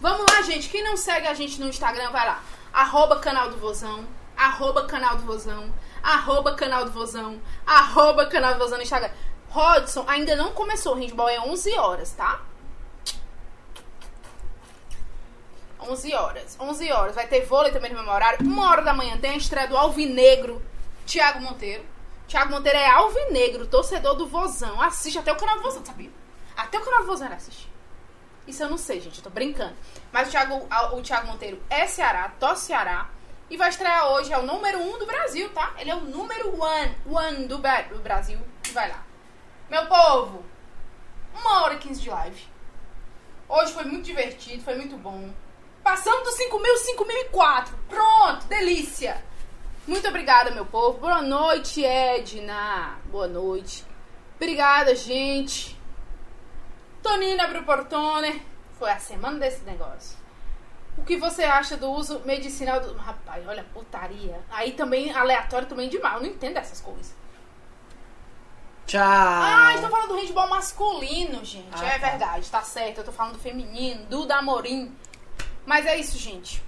[0.00, 0.68] Vamos lá, gente.
[0.68, 2.42] Quem não segue a gente no Instagram, vai lá.
[2.72, 4.04] Arroba canal do Vozão.
[4.36, 5.72] Arroba canal do Vozão.
[6.02, 7.40] Arroba canal do Vozão.
[7.64, 9.12] Arroba canal do Vozão no Instagram.
[9.48, 10.96] Rodson, ainda não começou.
[10.96, 12.40] O handball é 11 horas, tá?
[15.88, 16.56] 11 horas.
[16.58, 17.14] 11 horas.
[17.14, 18.38] Vai ter vôlei também no mesmo horário.
[18.46, 20.62] Uma hora da manhã tem a estreia do Alvinegro,
[21.06, 21.84] Thiago Monteiro.
[22.26, 24.80] Thiago Monteiro é alvinegro, torcedor do Vozão.
[24.80, 26.10] Assiste até o canal do Vozão, sabia?
[26.56, 27.70] Até o canal do Vozão assiste.
[28.46, 29.76] Isso eu não sei, gente, eu tô brincando.
[30.10, 33.08] Mas o Thiago, o Thiago Monteiro é Ceará, torce Ceará.
[33.48, 35.74] E vai estrear hoje, é o número um do Brasil, tá?
[35.78, 38.38] Ele é o número one, one do, Brasil.
[38.72, 39.04] Vai lá.
[39.68, 40.42] Meu povo,
[41.34, 42.46] uma hora e 15 de live.
[43.48, 45.30] Hoje foi muito divertido, foi muito bom.
[45.82, 47.76] Passamos dos 5 mil, 5 mil e 4.
[47.88, 49.22] Pronto, delícia.
[49.86, 50.98] Muito obrigada, meu povo.
[50.98, 52.98] Boa noite, Edna.
[53.06, 53.84] Boa noite.
[54.36, 55.76] Obrigada, gente.
[57.02, 58.40] Tonina abriu o portone.
[58.78, 60.16] Foi a semana desse negócio.
[60.96, 62.94] O que você acha do uso medicinal do.
[62.96, 64.40] Rapaz, olha, putaria.
[64.50, 66.14] Aí também, aleatório também demais.
[66.14, 67.12] Eu não entendo essas coisas.
[68.86, 69.00] Tchau.
[69.02, 71.68] Ah, estou falando do handball masculino, gente.
[71.72, 72.10] Ah, é tá.
[72.10, 72.98] verdade, tá certo.
[72.98, 74.94] Eu tô falando do feminino, do Damorim.
[75.66, 76.62] Mas é isso, gente.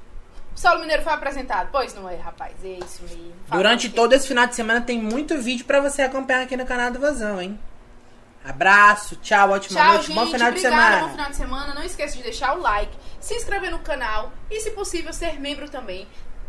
[0.55, 1.69] O Saulo Mineiro foi apresentado.
[1.73, 2.53] Pois não é, rapaz.
[2.65, 3.33] É isso mesmo.
[3.47, 6.65] Fala Durante todo esse final de semana tem muito vídeo pra você acompanhar aqui no
[6.65, 7.59] canal do Vozão, hein?
[8.45, 10.17] Abraço, tchau, ótima Tchau, noite, gente.
[10.17, 11.07] bom final de Obrigada, semana.
[11.07, 11.75] bom final de semana.
[11.75, 15.69] Não esqueça de deixar o like, se inscrever no canal e, se possível, ser membro
[15.71, 16.07] também.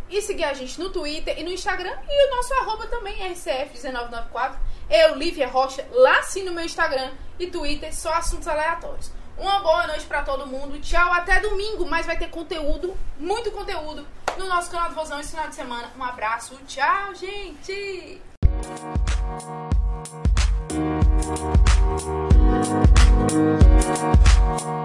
[0.09, 1.93] E seguir a gente no Twitter e no Instagram.
[2.07, 4.55] E o nosso arroba também, RCF1994.
[4.89, 9.09] Eu, Lívia Rocha, lá sim no meu Instagram e Twitter, só assuntos aleatórios.
[9.37, 10.79] Uma boa noite pra todo mundo.
[10.79, 11.85] Tchau, até domingo.
[11.85, 14.07] Mas vai ter conteúdo, muito conteúdo,
[14.37, 15.91] no nosso canal do Vozão esse final de semana.
[15.97, 16.55] Um abraço.
[16.67, 18.21] Tchau, gente.
[24.47, 24.84] Thank